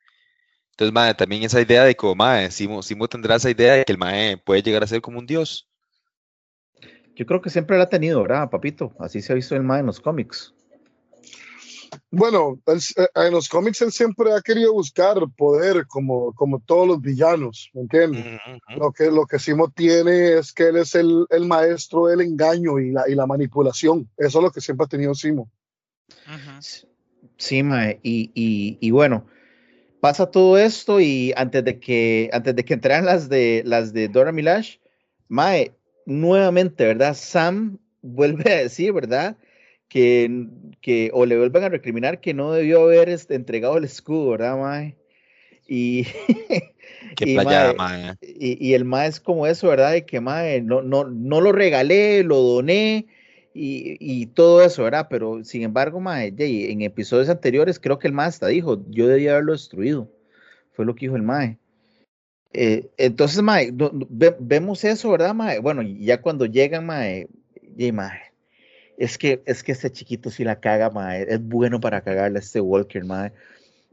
Entonces, 0.71 0.93
ma, 0.93 1.13
también 1.13 1.43
esa 1.43 1.61
idea 1.61 1.83
de 1.83 1.95
como, 1.95 2.15
ma, 2.15 2.49
Simo, 2.49 2.81
Simo 2.81 3.07
tendrá 3.07 3.35
esa 3.35 3.49
idea 3.49 3.73
de 3.73 3.85
que 3.85 3.91
el 3.91 3.97
mae 3.97 4.37
puede 4.37 4.61
llegar 4.61 4.83
a 4.83 4.87
ser 4.87 5.01
como 5.01 5.19
un 5.19 5.25
dios. 5.25 5.67
Yo 7.15 7.25
creo 7.25 7.41
que 7.41 7.49
siempre 7.49 7.77
lo 7.77 7.83
ha 7.83 7.89
tenido, 7.89 8.21
¿verdad, 8.21 8.49
papito? 8.49 8.93
Así 8.99 9.21
se 9.21 9.31
ha 9.31 9.35
visto 9.35 9.55
el 9.55 9.63
mae 9.63 9.81
en 9.81 9.85
los 9.85 9.99
cómics. 9.99 10.53
Bueno, 12.09 12.59
eh, 12.67 13.07
en 13.15 13.33
los 13.33 13.49
cómics 13.49 13.81
él 13.81 13.91
siempre 13.91 14.33
ha 14.33 14.41
querido 14.41 14.73
buscar 14.73 15.17
poder 15.37 15.85
como, 15.87 16.33
como 16.33 16.59
todos 16.59 16.87
los 16.87 17.01
villanos, 17.01 17.69
¿me 17.73 17.81
entiendes? 17.81 18.39
Lo 18.77 18.91
que, 18.91 19.11
lo 19.11 19.25
que 19.25 19.39
Simo 19.39 19.69
tiene 19.69 20.33
es 20.37 20.53
que 20.53 20.69
él 20.69 20.77
es 20.77 20.95
el, 20.95 21.25
el, 21.29 21.45
maestro 21.45 22.07
del 22.07 22.21
engaño 22.21 22.79
y 22.79 22.91
la, 22.91 23.09
y 23.09 23.15
la 23.15 23.25
manipulación. 23.25 24.09
Eso 24.17 24.39
es 24.39 24.43
lo 24.43 24.51
que 24.51 24.61
siempre 24.61 24.85
ha 24.85 24.89
tenido 24.89 25.13
Simo. 25.13 25.49
Sí, 27.37 27.63
mae. 27.63 27.99
Y, 28.03 28.31
y, 28.33 28.77
y, 28.79 28.91
bueno, 28.91 29.25
pasa 29.99 30.29
todo 30.29 30.57
esto 30.57 30.99
y 30.99 31.33
antes 31.35 31.63
de 31.63 31.79
que, 31.79 32.29
antes 32.33 32.55
de 32.55 32.63
que 32.63 32.73
entraran 32.73 33.05
las 33.05 33.29
de, 33.29 33.63
las 33.65 33.93
de 33.93 34.07
Dora 34.07 34.31
Milash, 34.31 34.77
mae, 35.27 35.75
nuevamente, 36.05 36.85
¿verdad? 36.85 37.15
Sam 37.15 37.79
vuelve 38.01 38.51
a 38.51 38.57
decir, 38.57 38.93
¿verdad? 38.93 39.37
Que, 39.91 40.47
que 40.79 41.11
o 41.13 41.25
le 41.25 41.37
vuelvan 41.37 41.65
a 41.65 41.69
recriminar 41.69 42.21
que 42.21 42.33
no 42.33 42.53
debió 42.53 42.83
haber 42.83 43.09
este, 43.09 43.35
entregado 43.35 43.77
el 43.77 43.83
escudo, 43.83 44.29
¿verdad, 44.29 44.57
Mae? 44.57 44.95
Y, 45.67 46.07
y, 48.21 48.69
y, 48.69 48.73
el 48.73 48.85
Mae 48.85 49.09
es 49.09 49.19
como 49.19 49.47
eso, 49.47 49.67
¿verdad? 49.67 49.91
De 49.91 50.05
que 50.05 50.21
Mae, 50.21 50.61
no, 50.61 50.81
no, 50.81 51.03
no 51.03 51.41
lo 51.41 51.51
regalé, 51.51 52.23
lo 52.23 52.37
doné 52.37 53.07
y, 53.53 53.97
y 53.99 54.27
todo 54.27 54.63
eso, 54.63 54.83
¿verdad? 54.83 55.07
Pero 55.09 55.43
sin 55.43 55.63
embargo, 55.63 55.99
mae, 55.99 56.33
en 56.37 56.81
episodios 56.83 57.27
anteriores 57.27 57.77
creo 57.77 57.99
que 57.99 58.07
el 58.07 58.13
mae 58.13 58.29
hasta 58.29 58.47
dijo, 58.47 58.81
yo 58.89 59.09
debía 59.09 59.31
haberlo 59.31 59.51
destruido. 59.51 60.09
Fue 60.71 60.85
lo 60.85 60.95
que 60.95 61.07
dijo 61.07 61.17
el 61.17 61.23
mae. 61.23 61.57
Eh, 62.53 62.87
entonces, 62.95 63.41
mae, 63.41 63.73
no- 63.73 63.91
no- 63.91 64.07
ve- 64.09 64.37
vemos 64.39 64.85
eso, 64.85 65.11
¿verdad, 65.11 65.33
mae? 65.33 65.59
Bueno, 65.59 65.81
y 65.81 66.05
ya 66.05 66.21
cuando 66.21 66.45
llegan, 66.45 66.85
mae, 66.85 67.27
ye, 67.75 67.91
mae, 67.91 68.30
es 69.03 69.17
que, 69.17 69.41
es 69.45 69.63
que 69.63 69.71
este 69.71 69.91
chiquito 69.91 70.29
sí 70.29 70.43
la 70.43 70.59
caga, 70.59 70.89
mae, 70.89 71.25
es 71.27 71.41
bueno 71.41 71.79
para 71.79 72.01
cagarle 72.01 72.39
a 72.39 72.41
este 72.41 72.61
Walker, 72.61 73.03
mae. 73.05 73.31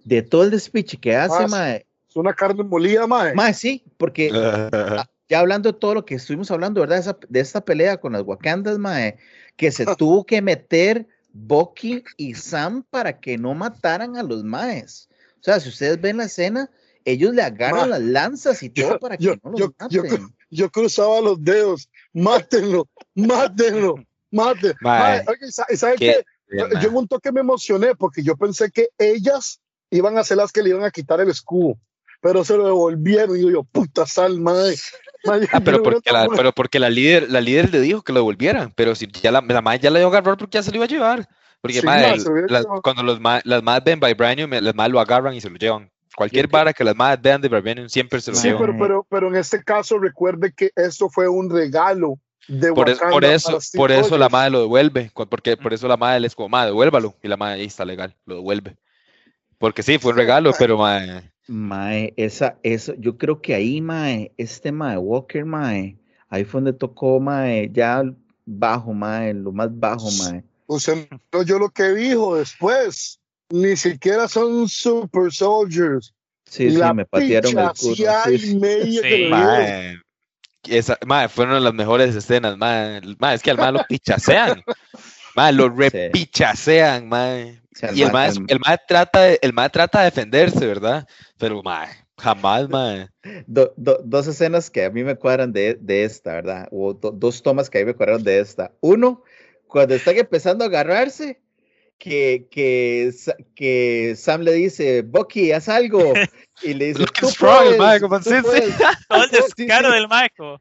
De 0.04 0.22
todo 0.22 0.44
el 0.44 0.50
despiche 0.50 0.96
que 0.98 1.16
hace, 1.16 1.44
Ah, 1.44 1.46
mae, 1.48 1.86
Es 2.08 2.16
una 2.16 2.32
carne 2.34 2.62
molida, 2.64 3.06
mae. 3.06 3.34
mae, 3.34 3.52
sí, 3.54 3.84
porque 3.96 4.30
ya 5.28 5.38
hablando 5.40 5.72
de 5.72 5.78
todo 5.78 5.94
lo 5.94 6.04
que 6.04 6.14
estuvimos 6.14 6.50
hablando, 6.50 6.80
¿verdad? 6.80 6.98
Esa- 6.98 7.18
de 7.28 7.40
esta 7.40 7.64
pelea 7.64 7.98
con 7.98 8.12
las 8.12 8.22
Wakandas, 8.22 8.78
mae, 8.78 9.16
que 9.56 9.70
se 9.70 9.84
tuvo 9.98 10.24
que 10.24 10.40
meter 10.42 11.06
Bucky 11.32 12.02
y 12.16 12.34
Sam 12.34 12.82
para 12.90 13.20
que 13.20 13.36
no 13.38 13.54
mataran 13.54 14.16
a 14.16 14.22
los 14.22 14.42
maes. 14.44 15.08
O 15.40 15.44
sea, 15.44 15.60
si 15.60 15.68
ustedes 15.68 16.00
ven 16.00 16.16
la 16.16 16.24
escena, 16.24 16.70
ellos 17.04 17.34
le 17.34 17.42
agarran 17.42 17.90
Ma, 17.90 17.98
las 17.98 18.02
lanzas 18.02 18.62
y 18.62 18.70
todo 18.70 18.90
yo- 18.92 18.98
para 18.98 19.16
que 19.16 19.24
yo- 19.24 19.34
no 19.44 19.50
los 19.50 19.60
yo- 19.60 19.72
yo 19.90 20.02
maten. 20.04 20.34
Yo 20.50 20.70
cruzaba 20.70 21.20
los 21.20 21.42
dedos. 21.44 21.90
Mátenlo, 22.14 22.88
mátenlo, 23.14 23.96
Mae, 24.30 24.54
Mae, 24.80 25.24
oye, 25.26 25.50
¿sabe, 25.50 25.76
sabe 25.76 25.96
qué- 25.96 26.24
qué? 26.48 26.56
Yo 26.80 26.88
en 26.88 26.96
un 26.96 27.08
toque 27.08 27.30
me 27.32 27.40
emocioné 27.40 27.94
porque 27.94 28.22
yo 28.22 28.36
pensé 28.36 28.70
que 28.70 28.88
ellas 28.98 29.60
iban 29.90 30.16
a 30.18 30.24
ser 30.24 30.38
las 30.38 30.52
que 30.52 30.62
le 30.62 30.70
iban 30.70 30.84
a 30.84 30.90
quitar 30.90 31.20
el 31.20 31.28
escudo, 31.28 31.78
pero 32.20 32.44
se 32.44 32.56
lo 32.56 32.64
devolvieron 32.66 33.36
y 33.36 33.50
yo, 33.52 33.64
puta 33.64 34.06
sal, 34.06 34.40
madre. 34.40 34.76
Madre, 35.24 35.48
Ah, 35.52 35.60
pero 35.60 35.82
porque 35.82 36.10
la, 36.12 36.28
pero 36.34 36.52
porque 36.52 36.78
la 36.78 36.90
líder, 36.90 37.30
la 37.30 37.40
líder 37.40 37.70
le 37.72 37.80
dijo 37.80 38.02
que 38.02 38.12
lo 38.12 38.20
devolvieran, 38.20 38.72
pero 38.76 38.94
si 38.94 39.06
ya 39.08 39.30
la, 39.30 39.40
la 39.46 39.60
madre 39.62 39.80
ya 39.80 39.90
le 39.90 39.98
dio 39.98 40.08
a 40.08 40.10
agarrar 40.10 40.36
porque 40.38 40.56
ya 40.56 40.62
se 40.62 40.70
lo 40.70 40.76
iba 40.76 40.84
a 40.84 40.88
llevar. 40.88 41.28
Porque 41.60 41.80
Sí, 41.80 41.86
madre, 41.86 42.16
llevado. 42.18 42.80
cuando 42.82 43.02
los 43.02 43.18
ma- 43.20 43.40
las 43.44 43.62
madres 43.64 43.84
ven 43.84 43.98
Vibranium, 44.00 44.50
las 44.50 44.74
madres 44.76 44.92
lo 44.92 45.00
agarran 45.00 45.34
y 45.34 45.40
se 45.40 45.50
lo 45.50 45.56
llevan. 45.56 45.90
Cualquier 46.14 46.46
que- 46.48 46.52
vara 46.52 46.72
que 46.72 46.84
las 46.84 46.94
madres 46.96 47.20
vean 47.20 47.40
de 47.40 47.48
Vibranium 47.48 47.88
siempre 47.88 48.20
se 48.20 48.30
lo 48.30 48.36
Sí, 48.36 48.48
llevan. 48.48 48.62
pero, 48.62 48.78
pero, 48.78 49.06
pero 49.10 49.28
en 49.28 49.34
este 49.36 49.62
caso 49.64 49.98
recuerde 49.98 50.52
que 50.52 50.70
esto 50.76 51.08
fue 51.10 51.28
un 51.28 51.50
regalo 51.50 52.18
de 52.48 52.72
Por, 52.72 52.88
es- 52.88 52.98
por 52.98 53.24
eso, 53.24 53.58
por 53.74 53.92
eso 53.92 54.18
la 54.18 54.28
madre 54.28 54.50
lo 54.50 54.60
devuelve, 54.60 55.10
porque 55.28 55.56
por 55.56 55.72
eso 55.72 55.86
la 55.86 55.96
madre 55.96 56.20
les 56.20 56.34
como, 56.34 56.48
madre, 56.48 56.70
devuélvalo. 56.70 57.14
Y 57.22 57.28
la 57.28 57.36
madre, 57.36 57.60
ahí 57.60 57.66
está 57.66 57.84
legal, 57.84 58.16
lo 58.26 58.36
devuelve. 58.36 58.76
Porque 59.58 59.82
sí, 59.82 59.98
fue 59.98 60.12
un 60.12 60.18
regalo, 60.18 60.52
pero 60.58 60.78
madre, 60.78 61.30
Mae, 61.48 62.12
esa, 62.16 62.58
eso, 62.62 62.94
yo 62.98 63.16
creo 63.16 63.40
que 63.40 63.54
ahí, 63.54 63.80
mae, 63.80 64.32
este 64.36 64.70
mae, 64.70 64.98
Walker, 64.98 65.44
mae, 65.46 65.96
ahí 66.28 66.44
fue 66.44 66.60
donde 66.60 66.78
tocó, 66.78 67.18
mae, 67.20 67.70
ya 67.72 68.02
bajo, 68.44 68.92
mae, 68.92 69.32
lo 69.32 69.50
más 69.52 69.68
bajo, 69.72 70.10
mae. 70.22 70.44
Usted 70.66 71.08
no 71.10 71.38
oyó 71.38 71.58
lo 71.58 71.70
que 71.70 71.94
dijo 71.94 72.36
después. 72.36 73.18
Ni 73.50 73.76
siquiera 73.76 74.28
son 74.28 74.68
super 74.68 75.32
soldiers. 75.32 76.14
Sí, 76.44 76.70
sí, 76.70 76.76
la 76.76 76.92
me 76.92 77.06
patearon 77.06 77.58
el 77.58 77.70
culo. 77.78 77.94
sí, 78.26 78.38
sí. 78.38 78.56
media 78.58 79.00
Sí. 80.64 80.70
dieron. 80.70 80.74
madre, 80.74 80.78
esa, 80.78 80.98
madre, 81.06 81.28
fueron 81.28 81.64
las 81.64 81.74
mejores 81.74 82.14
escenas, 82.14 82.56
madre. 82.56 83.14
Madre, 83.18 83.36
es 83.36 83.42
que 83.42 83.50
al 83.50 83.56
madre 83.58 83.72
lo 83.72 83.84
pichasean. 83.88 84.62
Madre, 85.36 85.52
lo 85.52 85.68
repichasean, 85.68 87.08
madre. 87.08 87.62
Sea, 87.72 87.92
Y 87.92 88.02
el 88.02 88.10
mae, 88.12 88.30
el- 88.48 88.58
mae 88.60 88.78
trata 88.88 89.20
de, 89.22 89.38
el 89.40 89.52
mae 89.52 89.70
trata 89.70 90.00
de 90.00 90.04
defenderse, 90.06 90.66
¿verdad? 90.66 91.06
Pero 91.36 91.62
mae, 91.62 91.86
jamás, 92.16 92.68
mae. 92.68 93.08
do- 93.46 93.72
do- 93.76 94.00
dos 94.04 94.26
escenas 94.26 94.68
que 94.68 94.84
a 94.84 94.90
mí 94.90 95.04
me 95.04 95.14
cuadran 95.16 95.52
de, 95.52 95.74
de 95.80 96.02
esta, 96.04 96.32
¿verdad? 96.32 96.66
O 96.72 96.92
do- 96.92 97.12
dos 97.12 97.40
tomas 97.42 97.70
que 97.70 97.78
a 97.78 97.80
mí 97.82 97.86
me 97.86 97.94
cuadran 97.94 98.24
de 98.24 98.40
esta. 98.40 98.72
Uno, 98.80 99.22
cuando 99.68 99.94
están 99.94 100.16
empezando 100.16 100.64
a 100.64 100.68
agarrarse, 100.68 101.40
que, 101.98 102.46
que, 102.50 103.12
que 103.54 104.14
Sam 104.16 104.42
le 104.42 104.52
dice, 104.52 105.02
Bucky, 105.02 105.52
haz 105.52 105.68
algo. 105.68 106.12
Y 106.60 106.74
le 106.74 106.86
dice, 106.86 106.98
Looking 107.02 107.28
tú 107.28 107.34
puedes, 107.38 108.00
como 108.02 108.18
tú 108.18 108.30
sí, 108.30 108.36
sí. 108.36 108.42
puedes". 108.42 108.74
Todo 109.08 109.22
el 109.22 109.30
Sí, 109.30 109.36
sí. 109.56 109.64
descaro 109.66 109.92
del 109.92 110.08
Michael. 110.08 110.58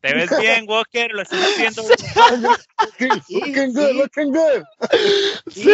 Te 0.00 0.14
ves 0.14 0.30
bien, 0.38 0.64
Walker, 0.68 1.10
lo 1.10 1.22
estás 1.22 1.40
haciendo. 1.40 1.82
Looking, 1.82 3.22
Sí, 3.26 3.40
looking 3.40 3.72
good, 3.72 3.88
sí. 3.88 3.94
looking 3.94 4.32
good. 4.32 4.62
Sí, 5.50 5.70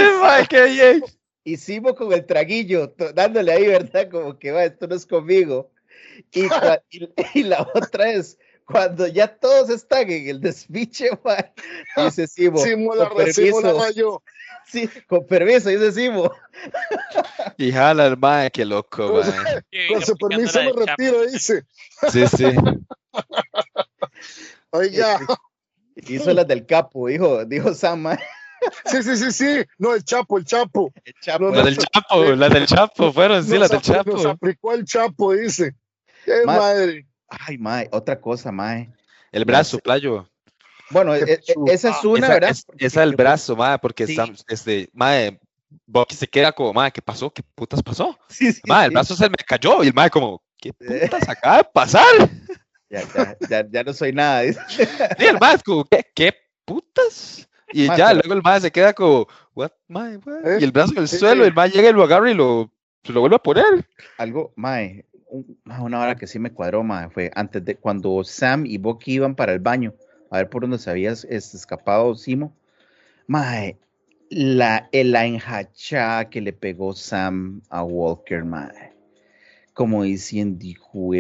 bien. 0.76 1.04
Y 1.44 1.56
Simo 1.56 1.94
con 1.94 2.12
el 2.12 2.24
traguillo, 2.24 2.94
dándole 3.14 3.52
ahí, 3.52 3.66
¿verdad? 3.66 4.08
Como 4.10 4.38
que 4.38 4.50
va, 4.50 4.64
esto 4.64 4.86
no 4.86 4.94
es 4.94 5.04
conmigo. 5.04 5.70
Y, 6.32 6.44
y, 6.90 7.08
y 7.34 7.42
la 7.42 7.68
otra 7.74 8.12
es, 8.12 8.38
cuando 8.64 9.06
ya 9.08 9.26
todos 9.26 9.68
están 9.68 10.08
en 10.10 10.28
el 10.28 10.40
despiche, 10.40 11.10
mae, 11.24 11.52
dice 11.96 12.26
Simo, 12.26 12.58
Simo 12.58 12.94
la 12.94 13.08
con 13.08 13.24
permiso. 13.24 14.22
Sí, 14.70 14.88
con 15.08 15.26
permiso, 15.26 15.68
dice 15.68 15.92
Simo. 15.92 16.30
Y 17.58 17.72
jala 17.72 18.06
el 18.06 18.16
mae, 18.16 18.50
qué 18.50 18.64
loco, 18.64 19.12
Con 19.12 19.24
su- 19.24 19.30
mae. 19.32 19.88
Con 19.88 20.02
su 20.02 20.16
permiso 20.16 20.62
me 20.62 20.72
retiro, 20.72 21.26
dice. 21.26 21.64
Sí, 22.10 22.26
sí. 22.26 22.46
Oiga, 24.70 25.18
Hizo 26.06 26.32
las 26.32 26.46
del 26.46 26.64
capo, 26.64 27.08
dijo, 27.08 27.44
dijo 27.44 27.74
Sam, 27.74 28.02
mae, 28.02 28.18
sí, 28.86 29.02
sí, 29.02 29.16
sí, 29.16 29.32
sí. 29.32 29.64
No, 29.78 29.94
el 29.94 30.04
Chapo, 30.04 30.38
el 30.38 30.44
Chapo. 30.44 30.92
el 31.04 31.14
chapo. 31.20 31.44
No, 31.44 31.50
Las 31.50 31.64
del 31.64 31.76
Chapo, 31.78 32.22
las 32.22 32.52
del 32.52 32.66
Chapo, 32.66 33.12
fueron, 33.12 33.44
sí, 33.44 33.58
las 33.58 33.70
del 33.70 33.80
apl- 33.80 34.06
Nos 34.06 34.22
Chapo. 34.22 34.28
aplicó 34.30 34.72
el 34.72 34.84
Chapo, 34.84 35.32
dice. 35.34 35.74
Qué 36.24 36.42
Ma- 36.46 36.56
madre. 36.56 37.06
Ay, 37.28 37.58
mae, 37.58 37.88
otra 37.92 38.20
cosa, 38.20 38.50
mae. 38.52 38.92
El 39.32 39.44
brazo, 39.44 39.78
playo. 39.78 40.28
Bueno, 40.90 41.14
e- 41.14 41.22
e- 41.22 41.40
esa 41.66 41.90
es 41.90 42.04
una, 42.04 42.26
Esa, 42.26 42.34
¿verdad? 42.34 42.50
es- 42.50 42.66
esa 42.78 43.00
del 43.00 43.14
brazo, 43.16 43.56
mae, 43.56 43.78
porque 43.78 44.06
Sí. 44.06 44.16
Sam, 44.16 44.34
este, 44.48 44.88
mae, 44.92 45.38
Bucky 45.86 46.16
se 46.16 46.26
queda 46.26 46.52
como, 46.52 46.72
mae, 46.72 46.90
¿qué 46.90 47.00
pasó? 47.02 47.30
¿Qué 47.32 47.42
putas 47.54 47.82
pasó? 47.82 48.18
Sí, 48.28 48.52
sí, 48.52 48.60
Mae, 48.66 48.86
el 48.86 48.90
brazo 48.92 49.14
se 49.14 49.28
me 49.28 49.36
cayó 49.46 49.82
y 49.84 49.88
el 49.88 49.94
mae 49.94 50.10
como, 50.10 50.42
¿qué 50.58 50.72
putas 50.72 51.28
acaba 51.28 51.58
de 51.58 51.64
pasar? 51.72 52.04
Ya, 52.92 53.02
ya, 53.14 53.36
ya, 53.48 53.66
ya 53.70 53.84
no 53.84 53.92
soy 53.92 54.12
nada. 54.12 54.42
Sí, 54.68 54.82
el 55.24 55.38
es 55.54 55.62
como, 55.62 55.84
¿qué, 55.84 56.04
qué 56.12 56.34
putas? 56.64 57.48
Y 57.72 57.86
Mae, 57.86 57.96
ya, 57.98 58.06
pero- 58.08 58.18
luego 58.24 58.34
el 58.34 58.42
mae 58.42 58.60
se 58.60 58.72
queda 58.72 58.92
como, 58.92 59.28
what, 59.54 59.70
mae, 59.86 60.16
what?" 60.16 60.44
¿Eh? 60.44 60.58
Y 60.60 60.64
el 60.64 60.72
brazo 60.72 60.92
en 60.94 60.98
el 61.02 61.08
Sí, 61.08 61.18
suelo, 61.18 61.44
sí. 61.44 61.48
el 61.50 61.54
mae 61.54 61.70
llega 61.70 61.88
y 61.90 61.92
lo 61.92 62.02
agarra 62.02 62.28
y 62.28 62.34
lo, 62.34 62.68
se 63.04 63.12
lo 63.12 63.20
vuelve 63.20 63.36
a 63.36 63.38
poner. 63.38 63.88
algo, 64.18 64.52
mae, 64.56 65.04
una 65.78 66.00
hora 66.00 66.16
que 66.16 66.26
sí 66.26 66.40
me 66.40 66.52
cuadró, 66.52 66.82
mae, 66.82 67.08
fue 67.10 67.30
antes 67.36 67.64
de 67.64 67.76
cuando 67.76 68.24
Sam 68.24 68.66
y 68.66 68.76
Bucky 68.78 69.12
iban 69.12 69.36
para 69.36 69.52
el 69.52 69.60
baño, 69.60 69.94
a 70.30 70.38
ver 70.38 70.48
por 70.48 70.62
dónde 70.62 70.78
se 70.78 70.90
había 70.90 71.10
es- 71.10 71.24
escapado 71.24 72.14
Simo. 72.14 72.56
Mae, 73.26 73.76
la, 74.30 74.88
la 74.92 75.26
enjachada 75.26 76.30
que 76.30 76.40
le 76.40 76.52
pegó 76.52 76.94
Sam 76.94 77.62
a 77.68 77.82
Walker, 77.82 78.44
mae. 78.44 78.92
Como 79.74 80.04
diciendo, 80.04 80.64
hijo 80.64 81.10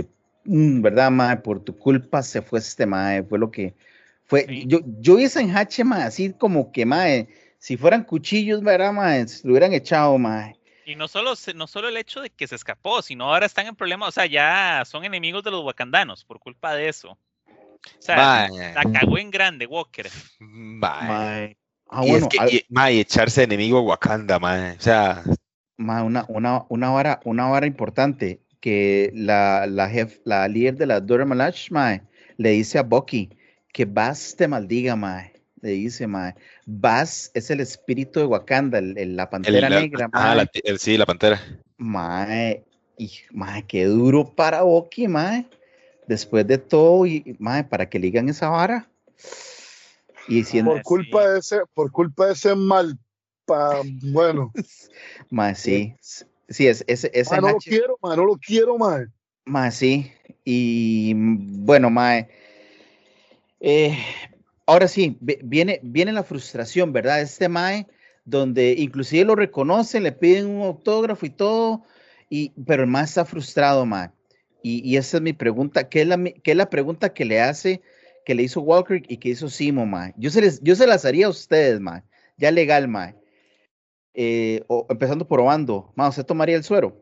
mm, 0.44 0.80
¿verdad, 0.82 1.10
mae? 1.10 1.36
Por 1.38 1.60
tu 1.60 1.76
culpa 1.76 2.22
se 2.22 2.40
fue 2.42 2.60
este 2.60 2.86
mae, 2.86 3.22
fue 3.22 3.38
lo 3.38 3.50
que 3.50 3.74
fue. 4.26 4.46
Sí. 4.46 4.64
Yo, 4.66 4.80
yo 5.00 5.16
vi 5.16 5.24
esa 5.24 5.40
enjache, 5.40 5.84
mae, 5.84 6.02
así 6.02 6.32
como 6.32 6.70
que, 6.72 6.86
mae, 6.86 7.28
si 7.58 7.76
fueran 7.76 8.04
cuchillos, 8.04 8.62
¿verdad, 8.62 8.92
mae? 8.92 9.26
Se 9.28 9.46
lo 9.46 9.52
hubieran 9.52 9.72
echado, 9.72 10.16
mae. 10.18 10.56
Y 10.86 10.96
no 10.96 11.08
solo, 11.08 11.34
no 11.54 11.66
solo 11.66 11.88
el 11.88 11.96
hecho 11.96 12.20
de 12.20 12.30
que 12.30 12.48
se 12.48 12.56
escapó, 12.56 13.02
sino 13.02 13.24
ahora 13.24 13.46
están 13.46 13.66
en 13.66 13.76
problemas, 13.76 14.08
o 14.08 14.12
sea, 14.12 14.26
ya 14.26 14.82
son 14.86 15.04
enemigos 15.04 15.44
de 15.44 15.50
los 15.50 15.64
wakandanos 15.64 16.24
por 16.24 16.40
culpa 16.40 16.74
de 16.74 16.88
eso. 16.88 17.16
O 17.86 18.02
sea, 18.02 18.16
Mae, 18.16 18.74
la 18.74 18.82
cagó 19.00 19.18
en 19.18 19.30
grande 19.30 19.66
Walker. 19.66 20.08
mae. 20.38 21.08
Mae. 21.08 21.56
Ah, 21.88 22.04
y 22.04 22.10
bueno, 22.10 22.26
es 22.26 22.28
que, 22.28 22.38
al- 22.38 22.94
y- 22.96 23.00
echarse 23.00 23.42
enemigo 23.42 23.78
a 23.78 23.82
Wakanda, 23.82 24.38
mae. 24.38 24.76
O 24.76 24.80
sea, 24.80 25.22
Ma, 25.76 26.02
una, 26.04 26.24
una, 26.28 26.64
una 26.68 26.90
vara, 26.90 27.20
una 27.24 27.46
vara 27.48 27.66
importante 27.66 28.40
que 28.60 29.10
la, 29.14 29.66
la, 29.66 29.88
jef, 29.88 30.18
la 30.24 30.46
líder 30.46 30.76
de 30.76 30.86
la 30.86 31.00
Dora 31.00 31.24
Milaje, 31.24 31.68
mae, 31.70 32.02
le 32.36 32.50
dice 32.50 32.78
a 32.78 32.82
Bucky 32.82 33.30
que 33.72 33.86
Bass 33.86 34.34
te 34.36 34.46
maldiga, 34.46 34.94
mae. 34.94 35.32
Le 35.62 35.70
dice, 35.70 36.06
mae. 36.06 36.34
Bass 36.66 37.30
es 37.34 37.50
el 37.50 37.60
espíritu 37.60 38.20
de 38.20 38.26
Wakanda, 38.26 38.78
el- 38.78 38.96
el- 38.98 39.16
la 39.16 39.22
el- 39.24 39.28
pantera 39.30 39.68
la- 39.70 39.80
negra, 39.80 40.08
ah, 40.12 40.34
la 40.34 40.46
ti- 40.46 40.60
el- 40.64 40.78
sí, 40.78 40.96
la 40.98 41.06
pantera. 41.06 41.40
Mae, 41.78 42.62
y, 42.98 43.10
mae, 43.32 43.64
qué 43.66 43.84
duro 43.86 44.24
para 44.34 44.62
Bucky, 44.62 45.08
mae. 45.08 45.46
Después 46.10 46.44
de 46.44 46.58
todo, 46.58 47.06
y, 47.06 47.36
mae, 47.38 47.62
para 47.62 47.88
que 47.88 48.00
le 48.00 48.06
digan 48.06 48.28
esa 48.28 48.48
vara. 48.48 48.90
Y 50.26 50.42
siendo, 50.42 50.72
Ah, 50.72 50.74
Por 50.74 50.82
culpa 50.82 51.22
sí. 51.22 51.28
de 51.30 51.38
ese, 51.38 51.60
por 51.72 51.92
culpa 51.92 52.26
de 52.26 52.32
ese 52.32 52.56
mal, 52.56 52.98
pa, 53.44 53.80
bueno, 54.02 54.52
mae, 55.30 55.54
sí. 55.54 55.94
Sí, 56.48 56.66
es, 56.66 56.82
ese, 56.88 57.12
ese 57.14 57.36
ma, 57.36 57.40
no 57.40 57.52
lo 57.52 57.58
quiero, 57.58 57.96
ma, 58.02 58.16
no 58.16 58.24
lo 58.24 58.36
quiero, 58.38 58.76
ma. 58.76 59.06
Mae, 59.44 59.70
sí. 59.70 60.12
Y 60.44 61.12
bueno, 61.14 61.90
Mae. 61.90 62.28
eh, 63.60 63.96
ahora 64.66 64.88
sí, 64.88 65.16
vi- 65.20 65.38
viene, 65.44 65.78
viene 65.84 66.10
la 66.12 66.24
frustración, 66.24 66.92
¿verdad? 66.92 67.20
Este 67.20 67.48
Mae, 67.48 67.86
donde 68.24 68.72
inclusive 68.76 69.24
lo 69.24 69.36
reconocen, 69.36 70.02
le 70.02 70.10
piden 70.10 70.48
un 70.48 70.62
autógrafo 70.62 71.24
y 71.24 71.30
todo, 71.30 71.84
y, 72.28 72.50
pero 72.66 72.82
el 72.82 72.88
Mae 72.88 73.04
está 73.04 73.24
frustrado, 73.24 73.86
Mae. 73.86 74.10
Y, 74.62 74.86
y 74.88 74.96
esa 74.96 75.16
es 75.18 75.22
mi 75.22 75.32
pregunta, 75.32 75.88
¿qué 75.88 76.02
es, 76.02 76.06
la, 76.06 76.16
mi- 76.16 76.34
qué 76.34 76.50
es 76.52 76.56
la 76.56 76.68
pregunta 76.70 77.12
que 77.14 77.24
le 77.24 77.40
hace 77.40 77.82
que 78.26 78.34
le 78.34 78.42
hizo 78.42 78.60
Walker 78.60 79.02
y 79.08 79.16
que 79.16 79.30
hizo 79.30 79.48
Simo, 79.48 79.86
mae. 79.86 80.12
Yo 80.18 80.30
se, 80.30 80.42
les, 80.42 80.60
yo 80.62 80.76
se 80.76 80.86
las 80.86 81.04
haría 81.06 81.26
a 81.26 81.30
ustedes, 81.30 81.80
mae. 81.80 82.02
Ya 82.36 82.50
legal, 82.50 82.86
mae. 82.86 83.16
Eh, 84.12 84.62
o, 84.68 84.86
empezando 84.90 85.26
por 85.26 85.40
Obando. 85.40 85.92
Mae, 85.96 86.10
¿usted 86.10 86.26
tomaría 86.26 86.56
el 86.56 86.62
suero? 86.64 86.94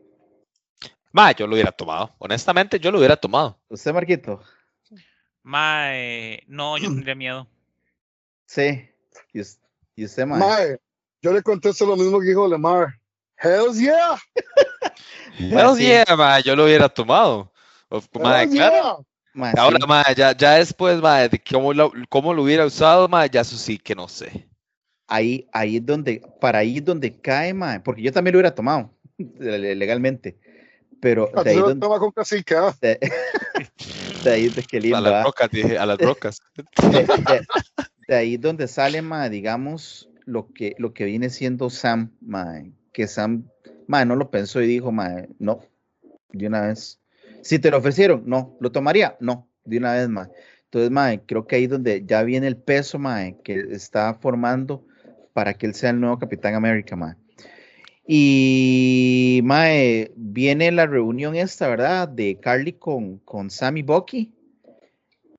Mae, 1.12 1.34
yo 1.36 1.46
lo 1.48 1.54
hubiera 1.54 1.72
tomado. 1.72 2.14
Honestamente, 2.18 2.78
yo 2.78 2.92
lo 2.92 2.98
hubiera 2.98 3.16
tomado. 3.16 3.58
¿Usted, 3.68 3.92
Marquito? 3.92 4.40
Mae, 5.42 6.44
no, 6.46 6.78
yo 6.78 6.88
tendría 6.88 7.14
miedo. 7.14 7.48
Sí. 8.46 8.88
¿Y, 9.32 9.40
us- 9.40 9.58
y 9.96 10.04
usted, 10.04 10.24
mae? 10.26 10.38
Mae, 10.38 10.78
yo 11.20 11.32
le 11.32 11.42
contesto 11.42 11.84
lo 11.84 11.96
mismo 11.96 12.20
que 12.20 12.26
dijo 12.26 12.46
Lemar. 12.46 12.94
Hells 13.40 13.78
yeah. 13.80 14.16
Sí. 15.38 15.84
yeah, 15.84 16.04
mae, 16.16 16.42
yo 16.42 16.56
lo 16.56 16.64
hubiera 16.64 16.88
tomado. 16.88 17.52
Hells 17.90 18.08
claro. 18.08 19.06
Mae, 19.34 19.54
Ahora, 19.56 19.78
sí. 19.80 19.86
mae, 19.86 20.14
ya, 20.16 20.36
ya 20.36 20.54
después, 20.54 21.00
mae, 21.00 21.28
de 21.28 21.38
cómo 21.38 21.72
lo, 21.72 21.92
cómo 22.08 22.34
lo 22.34 22.42
hubiera 22.42 22.66
usado, 22.66 23.08
mae, 23.08 23.30
ya 23.30 23.42
eso 23.42 23.56
sí 23.56 23.78
que 23.78 23.94
no 23.94 24.08
sé. 24.08 24.48
ahí, 25.06 25.48
ahí 25.52 25.76
es 25.76 25.86
donde, 25.86 26.20
para 26.40 26.58
ahí 26.58 26.78
es 26.78 26.84
donde 26.84 27.20
cae, 27.20 27.54
mae, 27.54 27.80
porque 27.80 28.02
yo 28.02 28.12
también 28.12 28.32
lo 28.34 28.38
hubiera 28.40 28.54
tomado 28.54 28.90
le- 29.38 29.74
legalmente, 29.74 30.38
pero 31.00 31.30
Ah, 31.34 31.42
de 31.44 31.50
ahí 31.50 31.56
lo 31.56 31.68
donde, 31.68 31.80
tomas 31.86 31.98
con 32.00 32.10
cacique, 32.10 32.54
¿ah? 32.56 32.74
de, 32.80 32.98
de 34.24 34.30
ahí 34.32 34.48
de 34.48 34.62
qué 34.64 34.80
lindo, 34.80 34.96
a 34.98 35.00
las 35.00 35.14
¿ah? 35.14 35.22
rocas, 35.24 35.50
dije, 35.50 35.78
a 35.78 35.86
las 35.86 35.98
rocas. 35.98 36.38
de, 36.90 37.06
de- 37.06 37.46
de 38.08 38.14
ahí 38.16 38.36
donde 38.36 38.66
sale, 38.68 39.02
mae, 39.02 39.30
digamos, 39.30 40.08
lo 40.24 40.52
que, 40.52 40.74
lo 40.78 40.92
que 40.92 41.04
viene 41.04 41.30
siendo 41.30 41.70
Sam, 41.70 42.10
mae, 42.20 42.72
que 42.92 43.06
Sam, 43.06 43.44
mae, 43.88 44.06
no 44.06 44.14
lo 44.14 44.30
pensó 44.30 44.62
y 44.62 44.68
dijo, 44.68 44.92
mae, 44.92 45.28
no, 45.40 45.60
de 46.32 46.46
una 46.46 46.60
vez. 46.68 47.00
Si 47.42 47.58
te 47.58 47.70
lo 47.70 47.78
ofrecieron, 47.78 48.22
no, 48.26 48.56
¿lo 48.60 48.70
tomaría? 48.70 49.16
No, 49.18 49.48
de 49.64 49.78
una 49.78 49.94
vez, 49.94 50.08
mae. 50.08 50.28
Entonces, 50.64 50.90
mae, 50.90 51.20
creo 51.24 51.46
que 51.46 51.56
ahí 51.56 51.66
donde 51.66 52.04
ya 52.06 52.22
viene 52.22 52.46
el 52.46 52.56
peso, 52.56 52.98
mae, 52.98 53.36
que 53.42 53.54
está 53.72 54.14
formando 54.14 54.84
para 55.32 55.54
que 55.54 55.66
él 55.66 55.74
sea 55.74 55.90
el 55.90 56.00
nuevo 56.00 56.18
Capitán 56.18 56.54
América, 56.54 56.94
mae. 56.94 57.16
Y, 58.06 59.40
mae, 59.44 60.12
viene 60.16 60.70
la 60.72 60.86
reunión 60.86 61.36
esta, 61.36 61.68
¿verdad? 61.68 62.08
De 62.08 62.38
Carly 62.40 62.72
con, 62.72 63.18
con 63.18 63.50
Sam 63.50 63.78
y 63.78 63.82
Bucky. 63.82 64.32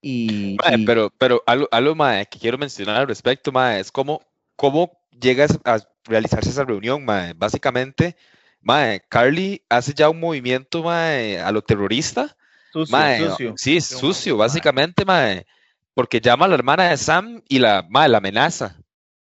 Y, 0.01 0.57
Mae, 0.63 0.77
y- 0.77 0.85
pero, 0.85 1.11
pero 1.17 1.43
algo, 1.45 1.67
algo 1.71 1.95
mae, 1.95 2.25
que 2.27 2.39
quiero 2.39 2.57
mencionar 2.57 2.95
al 2.97 3.07
respecto, 3.07 3.51
mae, 3.51 3.79
es 3.79 3.91
cómo, 3.91 4.21
cómo 4.55 4.91
llegas 5.19 5.59
a 5.65 5.79
realizarse 6.05 6.49
esa 6.49 6.63
reunión, 6.63 7.03
mae. 7.03 7.33
Básicamente, 7.33 8.15
mae, 8.61 9.01
Carly 9.09 9.63
hace 9.69 9.93
ya 9.93 10.09
un 10.09 10.19
movimiento, 10.19 10.83
mae, 10.83 11.39
a 11.39 11.51
lo 11.51 11.61
terrorista. 11.61 12.35
sucio, 12.71 12.91
Mae, 12.97 13.19
sucio. 13.19 13.53
sí, 13.55 13.81
Sucio, 13.81 14.37
básicamente, 14.37 15.05
mae, 15.05 15.45
porque 15.93 16.19
llama 16.21 16.45
a 16.45 16.47
la 16.49 16.55
hermana 16.55 16.89
de 16.89 16.97
Sam 16.97 17.41
y 17.47 17.59
la, 17.59 17.85
mae, 17.89 18.09
la 18.09 18.17
amenaza, 18.19 18.77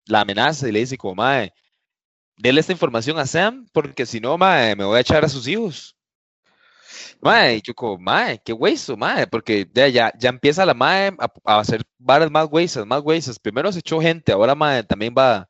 la 0.07 0.21
amenaza 0.23 0.69
y 0.69 0.73
le 0.73 0.81
dice 0.81 0.97
como, 0.99 1.17
mae, 1.17 1.53
dele 2.37 2.61
esta 2.61 2.73
información 2.73 3.19
a 3.19 3.27
Sam 3.27 3.67
porque 3.73 4.07
si 4.07 4.21
no, 4.21 4.39
mae, 4.39 4.77
me 4.77 4.85
voy 4.85 4.99
a 4.99 5.01
echar 5.01 5.25
a 5.25 5.29
sus 5.29 5.47
hijos. 5.49 5.97
Mae, 7.21 7.57
y 7.57 7.63
yo 7.63 7.75
como, 7.75 7.99
mae, 7.99 8.41
qué 8.45 8.53
hueso, 8.53 8.97
mae, 8.97 9.27
porque 9.27 9.69
ya, 9.75 9.89
ya, 9.89 10.13
ya 10.19 10.29
empieza 10.29 10.65
la 10.67 10.75
mae 10.75 11.09
a, 11.19 11.29
a 11.45 11.61
hacer 11.61 11.83
varas 11.99 12.31
más 12.31 12.47
huesas, 12.51 12.87
más 12.87 13.01
huesas. 13.03 13.39
Primero 13.39 13.73
se 13.73 13.81
echó 13.81 14.01
gente, 14.01 14.33
ahora 14.33 14.55
mae 14.55 14.83
también 14.85 15.15
va, 15.17 15.49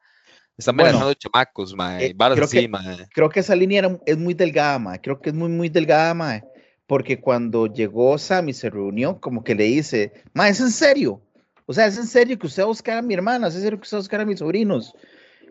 está 0.57 0.72
Bueno, 0.72 0.88
amenazando 0.90 1.14
chamacos, 1.14 1.74
mae, 1.74 2.07
eh, 2.07 2.16
creo 2.16 2.44
así, 2.44 2.61
que- 2.61 2.68
mae. 2.68 3.07
creo 3.12 3.28
que 3.28 3.40
esa 3.40 3.55
línea 3.57 3.80
era- 3.80 3.98
es 4.07 4.16
muy 4.18 4.34
delgada, 4.34 4.78
mae. 4.78 5.00
Creo 5.00 5.20
que 5.20 5.30
es 5.30 5.34
muy, 5.34 5.48
muy 5.48 5.68
delgada, 5.68 6.14
mae. 6.14 6.44
Porque 6.86 7.20
cuando 7.20 7.66
llegó 7.66 8.18
Sam 8.18 8.50
y 8.50 8.52
se 8.52 8.68
reunió, 8.70 9.20
como 9.20 9.42
que 9.42 9.55
le 9.55 9.64
dice, 9.64 10.12
mae, 10.34 10.50
¿es 10.50 10.61
en 10.61 10.70
serio? 10.70 11.20
O 11.66 11.72
sea, 11.72 11.86
¿es 11.86 11.96
en 11.96 12.07
serio 12.07 12.38
que 12.38 12.46
usted 12.46 12.62
va 12.62 12.66
a 12.66 12.68
buscar 12.68 12.98
a 12.98 13.02
mi 13.02 13.14
hermana? 13.14 13.48
¿Es 13.48 13.55
en 13.57 13.62
serio 13.62 13.78
que 13.78 13.84
usted 13.84 13.96
va 13.96 14.00
a 14.00 14.02
buscar 14.02 14.20
a 14.20 14.26
mis 14.26 14.38
sobrinos? 14.38 14.94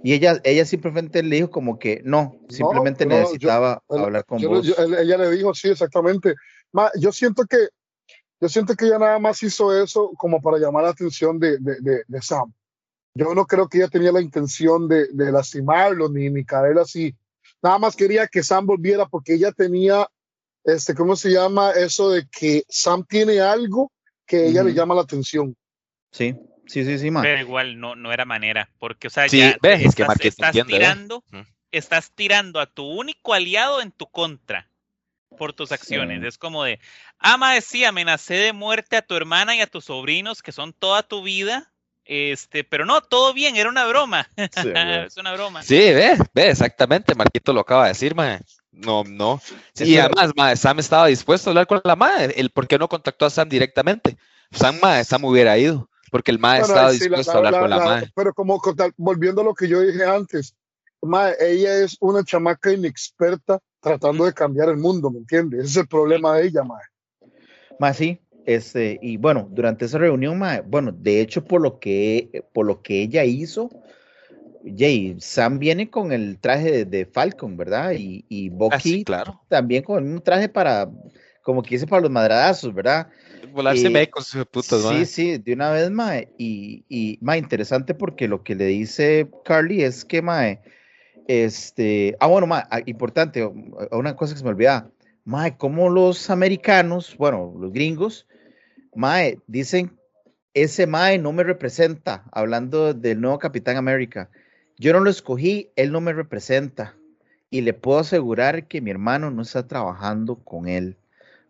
Y 0.04 0.14
ella, 0.14 0.39
ella 0.43 0.66
simplemente 0.66 1.24
le 1.24 1.38
dijo 1.38 1.49
como 1.49 1.80
que 1.80 2.01
no, 2.04 2.38
simplemente 2.49 3.06
no, 3.06 3.16
yo- 3.16 3.22
necesitaba 3.22 3.82
él- 3.89 3.99
hablar 3.99 4.26
con 4.26 4.38
Yo- 4.39 4.49
vos. 4.49 4.66
yo- 4.66 4.76
ella 4.78 5.18
le 5.18 5.32
dijo, 5.32 5.54
sí, 5.56 5.70
exactamente. 5.70 6.36
Ma, 6.72 6.91
yo 6.99 7.12
siento 7.12 7.45
que 7.45 7.58
yo 8.41 8.49
siento 8.49 8.76
que 8.76 8.86
ella 8.88 8.99
nada 8.99 9.20
más 9.20 9.41
hizo 9.41 9.74
eso 9.82 10.12
como 10.18 10.41
para 10.41 10.58
llamar 10.58 10.84
la 10.84 10.89
atención 10.89 11.39
de, 11.39 11.58
de, 11.60 11.76
de- 11.80 12.04
de 12.06 12.22
Sam. 12.22 12.51
Yo 13.16 13.36
no 13.36 13.45
creo 13.45 13.68
que 13.68 13.78
ella 13.78 13.89
tenía 13.89 14.11
la 14.11 14.22
intención 14.22 14.88
de, 14.88 15.07
de 15.11 15.32
lastimarlo 15.32 16.09
ni, 16.09 16.30
ni 16.30 16.43
caer 16.43 16.80
así. 16.80 17.16
Nada 17.61 17.78
más 17.78 17.95
quería 17.95 18.28
que 18.28 18.43
Sam 18.43 18.66
volviera 18.66 19.07
porque 19.07 19.36
ella 19.36 19.51
tenía, 19.51 20.07
este, 20.64 20.95
¿cómo 20.95 21.16
se 21.16 21.32
llama? 21.32 21.72
Eso 21.72 22.09
de 22.09 22.28
que 22.28 22.64
Sam 22.68 23.05
tiene 23.07 23.39
algo 23.39 23.91
que 24.26 24.38
a 24.38 24.45
ella 24.45 24.64
le 24.64 24.74
llama 24.74 24.95
la 24.95 25.01
atención. 25.01 25.55
Sí, 26.11 26.36
sí, 26.66 26.84
sí, 26.86 26.97
sí, 26.97 27.11
mae. 27.11 27.24
Pero 27.24 27.41
igual 27.41 27.80
no, 27.80 27.95
no 27.95 28.11
era 28.11 28.26
manera, 28.26 28.70
porque, 28.80 29.07
o 29.07 29.09
sea, 29.09 29.30
Sí, 29.30 29.39
ya 29.39 29.57
ves, 29.61 29.82
es 29.82 29.95
que 29.95 30.03
estás, 30.03 30.07
Marquito 30.07 30.30
estás 30.30 30.47
entiende, 30.49 30.74
¿ve? 30.74 30.80
tirando, 30.80 31.24
estás 31.72 32.11
tirando 32.11 32.59
a 32.59 32.66
tu 32.66 32.86
único 32.86 33.34
aliado 33.34 33.82
en 33.82 33.91
tu 33.91 34.07
contra 34.07 34.70
por 35.38 35.53
tus 35.53 35.72
acciones. 35.72 36.22
Sí. 36.22 36.28
Es 36.28 36.38
como 36.38 36.64
de, 36.64 36.80
ama 37.18 37.59
sí, 37.61 37.84
amenacé 37.86 38.36
de 38.36 38.53
muerte 38.53 38.97
a 38.97 39.01
tu 39.01 39.16
hermana 39.16 39.55
y 39.55 39.61
a 39.61 39.68
tus 39.68 39.86
sobrinos, 39.86 40.41
que 40.41 40.51
son 40.51 40.74
toda 40.74 41.03
tu 41.03 41.24
vida, 41.24 41.72
este, 42.06 42.64
pero 42.64 42.86
no, 42.86 43.01
todo 43.01 43.34
bien, 43.34 43.56
era 43.56 43.70
una 43.70 43.86
broma. 43.86 44.28
Sí, 44.36 44.38
es 45.08 45.18
una 45.18 45.34
broma. 45.34 45.64
Sí, 45.64 45.78
ve, 45.78 46.18
ve, 46.34 46.49
exactamente, 46.49 47.16
Marquito 47.16 47.54
lo 47.54 47.62
acaba 47.62 47.84
de 47.84 47.89
decir, 47.89 48.16
mae. 48.16 48.39
No, 48.72 49.04
no. 49.04 49.39
Sí, 49.74 49.86
y 49.86 49.97
además, 49.97 50.32
mae, 50.36 50.56
Sam 50.58 50.80
estaba 50.80 51.08
dispuesto 51.08 51.49
a 51.49 51.51
hablar 51.51 51.68
con 51.68 51.82
la 51.84 51.95
madre. 51.95 52.34
El 52.38 52.49
por 52.49 52.68
qué 52.68 52.78
no 52.80 52.88
contactó 52.89 53.26
a 53.26 53.30
Sam 53.30 53.47
directamente. 53.47 54.18
Sam, 54.51 54.80
mae, 54.82 55.04
Sam 55.04 55.26
hubiera 55.26 55.58
ido, 55.58 55.89
porque 56.12 56.32
el 56.32 56.39
mae 56.39 56.60
Bueno, 56.62 56.74
estaba 56.74 56.91
sí, 56.91 56.99
dispuesto 56.99 57.32
la- 57.32 57.34
a 57.34 57.38
hablar 57.38 57.54
la- 57.54 57.60
con 57.60 57.70
la 57.70 57.78
la- 57.78 57.86
madre. 57.86 58.12
Pero 58.16 58.34
como 58.34 58.60
volviendo 58.97 59.41
a 59.41 59.43
lo 59.43 59.54
que 59.54 59.68
yo 59.68 59.82
dije 59.82 60.04
antes, 60.06 60.56
ma, 61.01 61.30
ella 61.39 61.84
es 61.84 61.97
una 61.99 62.24
chamaca 62.24 62.72
inexperta 62.72 63.60
tratando 63.80 64.26
de 64.26 64.34
cambiar 64.34 64.70
el 64.70 64.78
mundo, 64.78 65.12
¿me 65.12 65.20
entiendes? 65.20 65.60
Ese 65.62 65.70
es 65.70 65.78
el 65.78 65.88
problema 65.88 66.36
de 66.38 66.47
ella, 66.47 66.64
ma. 66.64 66.80
Más 67.80 67.97
sí, 67.97 68.20
este, 68.46 69.00
y 69.02 69.18
bueno, 69.18 69.48
durante 69.52 69.86
esa 69.86 69.98
reunión, 69.98 70.38
mae, 70.39 70.62
bueno, 70.62 70.91
de 70.91 71.22
hecho, 71.22 71.44
por 71.44 71.62
lo 71.62 71.80
que, 71.80 72.44
por 72.54 72.66
lo 72.66 72.82
que 72.82 73.02
ella 73.02 73.24
hizo, 73.24 73.70
Jay, 74.78 75.16
Sam 75.20 75.60
viene 75.60 75.89
con 75.89 76.12
el 76.12 76.39
traje 76.39 76.72
de, 76.72 76.86
de 76.86 77.06
Falcon, 77.06 77.58
¿verdad? 77.58 77.91
Y, 77.98 78.26
y 78.30 78.50
Ah, 78.50 78.54
Bucky 78.56 78.80
sí, 78.89 79.04
claro. 79.04 79.41
también 79.50 79.84
con 79.84 79.98
el 79.98 80.06
mismo 80.06 80.22
traje 80.22 80.48
para, 80.48 80.89
como 81.41 81.62
que 81.62 81.72
dice, 81.76 81.86
para 81.88 82.02
los 82.02 82.12
madradazos, 82.12 82.74
¿verdad? 82.74 83.08
Volarse 83.52 83.88
Eh, 83.88 84.04
hijo 84.04 84.39
de 84.39 84.46
putas, 84.46 84.82
sí, 84.82 84.88
mae. 84.88 85.06
sí, 85.06 85.38
de 85.38 85.54
una 85.54 85.70
vez, 85.72 85.91
mae. 85.91 86.30
Y, 86.38 86.86
y 86.88 87.20
interesante 87.38 87.94
porque 87.94 88.28
lo 88.28 88.44
que 88.44 88.56
le 88.56 88.66
dice 88.68 89.30
Carly 89.44 89.84
es 89.84 90.06
que, 90.06 90.22
mae, 90.22 90.62
este, 91.28 92.16
ah, 92.20 92.28
bueno, 92.28 92.48
mae, 92.48 92.64
ah, 92.70 92.80
importante, 92.86 93.46
una 93.91 94.16
cosa 94.16 94.34
que 94.34 94.39
se 94.39 94.44
me 94.46 94.52
olvidaba, 94.52 94.89
mae, 95.26 95.58
como 95.58 95.89
los 95.89 96.30
americanos, 96.30 97.16
bueno, 97.18 97.54
los 97.60 97.72
gringos, 97.74 98.28
mae, 98.96 99.39
dicen, 99.48 100.00
ese 100.54 100.88
mae 100.88 101.18
no 101.20 101.34
me 101.34 101.44
representa, 101.44 102.26
hablando 102.32 102.94
del 102.94 103.22
nuevo 103.22 103.39
Capitán 103.39 103.78
América. 103.78 104.30
Yo 104.78 104.94
no 104.94 105.00
lo 105.00 105.10
escogí, 105.10 105.72
él 105.76 105.91
no 105.91 106.02
me 106.02 106.14
representa. 106.14 106.96
Y 107.50 107.62
le 107.62 107.74
puedo 107.74 108.00
asegurar 108.00 108.68
que 108.68 108.82
mi 108.82 108.91
hermano 108.91 109.32
no 109.32 109.41
está 109.44 109.68
trabajando 109.68 110.38
con 110.38 110.68
él 110.68 110.98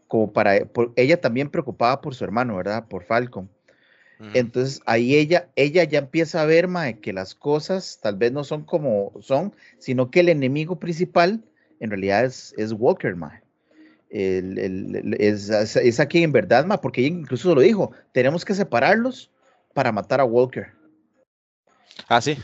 como 0.08 0.34
para 0.34 0.66
por- 0.66 0.94
ella 0.98 1.22
también 1.22 1.50
preocupada 1.50 2.02
por 2.02 2.16
su 2.16 2.24
hermano, 2.26 2.58
¿verdad? 2.58 2.88
Por 2.88 3.04
Falcon. 3.06 3.50
Entonces 4.34 4.82
ahí 4.86 5.16
ella, 5.16 5.50
ella 5.56 5.84
ya 5.86 6.00
empieza 6.00 6.41
a 6.41 6.46
ver, 6.46 6.68
mae, 6.68 7.00
que 7.00 7.14
las 7.14 7.36
cosas 7.36 8.00
tal 8.02 8.18
vez 8.18 8.32
no 8.32 8.44
son 8.44 8.64
como 8.66 9.14
son, 9.22 9.56
sino 9.80 10.12
que 10.12 10.22
el 10.22 10.30
enemigo 10.30 10.80
principal 10.80 11.44
en 11.80 11.91
realidad 11.91 12.26
es, 12.26 12.54
es 12.58 12.74
Walker, 12.74 13.16
mae. 13.16 13.43
El- 14.14 14.59
el- 14.59 14.95
el- 14.95 15.16
es, 15.20 15.99
aquí 15.99 16.22
en 16.22 16.32
verdad, 16.32 16.66
mae, 16.66 16.78
porque 16.78 17.01
incluso 17.01 17.55
lo 17.55 17.61
dijo, 17.61 17.91
tenemos 18.11 18.45
que 18.45 18.53
separarlos 18.53 19.32
para 19.74 19.91
matar 19.91 20.22
a 20.22 20.24
Walker. 20.24 20.68
Ah, 22.07 22.22
sí. 22.22 22.38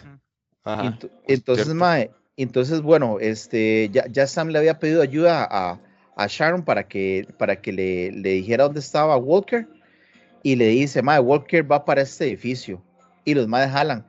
Ajá. 0.63 0.83
Ent- 0.83 1.11
entonces, 1.27 1.71
mae, 1.75 2.09
entonces, 2.37 2.81
bueno, 2.81 3.19
este, 3.19 3.87
ya, 3.91 4.07
ya 4.07 4.25
Sam 4.25 4.47
le 4.47 4.57
había 4.57 4.79
pedido 4.79 5.03
ayuda 5.03 5.47
a, 5.47 5.79
a 6.15 6.27
Sharon 6.27 6.65
para 6.65 6.87
que, 6.87 7.27
para 7.37 7.61
que 7.61 7.71
le, 7.71 8.11
le 8.13 8.29
dijera 8.29 8.63
dónde 8.63 8.79
estaba 8.79 9.15
Walker 9.17 9.67
y 10.41 10.55
le 10.55 10.69
dice, 10.69 11.03
mae, 11.03 11.19
Walker 11.19 11.71
va 11.71 11.85
para 11.85 12.01
este 12.01 12.25
edificio 12.25 12.83
y 13.25 13.35
los 13.35 13.47
maes 13.47 13.69
jalan. 13.69 14.07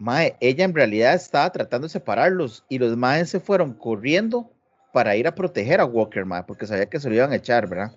Mae, 0.00 0.36
ella 0.40 0.64
en 0.64 0.74
realidad 0.74 1.14
estaba 1.14 1.52
tratando 1.52 1.86
de 1.86 1.92
separarlos 1.92 2.64
y 2.68 2.80
los 2.80 2.96
maes 2.96 3.30
se 3.30 3.38
fueron 3.38 3.72
corriendo 3.72 4.50
para 4.96 5.14
ir 5.14 5.26
a 5.28 5.34
proteger 5.34 5.78
a 5.78 5.84
Walker, 5.84 6.24
mae, 6.24 6.42
porque 6.44 6.66
sabía 6.66 6.86
que 6.88 6.98
se 6.98 7.10
lo 7.10 7.14
iban 7.14 7.30
a 7.30 7.36
echar, 7.36 7.68
¿verdad? 7.68 7.94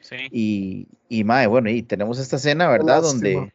Sí. 0.00 0.16
Y, 0.32 0.88
y 1.08 1.22
mae, 1.22 1.46
bueno, 1.46 1.70
y 1.70 1.80
tenemos 1.84 2.18
esta 2.18 2.34
escena, 2.34 2.66
¿verdad? 2.68 3.02
lástima. 3.02 3.08
Donde. 3.12 3.52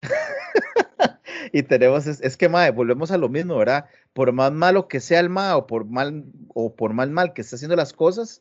y 1.52 1.62
tenemos, 1.64 2.06
es, 2.06 2.18
es 2.22 2.38
que 2.38 2.48
mae, 2.48 2.70
volvemos 2.70 3.10
a 3.10 3.18
lo 3.18 3.28
mismo, 3.28 3.58
¿verdad? 3.58 3.84
Por 4.14 4.32
más 4.32 4.52
malo 4.52 4.88
que 4.88 5.00
sea 5.00 5.20
el 5.20 5.28
mae, 5.28 5.52
o 5.52 5.66
por 5.66 5.84
mal, 5.84 6.24
o 6.54 6.74
por 6.74 6.94
mal 6.94 7.10
mal 7.10 7.34
que 7.34 7.42
esté 7.42 7.56
haciendo 7.56 7.76
las 7.76 7.92
cosas, 7.92 8.40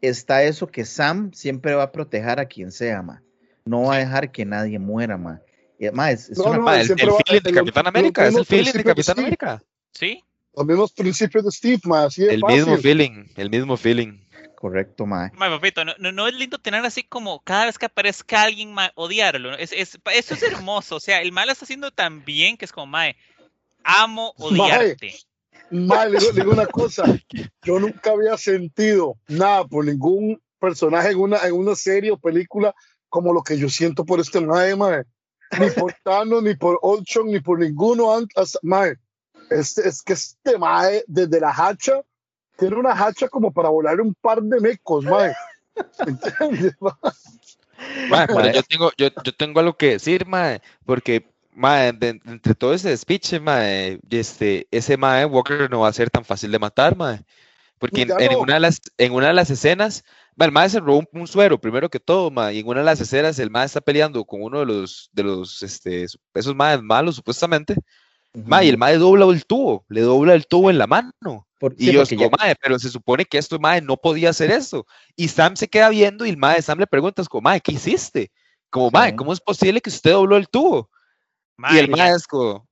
está 0.00 0.44
eso 0.44 0.68
que 0.68 0.84
Sam 0.84 1.32
siempre 1.32 1.74
va 1.74 1.82
a 1.82 1.90
proteger 1.90 2.38
a 2.38 2.46
quien 2.46 2.70
sea, 2.70 3.02
mae. 3.02 3.18
no 3.64 3.82
va 3.82 3.96
a 3.96 3.98
dejar 3.98 4.30
que 4.30 4.44
nadie 4.44 4.78
muera, 4.78 5.16
ma. 5.16 5.40
Y, 5.80 5.90
ma, 5.90 6.12
es, 6.12 6.30
es 6.30 6.38
No, 6.38 6.44
una- 6.44 6.58
no, 6.58 6.62
Ma, 6.62 6.80
el, 6.80 6.88
el 6.92 6.96
feeling 6.96 7.42
de 7.42 7.52
Capitán 7.52 7.88
América, 7.88 8.24
es 8.28 8.36
el 8.36 8.44
feeling 8.46 8.70
de 8.72 8.84
Capitán 8.84 9.14
Steve. 9.14 9.20
América. 9.22 9.62
Sí. 9.92 10.22
Los 10.54 10.66
mismos 10.66 10.92
principios 10.92 11.44
de 11.44 11.50
Steve, 11.50 11.80
ma, 11.84 12.04
así 12.04 12.22
de 12.22 12.34
El 12.34 12.40
fácil. 12.40 12.56
mismo 12.58 12.76
feeling, 12.78 13.24
el 13.36 13.50
mismo 13.50 13.76
feeling. 13.76 14.18
correcto, 14.54 15.06
ma. 15.06 15.30
Ma, 15.34 15.48
papito, 15.48 15.84
no, 15.84 15.92
no, 15.98 16.12
no 16.12 16.28
es 16.28 16.34
lindo 16.34 16.58
tener 16.58 16.84
así 16.84 17.02
como 17.02 17.40
cada 17.40 17.66
vez 17.66 17.78
que 17.78 17.86
aparezca 17.86 18.42
alguien, 18.42 18.72
ma, 18.72 18.92
odiarlo. 18.94 19.52
¿no? 19.52 19.56
Es, 19.56 19.72
es, 19.72 19.98
eso 20.14 20.34
es 20.34 20.42
hermoso. 20.42 20.96
O 20.96 21.00
sea, 21.00 21.20
el 21.22 21.32
mal 21.32 21.48
está 21.50 21.64
haciendo 21.64 21.90
tan 21.90 22.24
bien 22.24 22.56
que 22.56 22.66
es 22.66 22.72
como, 22.72 22.86
mae, 22.86 23.16
amo 23.82 24.34
odiarte. 24.38 25.14
Ma, 25.70 26.04
le 26.04 26.18
digo, 26.18 26.32
le 26.32 26.40
digo 26.40 26.52
una 26.52 26.66
cosa, 26.66 27.04
yo 27.62 27.80
nunca 27.80 28.10
había 28.10 28.36
sentido 28.36 29.16
nada 29.28 29.66
por 29.66 29.84
ningún 29.84 30.40
personaje 30.58 31.10
en 31.10 31.18
una, 31.18 31.38
en 31.46 31.54
una 31.54 31.74
serie 31.74 32.10
o 32.12 32.18
película 32.18 32.74
como 33.08 33.32
lo 33.32 33.42
que 33.42 33.58
yo 33.58 33.68
siento 33.68 34.04
por 34.04 34.20
este 34.20 34.40
mae, 34.40 34.76
mae. 34.76 35.04
Ni 35.58 35.70
por 35.70 35.92
Thanos, 36.04 36.42
ni 36.42 36.54
por 36.54 36.78
Ultron, 36.82 37.26
ni 37.28 37.40
por 37.40 37.58
ninguno 37.58 38.14
antes, 38.14 38.58
mae. 38.62 38.96
Este, 39.60 39.88
es 39.88 40.02
que 40.02 40.12
este 40.14 40.58
mae, 40.58 41.04
desde 41.06 41.40
la 41.40 41.50
hacha, 41.50 42.00
tiene 42.56 42.76
una 42.76 42.92
hacha 42.92 43.28
como 43.28 43.52
para 43.52 43.68
volar 43.68 44.00
un 44.00 44.14
par 44.14 44.42
de 44.42 44.60
mecos, 44.60 45.04
mae. 45.04 45.32
Yo 48.52 48.62
tengo, 48.62 48.90
yo, 48.96 49.08
yo 49.24 49.34
tengo 49.34 49.60
algo 49.60 49.76
que 49.76 49.92
decir, 49.92 50.26
mae, 50.26 50.60
porque 50.84 51.28
mae, 51.54 51.92
de- 51.92 52.12
de 52.14 52.20
entre 52.26 52.54
todo 52.54 52.74
ese 52.74 52.90
despiche, 52.90 53.40
mae, 53.40 53.98
este, 54.10 54.66
ese 54.70 54.96
mae 54.96 55.24
Walker 55.24 55.70
no 55.70 55.80
va 55.80 55.88
a 55.88 55.92
ser 55.92 56.10
tan 56.10 56.24
fácil 56.24 56.52
de 56.52 56.58
matar, 56.58 56.96
mae. 56.96 57.24
Porque 57.78 58.02
en, 58.02 58.36
una 58.36 58.54
de 58.54 58.60
las, 58.60 58.80
en 58.96 59.12
una 59.12 59.26
de 59.28 59.32
las 59.32 59.50
escenas, 59.50 60.04
el 60.38 60.52
mae 60.52 60.70
se 60.70 60.78
robó 60.78 60.98
un, 60.98 61.08
un 61.12 61.26
suero, 61.26 61.60
primero 61.60 61.90
que 61.90 61.98
todo, 61.98 62.30
mae, 62.30 62.54
y 62.54 62.60
en 62.60 62.68
una 62.68 62.80
de 62.80 62.86
las 62.86 63.00
escenas 63.00 63.38
el 63.40 63.50
mae 63.50 63.66
está 63.66 63.80
peleando 63.80 64.24
con 64.24 64.40
uno 64.42 64.60
de 64.60 64.66
los, 64.66 65.10
de 65.12 65.24
los, 65.24 65.62
este, 65.64 66.04
esos 66.04 66.54
maes 66.54 66.80
malos, 66.82 67.16
supuestamente, 67.16 67.74
mae, 68.34 68.66
y 68.66 68.68
el 68.70 68.78
mae 68.78 68.96
dobla 68.98 69.26
el 69.26 69.44
tubo, 69.46 69.84
le 69.88 70.00
dobla 70.00 70.34
el 70.34 70.46
tubo 70.46 70.70
en 70.70 70.78
la 70.78 70.86
mano. 70.86 71.46
Por- 71.58 71.74
Y 71.78 71.86
sí, 71.86 71.92
yo, 71.92 72.00
porque 72.00 72.16
ya- 72.16 72.24
como, 72.24 72.36
mae, 72.38 72.54
pero 72.60 72.78
se 72.78 72.88
supone 72.88 73.24
que 73.24 73.38
esto, 73.38 73.58
mae, 73.58 73.80
no 73.80 73.96
podía 73.96 74.30
hacer 74.30 74.50
eso. 74.50 74.86
Y 75.16 75.28
Sam 75.28 75.56
se 75.56 75.68
queda 75.68 75.88
viendo 75.90 76.26
y 76.26 76.30
el 76.30 76.36
mae, 76.36 76.60
Sam 76.62 76.78
le 76.78 76.86
pregunta, 76.86 77.22
es 77.22 77.28
como, 77.28 77.42
mae, 77.42 77.60
¿qué 77.60 77.72
hiciste? 77.72 78.32
Como, 78.70 78.90
mae, 78.90 79.10
Sí. 79.10 79.16
¿cómo 79.16 79.32
es 79.32 79.40
posible 79.40 79.80
que 79.80 79.90
usted 79.90 80.12
dobló 80.12 80.36
el 80.36 80.48
tubo? 80.48 80.90
Ma, 81.56 81.72
y 81.74 81.78
el 81.78 81.88
mae 81.90 82.10
es 82.14 82.26
como, 82.26 82.66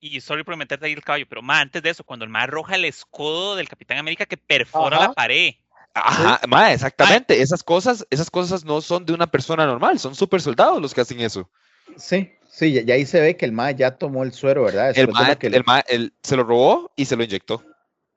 Y 0.00 0.20
sorry 0.20 0.44
por 0.44 0.56
meterte 0.56 0.86
ahí 0.86 0.92
el 0.92 1.02
caballo, 1.02 1.26
pero 1.28 1.42
ma, 1.42 1.60
antes 1.60 1.82
de 1.82 1.90
eso, 1.90 2.04
cuando 2.04 2.24
el 2.24 2.30
mae 2.30 2.44
arroja 2.44 2.74
el 2.76 2.84
escudo 2.84 3.56
del 3.56 3.68
Capitán 3.68 3.98
América 3.98 4.26
que 4.26 4.36
perfora 4.36 4.96
Ajá. 4.98 5.06
la 5.08 5.12
pared. 5.14 5.54
ajá, 5.94 6.40
mae, 6.48 6.74
exactamente. 6.74 7.40
Esas 7.40 7.62
cosas, 7.64 8.06
esas 8.10 8.30
cosas 8.30 8.64
no 8.64 8.80
son 8.82 9.06
de 9.06 9.14
una 9.14 9.26
persona 9.26 9.64
normal, 9.66 9.98
son 9.98 10.14
super 10.14 10.40
soldados 10.42 10.80
los 10.82 10.92
que 10.92 11.00
hacen 11.00 11.20
eso. 11.20 11.48
Sí, 11.96 12.30
sí, 12.48 12.72
ya, 12.72 12.82
ya 12.82 12.94
ahí 12.94 13.06
se 13.06 13.20
ve 13.20 13.36
que 13.36 13.44
el 13.44 13.52
ma 13.52 13.70
ya 13.70 13.92
tomó 13.92 14.22
el 14.22 14.32
suero, 14.32 14.64
¿verdad? 14.64 14.92
El 14.96 15.06
lo 15.06 15.12
mae, 15.12 15.36
que 15.36 15.50
le- 15.50 15.58
el 15.58 15.64
mae, 15.64 15.82
él 15.88 16.12
se 16.22 16.36
lo 16.36 16.44
robó 16.44 16.90
y 16.96 17.04
se 17.04 17.16
lo 17.16 17.24
inyectó. 17.24 17.62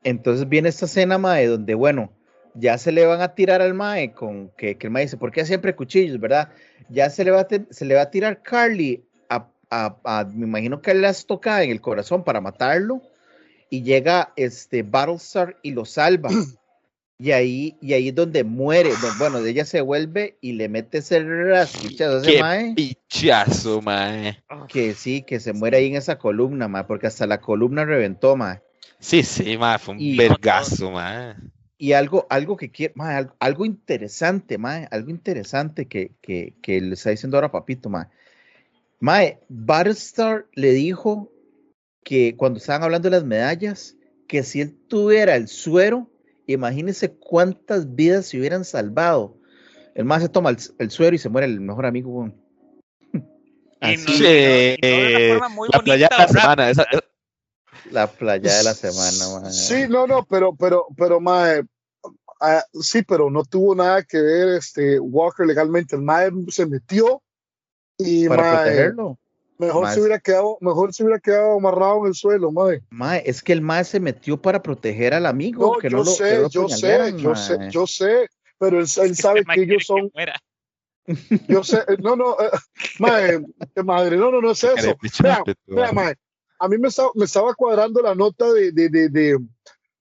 Entonces 0.04 0.48
viene 0.48 0.70
esta 0.70 0.86
escena, 0.86 1.18
mae, 1.18 1.48
donde, 1.48 1.74
bueno, 1.74 2.12
ya 2.56 2.78
se 2.78 2.92
le 2.92 3.06
van 3.06 3.22
a 3.22 3.36
tirar 3.36 3.62
al 3.62 3.74
mae 3.74 4.14
con 4.14 4.50
que, 4.58 4.78
que 4.78 4.88
el 4.88 4.92
mae 4.92 5.04
dice, 5.04 5.18
¿por 5.18 5.32
qué 5.32 5.46
siempre 5.46 5.76
cuchillos, 5.76 6.20
verdad? 6.20 6.50
Ya 6.90 7.10
se 7.10 7.24
le 7.24 7.32
va 7.32 7.42
a, 7.42 7.48
te- 7.48 7.68
se 7.70 7.86
le 7.86 7.96
va 7.96 8.04
a 8.04 8.12
tirar 8.12 8.42
Carly 8.42 9.04
a, 9.30 9.48
a- 9.70 9.98
a- 10.04 10.26
me 10.26 10.46
imagino 10.48 10.82
que 10.82 10.94
las 10.94 11.26
toca 11.26 11.64
en 11.64 11.72
el 11.72 11.82
corazón 11.82 12.24
para 12.24 12.42
matarlo 12.42 13.02
y 13.70 13.84
llega 13.84 14.34
este 14.36 14.84
Battlestar 14.84 15.58
y 15.62 15.72
lo 15.72 15.86
salva. 15.86 16.30
Y 17.22 17.32
ahí, 17.32 17.76
y 17.82 17.92
ahí 17.94 18.08
es 18.08 18.16
donde 18.16 18.46
muere. 18.46 18.92
Bueno, 19.18 19.40
ella 19.40 19.66
se 19.66 19.82
vuelve 19.82 20.38
y 20.40 20.54
le 20.54 20.70
mete 20.70 21.00
ese 21.00 21.20
rastrichazo 21.22 22.16
a 22.16 22.22
ese 22.22 22.32
Qué 22.32 22.40
mae, 22.40 22.74
pichazo, 22.76 23.82
mae. 23.82 24.42
que 24.70 24.94
sí, 24.94 25.24
que 25.24 25.42
se 25.42 25.52
muere 25.52 25.78
ahí 25.78 25.88
en 25.88 25.98
esa 25.98 26.18
columna, 26.18 26.70
mae, 26.70 26.86
porque 26.86 27.08
hasta 27.08 27.28
la 27.28 27.42
columna 27.42 27.84
reventó, 27.84 28.38
mae. 28.38 28.62
Sí, 29.00 29.24
sí, 29.24 29.58
mae, 29.58 29.78
fue 29.80 29.96
un 29.96 30.00
Y- 30.00 30.16
vergazo, 30.16 30.92
mae. 30.92 31.36
Y 31.78 31.92
algo, 31.92 32.26
algo 32.30 32.56
que 32.56 32.72
quiere, 32.72 32.94
mae, 32.96 33.16
algo, 33.18 33.36
algo 33.40 33.66
interesante, 33.66 34.58
mae, 34.58 34.88
algo 34.90 35.10
interesante 35.10 35.88
que, 35.88 36.12
que, 36.22 36.54
que 36.62 36.80
le 36.80 36.94
está 36.94 37.10
diciendo 37.10 37.36
ahora 37.36 37.52
Papito, 37.52 37.90
mae. 37.90 38.06
Mae, 39.02 39.40
Battlestar 39.50 40.46
le 40.54 40.72
dijo 40.72 41.30
que 42.04 42.36
cuando 42.38 42.60
estaban 42.60 42.84
hablando 42.84 43.10
de 43.10 43.16
las 43.18 43.26
medallas, 43.26 43.98
que 44.28 44.44
si 44.44 44.62
él 44.62 44.74
tuviera 44.88 45.36
el 45.36 45.50
suero, 45.50 46.10
imagínense 46.54 47.12
cuántas 47.14 47.96
vidas 47.96 48.28
se 48.28 48.38
hubieran 48.40 48.66
salvado. 48.66 49.38
El 49.96 50.06
mae 50.06 50.22
se 50.22 50.30
toma 50.30 50.50
el, 50.52 50.58
el 50.78 50.92
suero 50.92 51.16
y 51.16 51.20
se 51.20 51.30
muere 51.30 51.48
el 51.48 51.60
mejor 51.60 51.86
amigo, 51.86 52.32
Así, 53.82 54.22
no, 54.24 54.28
y 54.28 54.44
no- 54.80 54.88
y 54.88 54.92
no 54.92 55.02
de 55.02 55.08
una 55.18 55.28
forma 55.34 55.50
muy 55.50 55.70
La 55.72 55.80
playa 55.80 56.10
de 56.12 56.18
la 56.18 56.28
semana, 56.28 56.70
esa- 56.70 56.88
la 57.92 58.08
playa 58.08 58.58
de 58.58 58.64
la 58.64 58.74
semana. 58.76 59.52
Sí, 59.52 59.88
no, 59.90 60.06
no, 60.08 60.26
pero, 60.26 60.56
pero, 60.56 60.86
pero, 60.98 61.20
mae, 61.20 61.64
ah, 62.42 62.64
sí, 62.74 63.04
pero 63.04 63.30
no 63.30 63.44
tuvo 63.44 63.74
nada 63.76 64.04
que 64.04 64.20
ver 64.22 64.50
este 64.50 65.00
Walker 65.00 65.46
legalmente. 65.46 65.96
El 65.96 66.02
mae 66.04 66.30
se 66.50 66.66
metió 66.66 67.22
y 67.98 68.28
Para 68.28 68.44
mae, 68.44 68.50
protegerlo. 68.64 69.20
Mejor 69.60 69.84
Mae. 69.84 69.94
se 69.94 70.00
hubiera 70.00 70.20
quedado, 70.20 70.58
mejor 70.62 70.94
se 70.94 71.04
hubiera 71.04 71.20
quedado 71.20 71.58
amarrado 71.58 72.00
en 72.00 72.08
el 72.08 72.14
suelo, 72.16 72.52
mae. 72.52 72.82
Mae, 72.90 73.22
es 73.26 73.44
que 73.44 73.54
el 73.54 73.62
mae 73.62 73.84
se 73.84 74.00
metió 74.00 74.42
para 74.42 74.64
proteger 74.64 75.14
al 75.14 75.26
amigo. 75.26 75.74
No, 75.74 75.80
que 75.80 75.90
yo 75.90 75.98
no 75.98 76.04
lo, 76.04 76.12
que 76.12 76.18
sé, 76.18 76.36
no 76.36 76.42
lo 76.44 76.50
yo 76.50 76.70
sé, 76.70 77.14
yo 77.18 77.36
sé, 77.36 77.58
yo 77.70 77.88
sé, 77.88 78.28
pero 78.58 78.80
él, 78.80 78.88
él 79.04 79.16
sabe 79.16 79.42
Este 79.42 79.48
mae 79.48 79.56
que 79.58 79.64
ellos 79.64 79.86
son, 79.86 80.10
muera. 80.14 80.40
yo 81.48 81.64
sé, 81.64 81.80
eh, 81.88 81.98
no, 82.00 82.16
no, 82.16 82.34
eh, 82.40 82.50
mae, 83.00 83.40
qué 83.76 83.84
madre, 83.84 84.18
no, 84.18 84.32
no, 84.32 84.42
no 84.42 84.52
es 84.52 84.64
eso. 84.64 84.96
Vea, 85.22 85.44
vea, 85.68 85.92
mae, 85.92 86.16
a 86.60 86.68
mí 86.68 86.78
me 86.78 86.88
estaba, 86.88 87.12
me 87.16 87.26
estaba 87.26 87.54
cuadrando 87.54 88.02
la 88.02 88.16
nota 88.16 88.52
de, 88.52 88.72
de, 88.72 88.90
de, 88.90 89.10
de, 89.10 89.38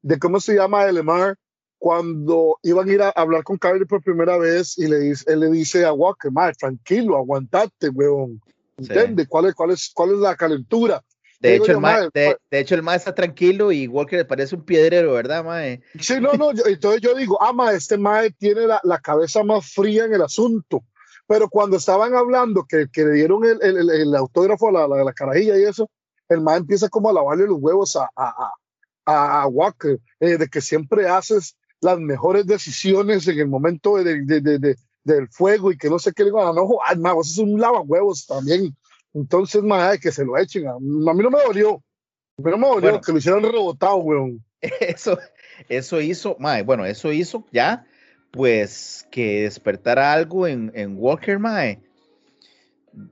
de 0.02 0.18
cómo 0.18 0.40
se 0.40 0.54
llama 0.54 0.86
Elemar 0.86 1.36
cuando 1.78 2.58
iban 2.62 2.88
a 2.88 2.92
ir 2.92 3.02
a 3.02 3.10
hablar 3.10 3.44
con 3.44 3.56
Kylie 3.56 3.86
por 3.86 4.02
primera 4.02 4.36
vez 4.36 4.76
y 4.78 4.88
le 4.88 4.98
dice, 4.98 5.24
él 5.28 5.40
le 5.40 5.50
dice 5.50 5.84
a 5.84 5.92
Walker, 5.92 6.30
mae, 6.30 6.52
tranquilo, 6.52 7.16
aguantate, 7.16 7.88
weón. 7.88 8.40
Sí. 8.78 8.84
¿Entiendes? 8.92 9.26
¿Cuál 9.28 9.46
es, 9.46 9.54
cuál, 9.54 9.70
es, 9.72 9.90
¿Cuál 9.94 10.10
es 10.12 10.18
la 10.18 10.36
calentura? 10.36 11.02
De 11.40 11.54
hecho, 11.54 11.66
yo, 11.66 11.72
el 11.74 11.80
mae, 11.80 12.00
mae, 12.02 12.36
de, 12.50 12.58
hecho, 12.58 12.74
el 12.74 12.82
mae 12.82 12.96
está 12.96 13.14
tranquilo 13.14 13.70
y 13.70 13.86
Walker 13.86 14.18
le 14.18 14.24
parece 14.24 14.56
un 14.56 14.64
piedrero, 14.64 15.12
¿verdad, 15.12 15.44
mae? 15.44 15.80
Sí, 16.00 16.14
no, 16.20 16.32
no, 16.34 16.52
yo- 16.52 16.64
entonces 16.66 17.00
yo 17.00 17.14
digo, 17.14 17.40
ah, 17.40 17.52
ma, 17.52 17.72
este 17.72 17.96
mae 17.96 18.30
tiene 18.32 18.66
la, 18.66 18.80
la 18.82 18.98
cabeza 18.98 19.44
más 19.44 19.72
fría 19.72 20.04
en 20.04 20.14
el 20.14 20.22
asunto. 20.22 20.82
Pero 21.28 21.48
cuando 21.48 21.76
estaban 21.76 22.14
hablando 22.14 22.64
que, 22.68 22.86
que 22.90 23.04
le 23.04 23.12
dieron 23.12 23.44
el, 23.44 23.58
el, 23.62 23.90
el- 23.90 24.14
autógrafo 24.16 24.68
a 24.68 24.72
la, 24.72 24.88
la, 24.88 25.04
la 25.04 25.12
carajilla 25.12 25.56
y 25.58 25.62
eso, 25.64 25.88
el 26.28 26.40
mae 26.40 26.56
empieza 26.58 26.88
como 26.88 27.10
a 27.10 27.12
lavarle 27.12 27.46
los 27.46 27.58
huevos 27.60 27.94
a, 27.96 28.08
a, 28.16 28.52
a, 29.06 29.42
a 29.42 29.46
Walker, 29.46 29.98
eh, 30.20 30.38
de 30.38 30.48
que 30.48 30.60
siempre 30.60 31.08
haces 31.08 31.56
las 31.80 31.98
mejores 32.00 32.46
decisiones 32.46 33.28
en 33.28 33.38
el 33.38 33.46
momento 33.48 33.96
de- 33.98 34.24
de- 34.24 34.76
del 35.14 35.28
fuego 35.28 35.72
y 35.72 35.78
que 35.78 35.90
no 35.90 35.98
sé 35.98 36.12
qué 36.12 36.22
le 36.22 36.28
digo, 36.28 36.40
ah, 36.40 36.52
no, 36.54 36.68
ah, 36.86 36.94
ma, 36.96 37.12
vos 37.12 37.28
sos 37.28 37.38
un 37.38 37.60
lavahuevos 37.60 38.26
también. 38.26 38.76
Entonces, 39.14 39.62
mae, 39.62 39.98
que 39.98 40.12
se 40.12 40.24
lo 40.24 40.36
echen. 40.36 40.68
A, 40.68 40.78
mí 40.78 41.22
no 41.22 41.30
me 41.30 41.42
dolió. 41.44 41.82
No 42.36 42.56
me 42.56 42.68
dolió 42.68 42.80
Bueno. 42.80 43.00
que 43.00 43.12
lo 43.12 43.18
hicieran 43.18 43.42
rebotado, 43.42 43.96
weón. 43.96 44.44
Eso, 44.80 45.18
eso 45.68 46.00
hizo, 46.00 46.36
mae, 46.40 46.62
bueno, 46.62 46.84
eso 46.84 47.12
hizo 47.12 47.44
ya, 47.52 47.86
pues, 48.32 49.06
que 49.10 49.42
despertara 49.42 50.12
algo 50.12 50.48
en, 50.48 50.72
en 50.74 50.96
Walker, 50.98 51.38
mae. 51.38 51.80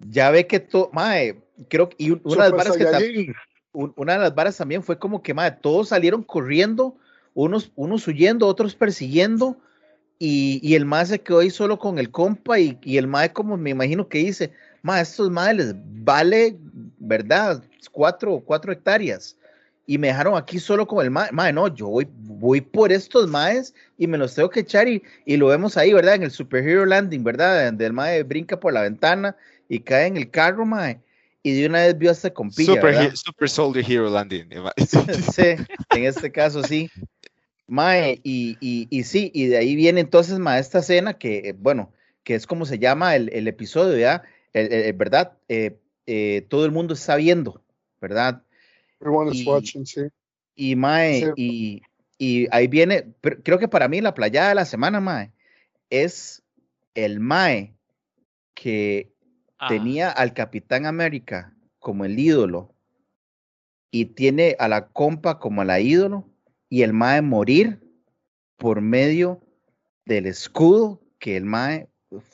Ya 0.09 0.31
ve 0.31 0.47
que 0.47 0.59
todo, 0.59 0.91
mae, 0.93 1.41
creo 1.69 1.89
que 1.89 2.21
una 2.25 2.45
de 2.45 2.51
las 2.51 2.53
varas 2.53 2.77
que 2.77 3.33
una 3.73 4.15
de 4.15 4.19
las 4.19 4.35
varas 4.35 4.57
también 4.57 4.83
fue 4.83 4.99
como 4.99 5.23
que, 5.23 5.35
mae, 5.35 5.53
todos 5.53 5.91
salieron 5.91 6.23
corriendo, 6.23 6.97
unos, 7.35 7.71
unos 7.77 8.09
huyendo, 8.09 8.47
otros 8.47 8.75
persiguiendo, 8.75 9.59
y, 10.19 10.61
y 10.63 10.75
el 10.75 10.85
mae 10.85 11.07
se 11.07 11.21
quedó 11.21 11.41
ahí 11.41 11.51
solo 11.51 11.79
con 11.79 11.99
el 11.99 12.11
compa, 12.11 12.59
y, 12.59 12.79
y 12.83 12.97
el 12.97 13.07
mae 13.07 13.33
como 13.33 13.57
me 13.57 13.71
imagino 13.71 14.09
que 14.09 14.19
dice, 14.19 14.53
mae, 14.83 15.03
estos 15.03 15.31
mae 15.31 15.55
les 15.55 15.75
vale, 15.77 16.57
¿verdad? 16.99 17.63
Cuatro, 17.93 18.43
cuatro 18.45 18.73
hectáreas, 18.73 19.37
y 19.87 19.99
me 19.99 20.09
dejaron 20.09 20.37
aquí 20.37 20.59
solo 20.59 20.87
con 20.87 21.05
el 21.05 21.11
mae, 21.11 21.31
mae, 21.33 21.53
no, 21.53 21.69
yo 21.75 21.89
voy, 21.89 22.09
voy 22.11 22.61
por 22.61 22.93
estos 22.93 23.29
maes, 23.29 23.75
y 23.99 24.07
me 24.07 24.19
los 24.19 24.35
tengo 24.35 24.51
que 24.51 24.61
echar, 24.61 24.89
y, 24.89 25.03
y 25.25 25.37
lo 25.37 25.49
vemos 25.49 25.77
ahí, 25.77 25.93
¿verdad? 25.93 26.15
En 26.15 26.23
el 26.25 26.31
Superhero 26.31 26.87
Landing, 26.87 27.23
¿verdad? 27.23 27.67
Donde 27.67 27.87
el 27.87 27.93
mae 27.93 28.23
brinca 28.23 28.59
por 28.59 28.73
la 28.73 28.83
ventana, 28.83 29.37
y 29.69 29.81
cae 29.81 30.07
en 30.07 30.17
el 30.17 30.31
carro, 30.31 30.65
mae, 30.65 31.01
y 31.47 31.53
de 31.53 31.67
una 31.69 31.79
vez 31.83 31.97
vio 31.97 32.11
a 32.11 32.13
este 32.13 32.33
compilla, 32.33 32.75
Super, 32.75 33.17
Super 33.17 33.49
Soldier 33.49 33.85
Hero 33.89 34.11
Landing. 34.11 34.49
sí, 35.33 35.55
en 35.91 36.05
este 36.05 36.33
caso 36.33 36.61
sí. 36.65 36.91
Mae, 37.67 38.21
y, 38.23 38.57
y, 38.61 38.87
y 38.91 39.05
sí, 39.05 39.31
y 39.35 39.47
de 39.47 39.57
ahí 39.59 39.75
viene 39.75 40.01
entonces, 40.01 40.39
mae, 40.39 40.61
esta 40.61 40.79
escena 40.79 41.15
que, 41.19 41.39
eh, 41.49 41.53
bueno, 41.53 41.93
que 42.23 42.35
es 42.35 42.47
como 42.47 42.65
se 42.67 42.79
llama 42.79 43.17
el, 43.17 43.29
el 43.33 43.49
episodio, 43.49 43.99
¿ya? 43.99 44.23
El, 44.53 44.73
el- 44.73 44.85
el- 44.85 44.93
¿Verdad? 44.93 45.37
Eh, 45.49 45.79
eh, 46.07 46.47
todo 46.49 46.65
el 46.65 46.73
mundo 46.73 46.95
está 46.95 47.17
viendo, 47.17 47.63
¿verdad? 48.01 48.43
Everyone 49.01 49.33
is 49.35 49.43
Y- 49.43 49.49
watching, 49.49 49.87
sí. 49.87 50.03
Y 50.55 50.77
Mae, 50.77 51.21
Sí. 51.21 51.27
y, 51.37 51.83
y 52.19 52.47
ahí 52.51 52.67
viene, 52.69 53.13
pero 53.21 53.43
creo 53.43 53.59
que 53.59 53.69
para 53.69 53.89
mí 53.89 54.01
la 54.01 54.15
playada 54.15 54.51
de 54.51 54.55
la 54.55 54.65
semana, 54.65 55.01
Mae, 55.01 55.33
es 55.91 56.43
el 56.95 57.21
Mae 57.21 57.75
que 58.55 59.13
Ah, 59.59 59.69
tenía 59.69 60.11
al 60.11 60.35
Capitán 60.35 60.87
América 60.87 61.55
como 61.79 62.05
el 62.05 62.19
ídolo 62.19 62.75
y 63.91 64.07
tiene 64.07 64.55
a 64.59 64.69
la 64.69 64.89
compa 64.89 65.39
como 65.39 65.65
la 65.65 65.81
ídolo 65.81 66.29
y 66.69 66.83
el 66.83 66.93
Mae 66.93 67.23
morir 67.23 67.81
por 68.57 68.81
medio 68.81 69.41
del 70.05 70.27
escudo 70.27 71.01
que 71.19 71.37
el 71.37 71.45
Mae 71.45 71.89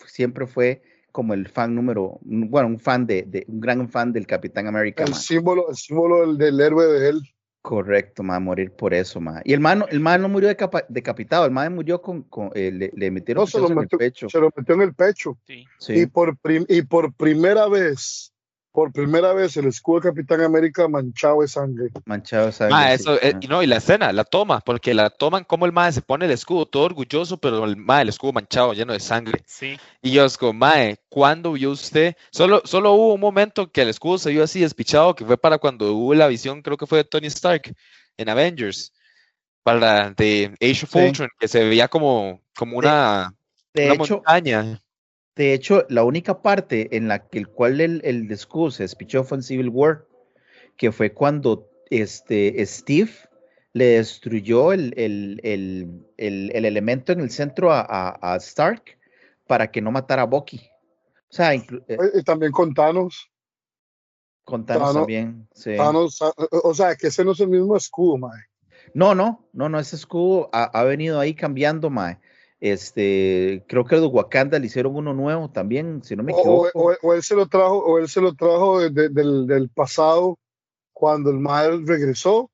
siempre 0.07 0.47
fue 0.47 0.83
como 1.11 1.35
el 1.35 1.47
fan 1.49 1.75
número, 1.75 2.19
bueno, 2.23 2.69
un 2.69 2.79
fan 2.79 3.07
de, 3.07 3.23
de- 3.23 3.45
un 3.49 3.61
gran 3.61 3.89
fan 3.91 4.13
del 4.13 4.27
Capitán 4.27 4.67
América. 4.67 5.05
El 5.05 5.11
mae. 5.11 5.21
símbolo, 5.21 5.69
el 5.69 5.77
símbolo 5.77 6.21
del, 6.27 6.39
del 6.39 6.61
héroe 6.61 6.87
de 6.87 7.09
él. 7.11 7.23
Correcto, 7.61 8.23
mae, 8.25 8.41
morir 8.41 8.73
por 8.73 8.93
eso, 8.93 9.21
mae. 9.21 9.41
Y 9.45 9.53
el 9.53 9.61
mae 9.61 9.77
no, 9.77 9.87
el 9.89 10.01
mae 10.01 10.19
no 10.19 10.29
murió 10.29 10.49
decapa- 10.49 10.85
decapitado, 10.89 11.45
el 11.45 11.51
mae 11.53 11.69
murió 11.71 12.01
con, 12.03 12.23
con 12.23 12.51
eh, 12.55 12.73
le, 12.73 12.91
le 12.97 13.11
metieron 13.11 13.43
No, 13.43 13.47
se 13.47 13.59
lo 13.59 13.67
pistolas 13.67 13.71
en 13.71 13.79
el 13.79 13.85
metió- 13.85 13.99
pecho. 13.99 14.29
Se 14.29 14.41
lo 14.41 14.51
metió 14.57 14.75
en 14.75 14.81
el 14.81 14.95
pecho. 14.95 15.39
sí. 15.47 15.65
Sí, 15.79 15.93
Y, 16.01 16.07
por 16.07 16.37
prim- 16.39 16.67
y 16.69 16.83
por 16.83 17.13
primera 17.15 17.69
vez, 17.69 18.32
por 18.73 18.91
primera 18.93 19.35
vez, 19.35 19.57
el 19.59 19.67
escudo 19.67 20.01
de 20.01 20.09
Capitán 20.09 20.41
América 20.41 20.89
manchado 20.89 21.43
de 21.43 21.49
sangre. 21.49 21.91
manchado 22.07 22.47
de 22.47 22.53
sangre. 22.53 22.77
Sí, 22.89 22.93
eso, 22.95 23.15
eh, 23.23 23.35
mae. 23.35 23.39
y 23.43 23.47
no, 23.47 23.63
y 23.63 23.67
la 23.67 23.77
escena, 23.77 24.13
la 24.13 24.25
toma, 24.25 24.61
porque 24.61 24.95
la 24.95 25.11
toman 25.11 25.45
como 25.45 25.67
el 25.67 25.73
mae 25.73 25.93
se 25.93 26.01
pone 26.03 26.25
el 26.25 26.31
escudo 26.31 26.67
todo 26.67 26.85
orgulloso, 26.85 27.37
pero 27.39 27.65
el 27.65 27.77
mae, 27.77 28.03
el 28.03 28.09
escudo 28.09 28.33
manchado, 28.33 28.73
lleno 28.73 28.95
de 28.95 29.01
sangre. 29.01 29.43
Sí. 29.47 29.79
Y 30.01 30.13
yo 30.13 30.25
es 30.25 30.39
como, 30.39 30.55
mae, 30.55 30.97
¿cuándo 31.11 31.53
vio 31.53 31.71
usted? 31.71 32.17
Solo, 32.31 32.63
solo 32.65 32.93
hubo 32.95 33.15
un 33.15 33.21
momento 33.21 33.71
que 33.71 33.83
el 33.83 33.89
escudo 33.91 34.19
se 34.19 34.31
vio 34.31 34.43
así 34.43 34.61
despichado, 34.61 35.15
que 35.15 35.25
fue 35.27 35.37
para 35.37 35.59
cuando 35.59 35.93
hubo 35.93 36.15
la 36.15 36.27
visión, 36.27 36.63
creo 36.63 36.77
que 36.79 36.87
fue 36.87 36.99
de 36.99 37.05
Tony 37.05 37.27
Stark 37.27 37.75
en 38.17 38.29
Avengers, 38.29 38.93
para 39.63 40.11
de 40.11 40.55
Age 40.61 40.85
of 40.85 40.91
Sí. 40.93 40.99
Ultron, 40.99 41.29
que 41.39 41.47
se 41.49 41.63
veía 41.65 41.89
como, 41.89 42.41
como 42.57 42.79
una, 42.79 43.35
De 43.75 43.87
una 43.87 43.95
hecho, 43.95 44.15
montaña. 44.17 44.83
De 45.35 45.55
hecho, 45.55 45.87
la 45.89 46.05
única 46.05 46.43
parte 46.43 46.95
en 46.97 47.09
la 47.09 47.27
que 47.27 47.39
el 47.39 47.49
cual 47.49 47.81
el, 47.81 48.01
el 48.05 48.31
escudo 48.31 48.71
se 48.71 48.83
despichó 48.83 49.25
fue 49.25 49.39
en 49.39 49.43
Civil 49.43 49.69
War, 49.71 50.05
que 50.77 50.93
fue 50.93 51.13
cuando 51.13 51.69
este 51.91 52.65
Steve 52.67 53.11
le 53.73 53.85
destruyó 53.97 54.73
el, 54.73 54.93
el- 54.99 55.41
el- 55.43 56.07
el- 56.19 56.51
el 56.55 56.65
elemento 56.67 57.13
en 57.13 57.21
el 57.21 57.31
centro 57.31 57.73
a, 57.73 57.81
a- 57.81 58.35
a 58.35 58.37
Stark 58.37 58.99
para 59.47 59.71
que 59.71 59.81
no 59.81 59.91
matara 59.91 60.23
a 60.23 60.27
Bucky. 60.27 60.59
O 61.31 61.35
sea, 61.35 61.55
eh, 61.55 61.65
Eh, 61.89 61.97
Y 62.15 62.23
también 62.23 62.53
con 62.53 62.75
Thanos. 62.75 63.31
con 64.45 64.67
Thanos 64.67 64.89
Thanos- 64.89 64.95
también. 65.03 65.49
sí. 65.55 65.75
Thanos, 65.77 66.21
ah, 66.21 66.33
o 66.65 66.75
sea, 66.75 66.95
que 66.97 67.07
ese 67.07 67.25
no 67.25 67.33
es 67.33 67.41
el 67.41 67.49
mismo 67.49 67.75
escudo, 67.77 68.19
mae. 68.19 68.43
No, 68.93 69.15
no, 69.15 69.49
no, 69.55 69.69
no, 69.71 69.79
ese 69.79 69.97
escudo 69.97 70.51
ha, 70.53 70.65
ha 70.65 70.85
venido 70.85 71.19
ahí 71.19 71.33
cambiando, 71.35 71.89
mae. 71.89 72.19
Este, 72.65 73.65
creo 73.67 73.85
que 73.85 73.97
los 73.97 74.13
Wakanda 74.13 74.57
le 74.57 74.67
hicieron 74.67 74.95
uno 74.95 75.13
nuevo 75.13 75.51
también, 75.51 76.01
si 76.05 76.15
no 76.15 76.23
me 76.23 76.31
equivoco. 76.31 76.69
o- 76.75 76.91
o- 76.93 76.97
o 77.03 77.13
él 77.15 77.21
se 77.25 77.35
lo 77.35 77.49
trajo, 77.49 77.77
o 77.79 77.99
él 77.99 78.09
se 78.09 78.21
lo 78.21 78.35
trajo 78.37 78.79
de- 78.79 78.91
de- 78.91 79.09
del, 79.09 79.49
del 79.49 79.69
pasado 79.69 80.39
cuando 80.93 81.31
el 81.31 81.41
mal 81.41 81.85
regresó 81.85 82.53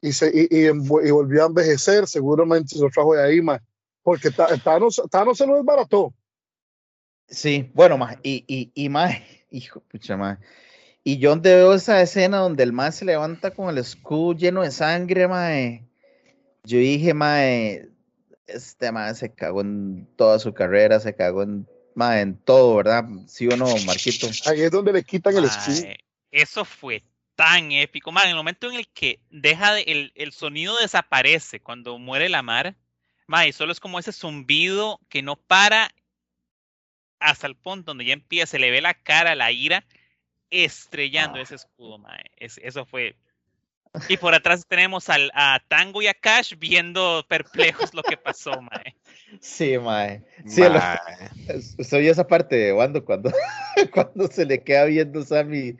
y, 0.00 0.12
se, 0.12 0.30
y, 0.32 0.48
y 0.50 0.66
y 0.68 1.10
volvió 1.10 1.42
a 1.42 1.48
envejecer, 1.48 2.06
seguramente 2.06 2.74
se 2.74 2.80
lo 2.82 2.88
trajo 2.88 3.12
de 3.12 3.22
ahí, 3.22 3.42
mae. 3.42 3.60
Porque 4.02 4.30
Thanos, 4.30 5.02
Thanos 5.10 5.36
se 5.36 5.46
lo 5.46 5.56
desbarató. 5.56 6.14
Sí, 7.28 7.70
bueno, 7.74 7.98
más, 7.98 8.16
y, 8.22 8.42
y, 8.48 8.72
y 8.74 8.88
más, 8.88 9.14
hijo, 9.50 9.80
pucha, 9.90 10.16
más. 10.16 10.38
Y 11.04 11.18
yo 11.18 11.30
donde 11.30 11.54
veo 11.54 11.74
esa 11.74 12.00
escena 12.00 12.38
donde 12.38 12.62
el 12.62 12.72
más 12.72 12.94
se 12.94 13.04
levanta 13.04 13.50
con 13.50 13.68
el 13.68 13.76
escudo 13.76 14.32
lleno 14.32 14.62
de 14.62 14.70
sangre, 14.70 15.28
mae. 15.28 15.86
Yo 16.64 16.78
dije, 16.78 17.12
mae, 17.12 17.90
este 18.54 18.90
mae 18.92 19.14
se 19.14 19.32
cagó 19.34 19.60
en 19.62 20.06
toda 20.16 20.38
su 20.38 20.52
carrera, 20.54 21.00
se 21.00 21.14
cagó 21.14 21.42
en, 21.42 21.66
en 21.96 22.36
todo, 22.44 22.76
¿verdad? 22.76 23.04
¿Sí 23.26 23.46
o 23.48 23.56
no, 23.56 23.66
Marquito? 23.86 24.28
Ahí 24.46 24.62
es 24.62 24.70
donde 24.70 24.92
le 24.92 25.02
quitan 25.02 25.36
el 25.36 25.44
escudo. 25.44 25.82
Mae, 25.82 25.98
eso 26.30 26.64
fue 26.64 27.02
tan 27.34 27.72
épico. 27.72 28.12
Man, 28.12 28.24
en 28.24 28.30
el 28.30 28.36
momento 28.36 28.68
en 28.70 28.76
el 28.76 28.88
que 28.88 29.20
deja 29.30 29.74
de, 29.74 29.82
el, 29.82 30.12
el 30.14 30.32
sonido 30.32 30.76
desaparece 30.78 31.60
cuando 31.60 31.98
muere 31.98 32.28
la 32.28 32.42
mar, 32.42 32.76
mae, 33.26 33.52
solo 33.52 33.72
es 33.72 33.80
como 33.80 33.98
ese 33.98 34.12
zumbido 34.12 35.00
que 35.08 35.22
no 35.22 35.36
para 35.36 35.90
hasta 37.18 37.46
el 37.46 37.54
punto 37.56 37.90
donde 37.90 38.04
ya 38.06 38.12
empieza, 38.14 38.52
se 38.52 38.58
le 38.58 38.70
ve 38.70 38.80
la 38.80 38.94
cara, 38.94 39.34
la 39.34 39.52
ira, 39.52 39.84
estrellando 40.50 41.38
Ah. 41.38 41.42
ese 41.42 41.54
escudo. 41.56 41.98
Es- 42.36 42.58
eso 42.62 42.84
fue. 42.86 43.16
Y 44.08 44.16
por 44.16 44.34
atrás 44.34 44.64
tenemos 44.68 45.08
al, 45.08 45.30
a 45.34 45.60
Tango 45.68 46.00
y 46.00 46.06
a 46.06 46.14
Cash 46.14 46.54
viendo 46.58 47.24
perplejos 47.28 47.92
lo 47.92 48.02
que 48.02 48.16
pasó, 48.16 48.52
mae. 48.62 48.96
Sí, 49.40 49.76
mae. 49.78 50.24
Sí, 50.46 50.62
lo-. 50.62 50.80
Soy 51.84 52.08
esa 52.08 52.26
parte 52.26 52.56
de 52.56 52.72
Wando 52.72 53.04
cuando, 53.04 53.32
cuando 53.92 54.28
se 54.28 54.46
le 54.46 54.62
queda 54.62 54.84
viendo 54.84 55.24
Sammy 55.24 55.76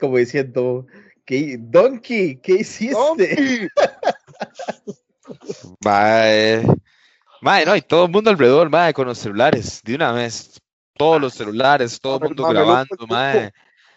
como 0.00 0.18
diciendo, 0.18 0.86
¿qué, 1.24 1.56
Donkey, 1.58 2.36
¿qué 2.36 2.52
hiciste? 2.54 2.94
¡Donkey! 2.94 3.68
Mae. 5.84 6.62
Mae, 7.40 7.64
no, 7.64 7.76
y 7.76 7.82
todo 7.82 8.06
el 8.06 8.10
mundo 8.10 8.30
alrededor, 8.30 8.70
mae, 8.70 8.92
con 8.92 9.06
los 9.06 9.18
celulares, 9.18 9.80
de 9.84 9.94
una 9.94 10.12
vez. 10.12 10.60
Todos 10.96 11.20
los 11.20 11.34
celulares, 11.34 12.00
todo 12.00 12.16
el 12.16 12.28
mundo 12.28 12.48
grabando, 12.48 13.06
mae. 13.08 13.52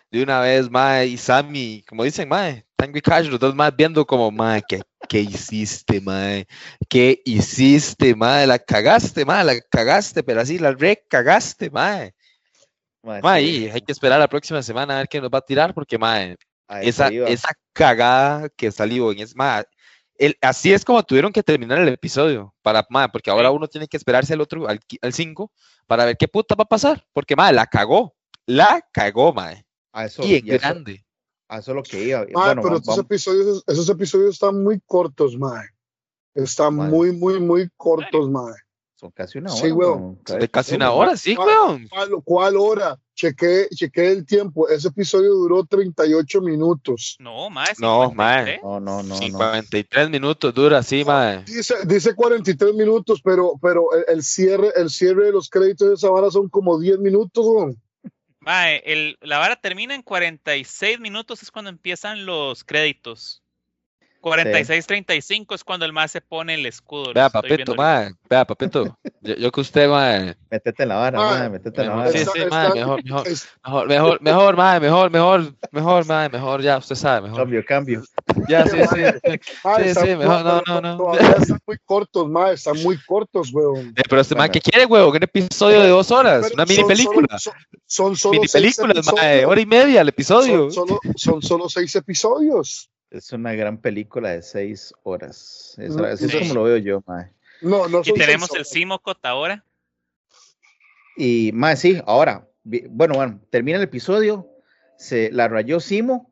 De 0.10 0.24
una 0.24 0.40
vez, 0.40 0.70
mae, 0.70 1.08
y 1.08 1.18
Sammy, 1.18 1.84
como 1.88 2.04
dicen, 2.04 2.30
mae, 2.30 2.66
Tango 2.76 2.98
y 2.98 3.02
Cash, 3.02 3.28
los 3.28 3.40
dos 3.40 3.56
más 3.56 3.76
viendo 3.76 4.06
como, 4.06 4.32
mae, 4.32 4.62
¿qué, 4.68 4.82
qué 5.10 5.20
hiciste, 5.22 6.00
mae? 6.00 6.48
¿Qué 6.88 7.22
hiciste, 7.26 8.16
mae? 8.16 8.48
La 8.48 8.60
cagaste, 8.60 9.26
mae, 9.26 9.44
la 9.44 9.60
cagaste, 9.70 10.24
pero 10.24 10.42
así 10.42 10.60
la 10.60 10.72
recagaste, 10.72 11.70
mae. 11.70 12.14
Mae, 13.04 13.22
Mae, 13.22 13.42
sí, 13.42 13.70
hay 13.70 13.82
que 13.82 13.92
esperar 13.92 14.20
la 14.20 14.28
próxima 14.28 14.62
semana 14.62 14.96
a 14.96 14.98
ver 14.98 15.08
quién 15.08 15.24
nos 15.24 15.32
va 15.32 15.38
a 15.38 15.42
tirar, 15.42 15.74
porque, 15.74 15.98
mae, 15.98 16.36
esa, 16.82 17.08
esa 17.08 17.50
cagada 17.74 18.50
que 18.50 18.72
salió 18.72 19.12
en 19.12 19.20
es 19.20 19.36
más 19.36 19.66
el, 20.18 20.36
así 20.42 20.74
es 20.74 20.84
como 20.84 21.04
tuvieron 21.04 21.32
que 21.32 21.44
terminar 21.44 21.80
el 21.80 21.88
episodio 21.90 22.54
para 22.62 22.86
porque 23.12 23.30
ahora 23.30 23.52
uno 23.52 23.68
tiene 23.68 23.88
que 23.88 23.98
esperarse 23.98 24.34
al 24.34 24.42
otro 24.42 24.68
al 24.68 25.14
5 25.14 25.52
para 25.86 26.06
ver 26.06 26.18
qué 26.18 26.28
puta 26.28 26.56
va 26.56 26.64
a 26.64 26.68
pasar 26.68 27.06
porque 27.14 27.36
ma, 27.36 27.52
la 27.52 27.68
cagó 27.68 28.16
la 28.46 28.82
cagó 28.92 29.32
mae 29.32 29.67
A 29.98 30.06
eso, 30.06 30.22
y 30.24 30.36
en 30.36 30.46
y 30.46 30.52
eso- 30.52 30.60
grande 30.60 31.04
a 31.50 31.58
eso 31.58 31.72
es 31.72 31.76
lo 31.76 31.82
que 31.84 32.04
iba. 32.04 32.20
Mae, 32.20 32.28
bueno, 32.34 32.62
pero 32.62 32.80
vamos- 32.86 33.00
episodios, 33.00 33.64
esos 33.66 33.90
episodios 33.90 34.36
están 34.36 34.62
muy 34.62 34.80
cortos, 34.86 35.38
mae. 35.38 35.66
Están 36.36 36.76
muy, 36.76 37.12
muy, 37.12 37.40
muy 37.40 37.68
cortos, 37.76 38.30
mae. 38.30 38.54
son 39.00 39.12
casi 39.12 39.38
una 39.40 39.52
hora. 39.52 39.62
Sí, 39.62 39.72
weón. 39.72 40.20
de 40.40 40.50
casi 40.50 40.76
una 40.76 40.92
hora 40.92 41.16
sí 41.18 41.36
weón 41.38 41.88
¿Cuál, 41.88 42.10
cuál 42.24 42.58
hora? 42.58 43.00
Chequé, 43.16 43.68
chequé 43.74 44.12
el 44.12 44.26
tiempo. 44.26 44.68
Ese 44.70 44.90
episodio 44.90 45.34
duró 45.34 45.64
38 45.66 46.42
minutos. 46.42 47.16
No, 47.20 47.50
mae. 47.50 47.68
No, 47.80 48.12
mae. 48.12 48.58
53. 48.58 48.62
No, 48.64 48.80
no, 48.80 49.04
no, 49.04 49.10
no. 49.10 49.16
53 49.18 50.10
minutos 50.12 50.54
dura 50.54 50.84
sí 50.84 51.04
mae 51.06 51.44
Dice, 51.44 51.76
dice 51.86 52.14
43 52.14 52.76
minutos, 52.76 53.22
pero, 53.24 53.54
pero 53.62 53.94
el, 53.94 54.06
el 54.16 54.24
cierre, 54.24 54.72
el 54.76 54.90
cierre 54.92 55.26
de 55.26 55.32
los 55.32 55.50
créditos 55.50 55.88
de 55.88 55.94
esa 55.96 56.10
vara 56.10 56.30
son 56.30 56.50
como 56.50 56.78
10 56.78 57.00
minutos, 57.00 57.46
weón. 57.48 57.82
Mae, 58.48 58.82
el, 58.86 59.18
la 59.22 59.40
vara 59.40 59.58
termina 59.58 59.94
en 59.94 60.02
46 60.02 61.00
minutos, 61.02 61.44
es 61.44 61.52
cuando 61.52 61.70
empiezan 61.70 62.26
los 62.26 62.64
créditos. 62.64 63.44
46-35 64.22 65.56
es 65.56 65.64
cuando 65.64 65.86
el 65.86 65.94
más 65.94 66.12
se 66.12 66.22
pone 66.22 66.56
el 66.56 66.66
escudo. 66.66 67.14
vea 67.14 67.30
papito 67.30 67.76
mae 67.76 68.12
vea 68.30 68.46
papito 68.46 68.98
yo, 69.22 69.36
yo 69.36 69.52
que 69.52 69.62
usted 69.62 69.90
mae 69.90 70.36
Métete 70.52 70.84
en 70.84 70.90
la 70.90 70.96
vara, 70.96 71.20
mae, 71.20 71.50
métete 71.50 71.82
en 71.82 71.88
la 71.90 71.96
vara. 71.96 72.12
sí, 72.12 72.20
sí, 72.20 72.40
mae, 72.50 72.74
mejor, 72.74 73.04
mejor, 73.04 73.28
mejor, 73.64 73.88
mejor, 73.88 74.22
mejor, 74.22 74.56
mae, 74.58 74.80
mejor, 74.80 75.12
mejor, 75.12 75.54
mejor, 75.72 76.06
mae, 76.06 76.30
mejor, 76.30 76.62
ya, 76.62 76.78
usted 76.78 76.96
sabe, 76.96 77.22
mejor. 77.28 77.40
Cambio, 77.40 77.66
cambio. 77.66 78.02
Ya, 78.48 78.66
sí, 78.66 78.78
sí. 78.78 79.02
Sí, 79.24 79.82
están- 79.84 80.06
sí, 80.08 80.16
mejor, 80.16 80.44
no, 80.44 80.62
no, 80.66 80.82
no. 80.98 81.14
Están 81.18 81.60
muy 81.68 81.78
cortos, 81.86 82.30
mae. 82.30 82.54
Están 82.54 82.82
muy 82.82 82.98
cortos, 83.06 83.52
weón. 83.54 83.90
Eh, 83.98 84.04
Pero 84.10 84.22
este 84.22 84.36
Bueno. 84.36 84.52
¿qué 84.52 84.62
quiere, 84.62 84.86
huevo? 84.86 85.10
Un 85.12 85.24
episodio 85.24 85.82
de 85.82 85.90
dos 85.90 86.10
horas, 86.12 86.52
una 86.54 86.66
mini 86.66 86.84
película. 86.86 87.38
Son, 87.38 87.54
son 87.86 88.16
solo 88.16 88.34
Mini 88.34 88.48
seis 88.48 88.78
películas, 88.78 89.08
episodios. 89.08 89.46
hora 89.46 89.62
y 89.62 89.66
media 89.66 90.02
el 90.02 90.08
episodio. 90.10 90.72
Son 90.72 90.88
solo, 90.88 91.00
son 91.18 91.42
solo 91.42 91.70
seis 91.70 91.94
episodios. 91.96 92.90
Es 93.10 93.32
una 93.32 93.54
gran 93.54 93.78
película 93.78 94.32
de 94.32 94.42
seis 94.42 94.94
horas. 95.04 95.76
Eso, 95.78 95.98
No, 95.98 96.08
eso 96.08 96.26
es 96.26 96.36
como 96.36 96.54
lo 96.54 96.64
veo 96.64 96.78
yo, 96.78 97.04
mae. 97.08 97.32
No, 97.62 97.88
no 97.88 98.02
Y 98.04 98.14
tenemos 98.14 98.54
el. 98.56 98.66
Simocot 98.66 99.26
ahora. 99.26 99.64
Y 101.16 101.52
más, 101.54 101.80
sí, 101.80 102.00
ahora, 102.06 102.48
bueno, 102.64 103.16
bueno, 103.16 103.42
termina 103.50 103.78
el 103.78 103.84
episodio, 103.84 104.48
se 104.98 105.32
la 105.32 105.48
rayó 105.48 105.80
Simo. 105.80 106.32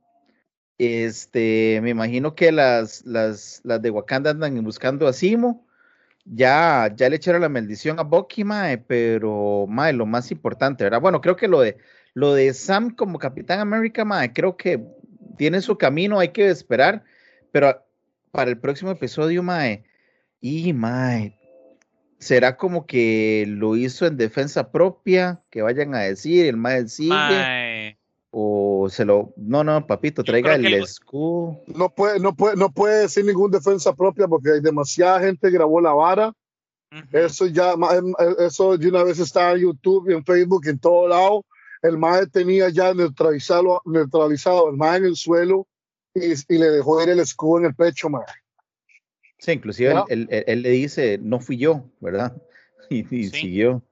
Este, 0.78 1.80
me 1.82 1.90
imagino 1.90 2.36
que 2.36 2.52
las, 2.52 3.04
las, 3.06 3.62
las 3.64 3.82
de 3.82 3.90
Wakanda 3.90 4.30
andan 4.30 4.64
buscando 4.64 5.08
a 5.08 5.14
Simo. 5.14 5.66
Ya, 6.26 6.94
ya 6.96 7.10
le 7.10 7.16
echaron 7.16 7.42
la 7.42 7.50
maldición 7.50 8.00
a 8.00 8.04
Bucky, 8.04 8.44
mae, 8.44 8.78
pero 8.78 9.66
mae, 9.68 9.94
lo 9.94 10.06
más 10.06 10.32
importante, 10.32 10.84
¿verdad? 10.84 11.02
Bueno, 11.02 11.22
creo 11.22 11.36
que 11.36 11.48
lo 11.48 11.62
de 11.62 11.78
lo 12.14 12.34
de 12.34 12.54
Sam 12.54 12.96
como 12.96 13.20
Capitán 13.20 13.60
América, 13.60 14.06
mae, 14.06 14.34
creo 14.34 14.58
que 14.58 14.84
tiene 15.38 15.62
su 15.62 15.78
camino, 15.78 16.20
hay 16.20 16.30
que 16.30 16.50
esperar, 16.50 17.04
pero 17.52 17.84
para 18.32 18.50
el 18.52 18.58
próximo 18.60 18.92
episodio, 18.92 19.44
mae, 19.44 19.84
y 20.42 20.74
mae, 20.74 21.38
será 22.20 22.58
como 22.58 22.86
que 22.86 23.46
lo 23.48 23.76
hizo 23.76 24.06
en 24.06 24.18
defensa 24.18 24.72
propia, 24.72 25.42
que 25.50 25.62
vayan 25.62 25.96
a 25.96 26.00
decir, 26.00 26.46
el 26.46 26.58
mae 26.58 26.88
sigue, 26.88 27.14
Mae, 27.14 27.98
o 28.32 28.88
se 28.90 29.06
lo, 29.06 29.34
no, 29.38 29.64
no, 29.64 29.88
papito, 29.88 30.24
traiga 30.24 30.56
el 30.56 30.62
que 30.62 30.68
el- 30.68 30.84
escudo. 30.84 31.62
No 31.68 31.90
puede, 31.90 32.20
no 32.20 32.36
puede, 32.36 32.58
no 32.58 32.70
puede 32.70 33.02
decir 33.04 33.24
ningún 33.26 33.52
defensa 33.52 33.94
propia 33.96 34.28
porque 34.28 34.52
hay 34.52 34.62
demasiada 34.62 35.22
gente 35.22 35.50
grabó 35.50 35.80
la 35.80 35.94
vara. 35.94 36.34
ujú. 36.92 37.18
Eso 37.18 37.46
ya, 37.48 37.72
em, 37.72 38.10
eh, 38.20 38.36
eso 38.40 38.78
de 38.78 38.90
una 38.90 39.04
vez 39.04 39.20
está 39.20 39.54
en 39.54 39.60
YouTube 39.60 40.10
y 40.10 40.14
en 40.14 40.26
Facebook 40.26 40.68
en 40.68 40.80
todo 40.80 41.08
lado. 41.08 41.46
El 41.88 41.98
mae 41.98 42.28
tenía 42.28 42.70
ya 42.70 42.94
neutralizado, 42.94 43.82
neutralizado 43.86 44.70
el 44.70 44.78
mae 44.78 44.98
en 44.98 45.06
el 45.06 45.16
suelo 45.16 45.68
y, 46.14 46.32
y 46.32 46.58
le 46.58 46.70
dejó 46.70 47.02
ir 47.04 47.10
el 47.10 47.20
escudo 47.20 47.60
en 47.60 47.66
el 47.66 47.76
pecho, 47.76 48.10
mae. 48.10 48.24
Sí, 49.38 49.52
inclusive 49.52 49.92
él, 49.92 49.98
él- 50.10 50.28
él- 50.32 50.44
él 50.48 50.62
le 50.62 50.70
dice, 50.70 51.18
no 51.22 51.40
fui 51.40 51.58
yo, 51.58 51.86
¿verdad? 52.00 52.36
Y, 52.90 53.00
y 53.16 53.30
Sí. 53.30 53.38
siguió. 53.42 53.76
O 53.78 53.84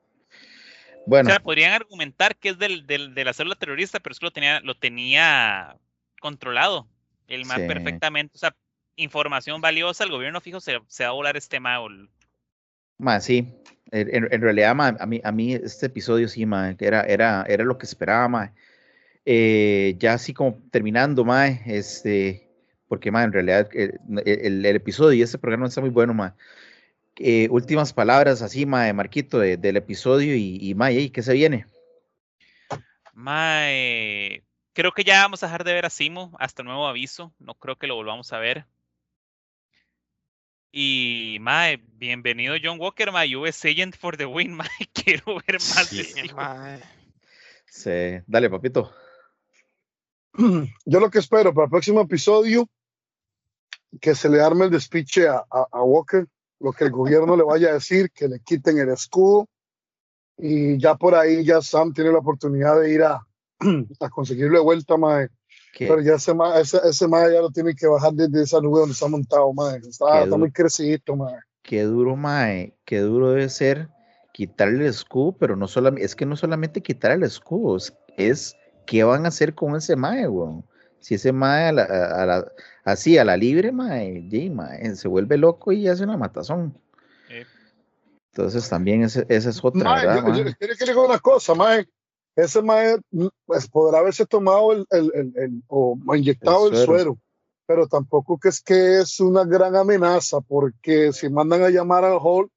Bueno, 1.08 1.30
sea, 1.30 1.40
podrían 1.40 1.74
argumentar 1.74 2.36
que 2.38 2.50
es 2.50 2.58
del, 2.60 2.86
del- 2.88 3.14
de 3.14 3.26
la 3.26 3.34
célula 3.34 3.56
terrorista, 3.56 4.00
pero 4.00 4.14
es 4.14 4.20
que 4.20 4.26
lo 4.26 4.32
tenía, 4.32 4.60
lo 4.62 4.76
tenía 4.76 5.78
controlado. 6.22 6.88
El 7.28 7.46
más 7.46 7.60
Sí. 7.60 7.68
perfectamente. 7.68 8.34
O 8.36 8.38
sea, 8.40 8.56
información 8.96 9.60
valiosa, 9.62 10.04
el 10.04 10.12
gobierno 10.12 10.40
fijo 10.42 10.60
se, 10.60 10.80
se 10.88 11.04
va 11.04 11.10
a 11.10 11.14
volar 11.14 11.36
este 11.36 11.60
MAO. 11.60 11.90
ma, 13.00 13.20
sí, 13.20 13.54
en, 13.94 14.28
en- 14.34 14.42
realidad, 14.42 14.76
ma, 14.76 14.96
a 15.00 15.06
mí, 15.06 15.22
a 15.24 15.32
mí 15.32 15.54
este 15.54 15.86
episodio 15.86 16.28
sí, 16.28 16.46
ma, 16.46 16.76
era, 16.80 17.02
era, 17.04 17.46
era 17.48 17.64
lo 17.64 17.78
que 17.78 17.86
esperaba, 17.86 18.28
ma. 18.28 18.54
Eh, 19.26 19.96
ya 20.00 20.14
así 20.14 20.34
como 20.34 20.62
terminando, 20.72 21.24
ma, 21.24 21.48
este, 21.48 22.50
porque, 22.88 23.12
ma, 23.12 23.24
en 23.24 23.32
realidad 23.34 23.70
el, 23.74 24.00
el- 24.26 24.66
episodio 24.66 25.14
y 25.14 25.22
este 25.22 25.38
programa 25.38 25.68
está 25.68 25.82
muy 25.82 25.90
bueno, 25.92 26.14
ma. 26.14 26.36
Eh, 27.18 27.48
últimas 27.52 27.94
palabras 27.94 28.42
así, 28.42 28.66
ma, 28.66 28.86
de 28.86 28.94
Marquito, 28.94 29.40
de- 29.40 29.58
del 29.58 29.78
episodio 29.78 30.36
y, 30.36 30.58
y 30.62 30.76
ma, 30.76 30.92
¿y 30.92 31.10
¿qué 31.10 31.22
se 31.22 31.34
viene? 31.34 31.68
Mae, 33.14 34.44
creo 34.74 34.92
que 34.92 35.04
ya 35.04 35.22
vamos 35.22 35.44
a 35.44 35.46
dejar 35.46 35.64
de 35.64 35.74
ver 35.74 35.86
a 35.86 35.90
Simo 35.90 36.36
hasta 36.40 36.64
nuevo 36.64 36.88
aviso. 36.88 37.34
No 37.40 37.54
creo 37.54 37.78
que 37.78 37.88
lo 37.88 37.96
volvamos 37.96 38.34
a 38.34 38.40
ver. 38.40 38.66
Y, 40.76 41.38
mae, 41.40 41.78
bienvenido 42.00 42.56
John 42.62 42.80
Walker, 42.80 43.12
mae, 43.12 43.36
US 43.36 43.64
Agent 43.64 43.96
for 43.96 44.18
the 44.18 44.26
win, 44.26 44.54
mae. 44.58 44.68
Quiero 44.92 45.36
ver 45.46 45.60
más 45.60 45.92
de 45.92 46.04
Sí, 46.04 46.34
mae. 46.36 46.82
Se- 47.68 48.24
dale, 48.26 48.50
papito. 48.50 48.92
Yo 50.86 51.00
lo 51.00 51.12
que 51.12 51.20
espero 51.20 51.54
para 51.54 51.66
el 51.66 51.70
próximo 51.70 52.02
episodio, 52.02 52.68
que 54.02 54.16
se 54.16 54.30
le 54.30 54.42
arme 54.42 54.66
el 54.66 54.72
despiche 54.72 55.28
a, 55.28 55.44
a- 55.48 55.68
a 55.72 55.84
Walker, 55.84 56.26
lo 56.60 56.72
que 56.74 56.86
el 56.86 56.90
gobierno 56.90 57.38
le 57.38 57.44
vaya 57.44 57.70
a 57.70 57.74
decir, 57.74 58.10
que 58.10 58.28
le 58.28 58.40
quiten 58.40 58.80
el 58.80 58.90
escudo. 58.90 59.48
Y 60.40 60.80
ya 60.80 60.96
por 60.96 61.14
ahí 61.14 61.46
ya 61.46 61.62
Sam 61.62 61.94
tiene 61.94 62.12
la 62.12 62.18
oportunidad 62.18 62.82
de 62.82 62.92
ir 62.92 63.04
a, 63.04 63.22
a 64.00 64.10
conseguirlo 64.10 64.58
de 64.58 64.64
vuelta, 64.64 64.98
mae. 64.98 65.28
Pero 65.80 66.02
ya 66.02 66.16
ese 66.16 66.34
mae, 66.34 66.62
ese, 66.62 66.80
ese 66.84 67.08
mae 67.08 67.34
ya 67.34 67.42
lo 67.42 67.50
tiene 67.50 67.74
que 67.74 67.88
bajar 67.88 68.14
desde 68.14 68.44
esa 68.44 68.60
nube 68.62 68.80
donde 68.82 68.94
está 68.94 69.08
montado, 69.08 69.52
mae. 69.54 69.78
Está, 69.78 70.26
muy 70.38 70.52
crecidito, 70.52 71.16
mae. 71.16 71.36
qué 71.64 71.84
duro, 71.84 72.16
mae, 72.16 72.76
qué 72.86 73.00
duro 73.00 73.32
debe 73.32 73.50
ser 73.50 73.88
quitarle 74.34 74.80
el 74.86 74.90
escudo, 74.90 75.32
pero 75.38 75.56
no 75.56 75.68
solamente, 75.68 76.06
es 76.06 76.16
que 76.16 76.26
no 76.26 76.36
solamente 76.36 76.82
quitar 76.82 77.12
el 77.12 77.24
escudo, 77.24 77.78
es, 77.78 77.94
es 78.18 78.56
qué 78.86 79.04
van 79.04 79.26
a 79.26 79.30
hacer 79.30 79.54
con 79.56 79.76
ese 79.76 79.96
mae, 79.96 80.28
weón. 80.28 80.66
Si 81.00 81.16
ese 81.16 81.32
mae 81.32 81.68
a 81.68 81.72
la, 81.74 81.84
a- 81.84 82.26
la- 82.26 82.52
así 82.84 83.18
a 83.18 83.26
la 83.26 83.36
libre, 83.38 83.72
mae, 83.72 84.28
sí, 84.32 84.50
mae, 84.50 84.96
se 84.96 85.08
vuelve 85.08 85.38
loco 85.38 85.72
y 85.72 85.88
hace 85.88 86.04
una 86.04 86.18
matazón. 86.18 86.78
Eh. 87.30 87.46
Entonces 88.32 88.68
también 88.70 89.04
ese- 89.04 89.26
esa 89.30 89.50
es 89.50 89.64
otra, 89.64 89.84
Mae, 89.84 90.06
¿verdad, 90.08 90.16
yo, 90.28 90.34
yo- 90.34 90.44
mae? 90.46 90.56
le 90.60 90.76
diga 90.86 91.02
una 91.06 91.20
cosa, 91.20 91.54
mae. 91.54 91.88
Ese 92.36 92.62
mae 92.62 92.98
mm, 93.12 93.28
pues, 93.46 93.68
podrá 93.70 94.00
haberse 94.00 94.26
tomado 94.26 94.72
el, 94.74 94.86
el, 94.90 95.12
el- 95.16 95.34
el- 95.38 95.64
o 95.68 95.98
inyectado 96.16 96.68
El 96.68 96.74
el 96.74 96.86
suero. 96.86 96.94
suero. 97.04 97.18
pero 97.66 97.88
tampoco 97.88 98.38
que 98.38 98.50
es 98.50 98.62
que 98.62 99.00
es 99.00 99.20
una 99.20 99.46
gran 99.46 99.76
amenaza, 99.76 100.42
porque 100.42 101.14
si 101.14 101.30
mandan 101.30 101.64
a 101.64 101.70
llamar 101.70 102.04
al 102.06 102.18
Hulk, 102.22 102.52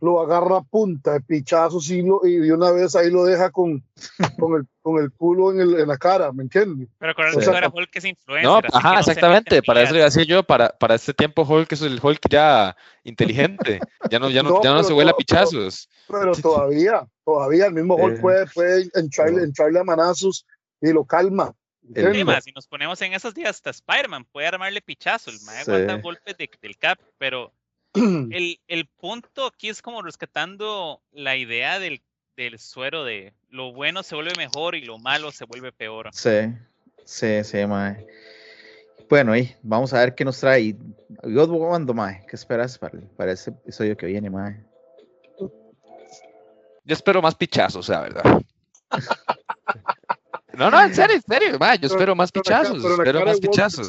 lo 0.00 0.20
agarra 0.20 0.58
a 0.58 0.62
punta 0.62 1.12
de 1.12 1.20
pichazos 1.20 1.90
y, 1.90 2.00
lo, 2.02 2.24
y 2.26 2.36
de 2.36 2.52
una 2.54 2.70
vez 2.70 2.96
ahí 2.96 3.10
lo 3.10 3.24
deja 3.24 3.50
con, 3.50 3.84
con, 4.38 4.54
el, 4.60 4.66
con 4.80 5.02
el 5.02 5.12
culo 5.12 5.52
en, 5.52 5.60
el- 5.60 5.78
en 5.80 5.88
la 5.88 5.98
cara, 5.98 6.32
¿me 6.32 6.42
entiendes? 6.42 6.88
Pero 6.98 7.12
acuérdate 7.12 7.36
O 7.36 7.38
que 7.40 7.44
sea, 7.44 7.54
ahora 7.54 7.70
Hulk 7.72 7.90
es 7.96 8.04
influencer. 8.06 8.44
No, 8.50 8.60
ajá, 8.78 8.94
no 8.94 8.98
exactamente. 9.00 9.62
Para 9.62 9.82
eso 9.82 9.92
le 9.92 9.98
lías. 9.98 10.00
iba 10.00 10.04
a 10.06 10.10
decir 10.24 10.26
yo, 10.26 10.42
para, 10.42 10.70
para 10.70 10.94
este 10.94 11.12
tiempo 11.12 11.42
Hulk 11.42 11.70
es 11.72 11.82
el 11.82 12.00
Hulk 12.02 12.20
ya 12.30 12.74
inteligente. 13.04 13.80
Ya 14.10 14.18
no, 14.18 14.30
ya 14.30 14.42
no, 14.42 14.50
No, 14.50 14.62
ya 14.62 14.72
no 14.72 14.82
se 14.84 14.92
huele 14.92 15.10
a 15.10 15.12
no, 15.12 15.16
pero- 15.18 15.26
pichazos. 15.26 15.88
Pero 16.08 16.32
todavía, 16.32 17.06
todavía 17.24 17.66
el 17.66 17.74
mismo 17.74 17.94
Hulk 17.96 18.16
Eh, 18.16 18.20
puede, 18.20 18.46
puede 18.46 18.88
entrarle, 18.94 19.42
entrarle 19.42 19.80
a 19.80 19.84
manazos 19.84 20.46
y 20.80 20.92
lo 20.92 21.04
calma. 21.04 21.52
El- 21.82 21.94
Sí, 21.94 22.00
¿entiendes? 22.00 22.24
ma, 22.24 22.40
si 22.40 22.52
nos 22.52 22.66
ponemos 22.66 23.00
en 23.02 23.14
esos 23.14 23.34
días, 23.34 23.50
hasta 23.50 23.70
Spider-Man 23.70 24.24
puede 24.32 24.46
armarle 24.46 24.80
pichazo. 24.80 25.30
El 25.30 25.40
mae 25.44 25.64
Sí. 25.64 25.70
aguanta 25.70 25.94
golpes 26.00 26.36
de- 26.38 26.50
del 26.62 26.76
cap, 26.78 26.98
pero 27.18 27.52
el, 27.94 28.60
el 28.68 28.86
punto 28.86 29.46
aquí 29.46 29.68
es 29.68 29.82
como 29.82 30.02
rescatando 30.02 31.02
la 31.12 31.36
idea 31.36 31.78
del, 31.78 32.02
del 32.36 32.58
suero 32.58 33.04
de 33.04 33.32
lo 33.48 33.72
bueno 33.72 34.02
se 34.02 34.14
vuelve 34.14 34.32
mejor 34.36 34.74
y 34.74 34.84
lo 34.84 34.98
malo 34.98 35.32
se 35.32 35.44
vuelve 35.44 35.72
peor. 35.72 36.10
Sí, 36.12 36.52
sí, 37.04 37.42
sí, 37.44 37.66
mae. 37.66 38.06
Bueno, 39.08 39.36
y 39.36 39.52
vamos 39.62 39.92
a 39.92 39.98
ver 39.98 40.14
qué 40.14 40.24
nos 40.24 40.38
trae. 40.38 40.76
Yo 41.24 41.48
cuando, 41.48 41.92
mae, 41.92 42.24
¿qué 42.28 42.36
esperas 42.36 42.78
para, 42.78 43.00
para 43.16 43.32
ese 43.32 43.50
episodio 43.50 43.96
que 43.96 44.06
viene, 44.06 44.30
mae? 44.30 44.64
Yo 46.84 46.94
espero 46.94 47.20
más 47.20 47.34
pichazos, 47.34 47.88
la 47.88 48.00
verdad. 48.02 48.42
No, 50.52 50.68
no, 50.70 50.82
en 50.82 50.94
serio, 50.94 51.16
en 51.16 51.22
serio, 51.22 51.58
mae, 51.58 51.76
yo 51.78 51.82
Pero- 51.82 51.94
espero 51.94 52.14
más 52.16 52.30
pichazos, 52.32 52.84
espero 52.84 53.24
más 53.24 53.40
pichazos. 53.40 53.88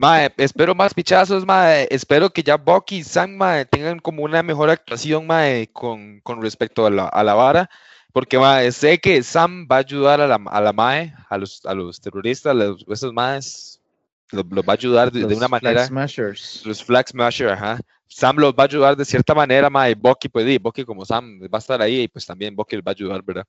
Mae, 0.00 0.32
espero 0.38 0.74
más 0.74 0.94
pichazos, 0.94 1.44
mae. 1.44 1.86
Espero 1.90 2.30
que 2.30 2.42
ya 2.42 2.56
Bucky 2.56 3.00
y 3.00 3.04
Sam, 3.04 3.36
mae, 3.36 3.66
tengan 3.66 3.98
como 3.98 4.22
una 4.22 4.42
mejor 4.42 4.70
actuación, 4.70 5.26
mae, 5.26 5.68
con, 5.74 6.20
con 6.22 6.40
respecto 6.40 6.86
a 6.86 6.90
la, 6.90 7.04
a 7.06 7.22
la 7.22 7.34
vara. 7.34 7.68
Porque, 8.10 8.38
mae, 8.38 8.72
sé 8.72 8.98
que 8.98 9.22
Sam 9.22 9.68
va 9.70 9.76
a 9.76 9.78
ayudar 9.80 10.22
a 10.22 10.26
la, 10.26 10.36
a 10.46 10.60
la 10.62 10.72
mae, 10.72 11.12
a 11.28 11.36
los, 11.36 11.66
a 11.66 11.74
los 11.74 12.00
terroristas, 12.00 12.52
a 12.52 12.54
los, 12.54 12.82
esos 12.88 13.12
maes, 13.12 13.82
los, 14.30 14.46
los 14.48 14.64
va 14.64 14.72
a 14.72 14.76
ayudar 14.76 15.12
de, 15.12 15.20
de 15.20 15.28
Los 15.28 15.36
una 15.36 15.48
Flag 15.48 15.62
manera. 15.62 15.86
Smashers. 15.86 16.62
Los 16.64 16.82
Flag 16.82 17.06
Smasher, 17.06 17.50
ajá. 17.50 17.78
Sam 18.08 18.36
los 18.38 18.54
va 18.54 18.62
a 18.62 18.66
ayudar 18.66 18.96
de 18.96 19.04
cierta 19.04 19.34
manera, 19.34 19.68
mae. 19.68 19.94
Bucky, 19.94 20.30
pues, 20.30 20.46
y 20.46 20.56
Bucky 20.56 20.82
como 20.86 21.04
Sam 21.04 21.42
va 21.42 21.58
a 21.58 21.58
estar 21.58 21.82
ahí 21.82 22.00
y 22.04 22.08
pues 22.08 22.24
también 22.24 22.56
Bucky 22.56 22.76
les 22.76 22.84
va 22.86 22.92
a 22.92 22.96
ayudar, 22.96 23.22
¿verdad? 23.22 23.44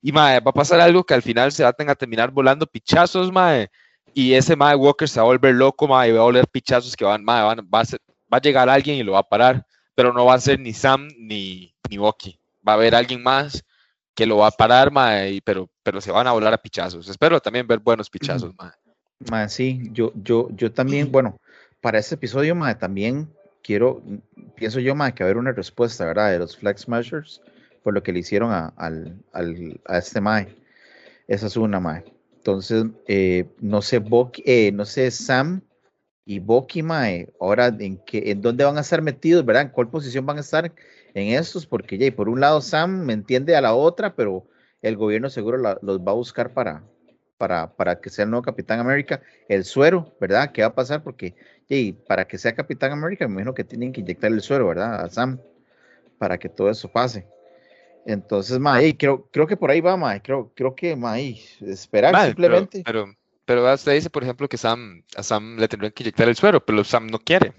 Y, 0.00 0.12
mae, 0.12 0.38
va 0.38 0.50
a 0.50 0.54
pasar 0.54 0.80
algo 0.80 1.02
que 1.02 1.14
al 1.14 1.22
final 1.22 1.50
se 1.50 1.64
van 1.64 1.90
a 1.90 1.96
terminar 1.96 2.30
volando 2.30 2.68
pichazos, 2.68 3.32
mae. 3.32 3.68
Y 4.14 4.34
ese 4.34 4.56
mae 4.56 4.74
Walker 4.76 5.08
se 5.08 5.18
va 5.20 5.24
a 5.24 5.26
volver 5.26 5.54
loco, 5.54 5.88
mae, 5.88 6.10
y 6.10 6.12
va 6.12 6.20
a 6.20 6.24
oler 6.24 6.46
pichazos 6.46 6.94
que 6.96 7.04
van, 7.04 7.24
mae, 7.24 7.42
van- 7.42 7.66
va, 7.72 7.80
a 7.80 7.84
ser- 7.84 8.00
va 8.32 8.38
a 8.38 8.40
llegar 8.40 8.68
alguien 8.68 8.96
y 8.96 9.02
lo 9.02 9.12
va 9.12 9.20
a 9.20 9.28
parar. 9.28 9.66
Pero 9.94 10.12
no 10.12 10.24
va 10.24 10.34
a 10.34 10.40
ser 10.40 10.58
ni 10.58 10.72
Sam 10.72 11.08
ni, 11.18 11.74
ni 11.90 11.98
Bucky. 11.98 12.38
Va 12.66 12.72
a 12.72 12.74
haber 12.76 12.94
alguien 12.94 13.22
más 13.22 13.62
que 14.14 14.26
lo 14.26 14.38
va 14.38 14.48
a 14.48 14.50
parar, 14.50 14.90
mae, 14.90 15.32
y- 15.32 15.40
pero, 15.40 15.68
pero 15.82 16.00
se 16.00 16.10
van 16.10 16.26
a 16.26 16.32
volar 16.32 16.52
a 16.52 16.58
pichazos. 16.58 17.08
Espero 17.08 17.40
también 17.40 17.66
ver 17.66 17.78
buenos 17.78 18.08
pichazos, 18.10 18.52
mae. 18.58 18.70
Mae, 19.30 19.48
sí, 19.48 19.88
yo, 19.92 20.12
yo, 20.14 20.48
yo 20.52 20.72
también, 20.72 21.10
bueno, 21.12 21.38
para 21.80 21.98
este 21.98 22.14
episodio, 22.16 22.54
mae, 22.54 22.74
también 22.74 23.32
quiero, 23.62 24.02
pienso 24.56 24.80
yo, 24.80 24.94
mae, 24.94 25.14
que 25.14 25.22
haber 25.22 25.36
una 25.36 25.52
respuesta, 25.52 26.04
¿verdad? 26.04 26.30
De 26.32 26.38
los 26.38 26.56
Flag 26.56 26.78
Smashers 26.78 27.40
por 27.82 27.94
lo 27.94 28.02
que 28.02 28.12
le 28.12 28.18
hicieron 28.20 28.52
a, 28.52 28.72
al, 28.76 29.16
al- 29.32 29.80
a 29.86 29.98
este 29.98 30.20
mae. 30.20 30.54
Esa 31.28 31.46
es 31.46 31.56
una, 31.56 31.80
mae. 31.80 32.04
Entonces, 32.42 32.86
eh, 33.06 33.44
no 33.60 33.82
sé, 33.82 33.98
Bucky, 34.00 34.42
eh, 34.44 34.72
no 34.72 34.84
sé, 34.84 35.12
Sam 35.12 35.62
y 36.24 36.40
Bucky, 36.40 36.82
mae, 36.82 37.32
ahora 37.40 37.68
en 37.78 37.98
qué, 37.98 38.32
en 38.32 38.42
dónde 38.42 38.64
van 38.64 38.76
a 38.78 38.80
estar 38.80 39.00
metidos, 39.00 39.44
¿verdad? 39.44 39.62
En 39.62 39.68
cuál 39.68 39.88
posición 39.88 40.26
van 40.26 40.38
a 40.38 40.40
estar 40.40 40.72
en 41.14 41.38
estos, 41.38 41.66
porque 41.66 41.98
ya, 41.98 42.10
por 42.10 42.28
un 42.28 42.40
lado 42.40 42.60
Sam 42.60 43.04
me 43.04 43.12
entiende 43.12 43.54
a 43.54 43.60
la 43.60 43.74
otra, 43.74 44.16
pero 44.16 44.44
el 44.82 44.96
gobierno 44.96 45.30
seguro 45.30 45.56
los 45.56 46.00
va 46.00 46.10
a 46.10 46.14
buscar 46.16 46.52
para, 46.52 46.82
para, 47.38 47.72
para 47.76 48.00
que 48.00 48.10
sea 48.10 48.24
el 48.24 48.30
nuevo 48.30 48.42
Capitán 48.42 48.80
América. 48.80 49.22
El 49.48 49.62
suero, 49.62 50.12
¿verdad? 50.20 50.50
¿Qué 50.50 50.62
va 50.62 50.68
a 50.68 50.74
pasar? 50.74 51.04
Porque 51.04 51.36
y 51.68 51.92
para 51.92 52.26
que 52.26 52.38
sea 52.38 52.56
Capitán 52.56 52.90
América, 52.90 53.28
me 53.28 53.34
imagino 53.34 53.54
que 53.54 53.62
tienen 53.62 53.92
que 53.92 54.00
inyectar 54.00 54.32
el 54.32 54.40
suero, 54.40 54.66
¿verdad? 54.66 55.00
A 55.00 55.08
Sam, 55.08 55.38
para 56.18 56.38
que 56.38 56.48
todo 56.48 56.70
eso 56.70 56.90
pase. 56.90 57.24
Entonces, 58.06 58.58
mae, 58.58 58.96
creo, 58.96 59.28
creo 59.30 59.46
que 59.46 59.56
por 59.56 59.70
ahí 59.70 59.80
va, 59.80 59.96
mae. 59.96 60.20
Creo, 60.20 60.52
creo 60.54 60.74
que, 60.74 60.96
mae, 60.96 61.40
esperar 61.60 62.12
Mae, 62.12 62.26
simplemente. 62.28 62.82
Pero, 62.84 63.04
pero, 63.44 63.62
pero 63.62 63.74
usted 63.74 63.92
dice, 63.92 64.10
por 64.10 64.22
ejemplo, 64.22 64.48
que 64.48 64.56
Sam, 64.56 65.02
a 65.16 65.22
Sam 65.22 65.56
le 65.56 65.68
tendrían 65.68 65.92
que 65.92 66.02
inyectar 66.02 66.28
el 66.28 66.36
suero, 66.36 66.64
pero 66.64 66.82
Sam 66.84 67.06
no 67.06 67.18
quiere 67.18 67.52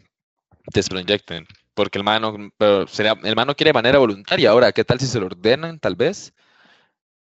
que 0.73 0.83
se 0.83 0.93
lo 0.93 0.99
inyecten. 0.99 1.45
Porque 1.73 1.97
el 1.97 2.03
man 2.03 2.21
no, 2.21 2.51
pero 2.57 2.87
sería, 2.87 3.17
el 3.23 3.35
man 3.35 3.47
no 3.47 3.55
quiere 3.55 3.69
de 3.69 3.73
manera 3.73 3.97
voluntaria. 3.97 4.51
Ahora, 4.51 4.71
¿qué 4.71 4.83
tal 4.83 4.99
si 4.99 5.07
se 5.07 5.19
lo 5.19 5.25
ordenan, 5.25 5.79
tal 5.79 5.95
vez? 5.95 6.33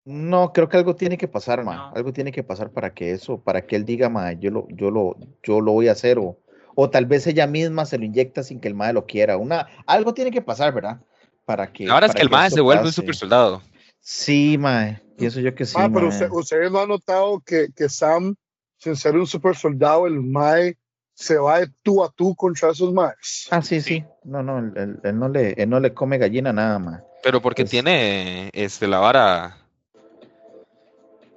No, 0.05 0.53
creo 0.55 0.69
que 0.69 0.79
algo 0.79 0.97
tiene 0.97 1.19
que 1.19 1.29
pasar, 1.29 1.65
mae. 1.65 1.77
No. 1.77 1.93
Algo 1.95 2.13
tiene 2.13 2.33
que 2.33 2.43
pasar 2.43 2.71
para 2.71 2.95
que 2.95 3.11
eso, 3.11 3.41
para 3.43 3.67
que 3.67 3.77
él 3.77 3.85
diga, 3.85 4.09
mae, 4.09 4.39
yo 4.41 4.51
lo, 4.51 4.67
yo 4.71 4.91
lo, 4.91 5.17
yo 5.43 5.61
lo 5.61 5.73
voy 5.73 5.89
a 5.89 5.93
hacer, 5.93 6.19
o, 6.19 6.39
o 6.75 6.89
tal 6.89 7.05
vez 7.05 7.27
ella 7.27 7.47
misma 7.47 7.85
se 7.85 7.99
lo 7.99 8.05
inyecta 8.05 8.43
sin 8.43 8.61
que 8.61 8.69
el 8.69 8.75
mae 8.75 8.95
lo 8.95 9.05
quiera. 9.05 9.37
Una, 9.37 9.67
algo 9.85 10.15
tiene 10.15 10.31
que 10.31 10.41
pasar, 10.41 10.73
¿verdad? 10.73 11.03
Para 11.49 11.73
que. 11.73 11.89
Ahora 11.89 12.07
es 12.09 12.15
que 12.15 12.21
el 12.21 12.29
mae 12.29 12.51
se 12.51 12.61
vuelve 12.61 12.85
un 12.85 12.93
super 12.93 13.17
soldado. 13.17 13.63
Sí, 14.01 14.59
mae. 14.59 15.01
Pienso 15.17 15.41
yo 15.41 15.55
que 15.55 15.65
sí. 15.65 15.77
Ah, 15.79 15.89
pero 15.93 16.07
mae. 16.07 16.09
usted- 16.11 16.29
ustedes 16.31 16.71
no 16.71 16.81
han 16.83 16.89
notado 16.91 17.41
que, 17.41 17.69
que 17.75 17.89
Sam, 17.89 18.35
sin 18.77 18.95
ser 18.97 19.17
un 19.17 19.27
super 19.27 19.57
soldado, 19.57 20.07
el 20.07 20.21
Mae 20.21 20.77
se 21.15 21.39
va 21.39 21.61
de 21.61 21.69
tú 21.83 22.05
a 22.05 22.11
tú 22.11 22.35
contra 22.37 22.71
esos 22.71 22.93
Maes. 22.93 23.49
Ah, 23.51 23.63
sí, 23.63 23.81
sí. 23.81 24.05
No, 24.25 24.43
no, 24.43 24.59
él, 24.59 24.73
él- 24.77 25.01
él 25.03 25.19
no 25.19 25.29
le, 25.31 25.53
él 25.55 25.71
no 25.71 25.81
le 25.81 25.95
come 25.95 26.19
gallina 26.19 26.53
nada, 26.53 26.79
mae. 26.79 27.01
Pero 27.23 27.41
porque 27.41 27.63
Es- 27.63 27.71
tiene 27.71 28.51
este, 28.53 28.87
la 28.87 28.99
vara. 28.99 29.57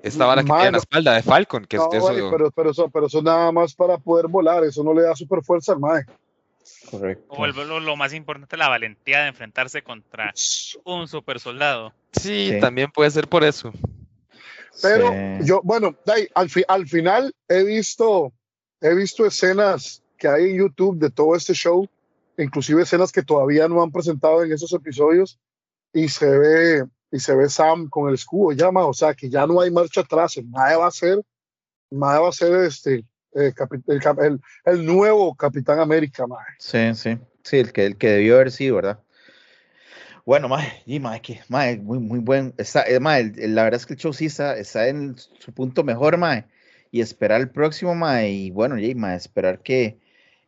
Esta 0.03 0.25
vara 0.25 0.41
que 0.43 0.49
Mae, 0.49 0.57
tiene 0.57 0.67
en 0.67 0.73
la 0.73 0.77
espalda 0.79 1.13
de 1.13 1.23
Falcon, 1.23 1.65
que 1.65 1.77
es 1.77 1.81
No, 1.83 1.89
que 1.89 1.97
eso. 1.97 2.07
pero, 2.31 2.51
pero, 2.51 2.71
eso, 2.71 2.89
pero 2.89 3.05
eso 3.05 3.21
nada 3.21 3.51
más 3.53 3.73
para 3.75 3.97
poder 3.97 4.27
volar, 4.27 4.63
eso 4.65 4.83
no 4.83 4.93
le 4.93 5.03
da 5.03 5.15
super 5.15 5.41
fuerza 5.41 5.71
al 5.73 5.79
Mae. 5.79 6.03
Correcto. 6.89 7.25
O 7.29 7.45
el- 7.45 7.53
lo, 7.55 7.79
lo 7.79 7.95
más 7.95 8.13
importante, 8.13 8.57
la 8.57 8.69
valentía 8.69 9.21
de 9.21 9.27
enfrentarse 9.29 9.81
contra 9.83 10.33
un 10.85 11.07
super 11.07 11.39
soldado. 11.39 11.93
Sí, 12.13 12.49
Sí. 12.53 12.59
también 12.59 12.91
puede 12.91 13.11
ser 13.11 13.27
por 13.27 13.43
eso. 13.43 13.71
Pero 14.81 15.09
Sí. 15.09 15.45
yo, 15.47 15.61
bueno, 15.63 15.95
al, 16.35 16.49
fi- 16.49 16.63
al 16.67 16.87
final 16.87 17.33
he 17.47 17.63
visto, 17.63 18.31
he 18.79 18.93
visto 18.95 19.25
escenas 19.25 20.01
que 20.17 20.27
hay 20.27 20.51
en 20.51 20.57
YouTube 20.59 20.97
de 20.97 21.09
todo 21.09 21.35
este 21.35 21.53
show, 21.53 21.87
inclusive 22.37 22.83
escenas 22.83 23.11
que 23.11 23.23
todavía 23.23 23.67
no 23.67 23.81
han 23.83 23.91
presentado 23.91 24.43
en 24.43 24.51
esos 24.51 24.71
episodios, 24.73 25.39
y 25.93 26.07
se 26.09 26.25
ve, 26.37 26.85
y 27.11 27.19
se 27.19 27.35
ve 27.35 27.49
Sam 27.49 27.89
con 27.89 28.07
el 28.07 28.15
escudo 28.15 28.53
llama, 28.53 28.85
o 28.85 28.93
sea 28.93 29.13
que 29.13 29.29
ya 29.29 29.45
no 29.45 29.59
hay 29.61 29.69
marcha 29.71 30.01
atrás, 30.01 30.39
Mae 30.45 30.75
va 30.75 30.87
a 30.87 30.91
ser, 30.91 31.21
Mae 31.91 32.19
va 32.19 32.29
a 32.29 32.33
ser 32.33 32.53
este, 32.63 33.03
el, 33.33 33.53
cap- 33.53 34.19
el- 34.19 34.41
el 34.65 34.85
nuevo 34.85 35.35
Capitán 35.35 35.79
América, 35.79 36.27
Mae. 36.27 36.45
Sí, 36.59 36.93
sí. 36.95 37.17
Sí, 37.43 37.57
el 37.57 37.71
que, 37.71 37.85
el 37.85 37.97
que 37.97 38.09
debió 38.09 38.35
haber 38.35 38.51
sido, 38.51 38.75
¿verdad? 38.75 38.99
Bueno, 40.25 40.47
mae, 40.47 40.83
y 40.85 40.99
mae, 40.99 41.19
que, 41.21 41.39
mae, 41.49 41.77
muy, 41.77 41.97
muy 41.97 42.19
buen. 42.19 42.53
Está, 42.57 42.83
eh, 42.83 42.97
el- 42.97 43.39
el- 43.39 43.55
la 43.55 43.63
verdad 43.63 43.79
es 43.79 43.85
que 43.87 43.93
el 43.93 43.99
show 43.99 44.13
sí 44.13 44.27
está, 44.27 44.55
está 44.57 44.87
en 44.87 45.15
su 45.17 45.51
punto 45.51 45.83
mejor, 45.83 46.17
mae. 46.17 46.45
Y 46.91 47.01
esperar 47.01 47.41
el 47.41 47.49
próximo, 47.49 47.95
mae. 47.95 48.29
Y 48.29 48.51
bueno, 48.51 48.77
y, 48.77 48.93
mae, 48.93 49.15
esperar 49.17 49.59
que 49.59 49.97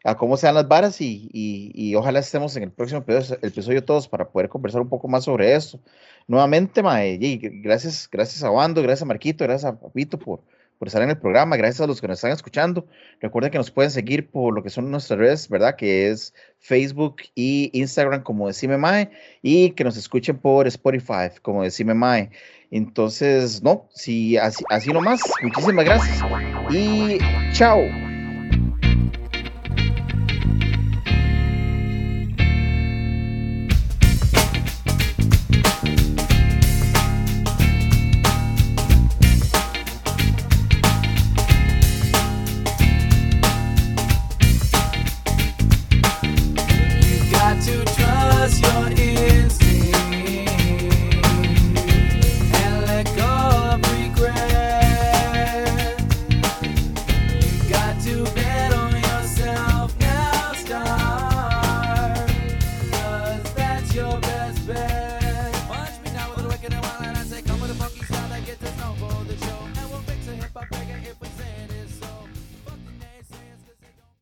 a 0.04 0.16
cómo 0.16 0.38
sean 0.38 0.54
las 0.56 0.68
varas 0.68 1.00
y, 1.02 1.30
y, 1.34 1.72
y 1.74 1.96
ojalá 1.96 2.20
estemos 2.20 2.56
en 2.58 2.64
el 2.64 2.72
próximo 2.72 3.00
episodio, 3.00 3.40
el 3.42 3.50
episodio 3.50 3.84
todos 3.84 4.08
para 4.08 4.30
poder 4.30 4.50
conversar 4.50 4.82
un 4.82 4.90
poco 4.90 5.08
más 5.08 5.24
sobre 5.24 5.56
esto. 5.56 5.80
Nuevamente, 6.28 6.84
mae, 6.84 7.18
gracias, 7.42 8.08
gracias 8.12 8.44
a 8.44 8.52
Wando, 8.52 8.82
gracias 8.82 9.02
a 9.04 9.06
Marquito, 9.06 9.46
gracias 9.46 9.72
a 9.72 9.80
Papito 9.80 10.20
por, 10.20 10.42
por 10.78 10.88
estar 10.88 11.02
en 11.02 11.10
el 11.10 11.18
programa, 11.18 11.56
gracias 11.58 11.82
a 11.82 11.88
los 11.88 12.02
que 12.02 12.08
nos 12.08 12.18
están 12.18 12.32
escuchando. 12.32 12.88
Recuerden 13.22 13.52
que 13.52 13.58
nos 13.58 13.72
pueden 13.72 13.92
seguir 13.92 14.30
por 14.30 14.54
lo 14.54 14.64
que 14.64 14.70
son 14.70 14.92
nuestras 14.92 15.20
redes, 15.20 15.50
¿verdad? 15.50 15.76
Que 15.76 16.10
es 16.10 16.34
Facebook 16.60 17.18
y 17.36 17.70
Instagram 17.74 18.24
como 18.24 18.48
Decime 18.48 18.78
Mae 18.78 19.10
y 19.42 19.72
que 19.72 19.84
nos 19.84 19.98
escuchen 19.98 20.38
por 20.38 20.68
Spotify 20.68 21.30
como 21.42 21.64
Decime 21.64 21.94
Mae. 21.94 22.30
Entonces, 22.72 23.62
no, 23.62 23.88
si 23.94 24.38
así, 24.38 24.64
así 24.70 24.92
nomás, 24.92 25.22
muchísimas 25.42 25.86
gracias 25.86 26.20
y 26.72 27.20
chao. 27.54 28.13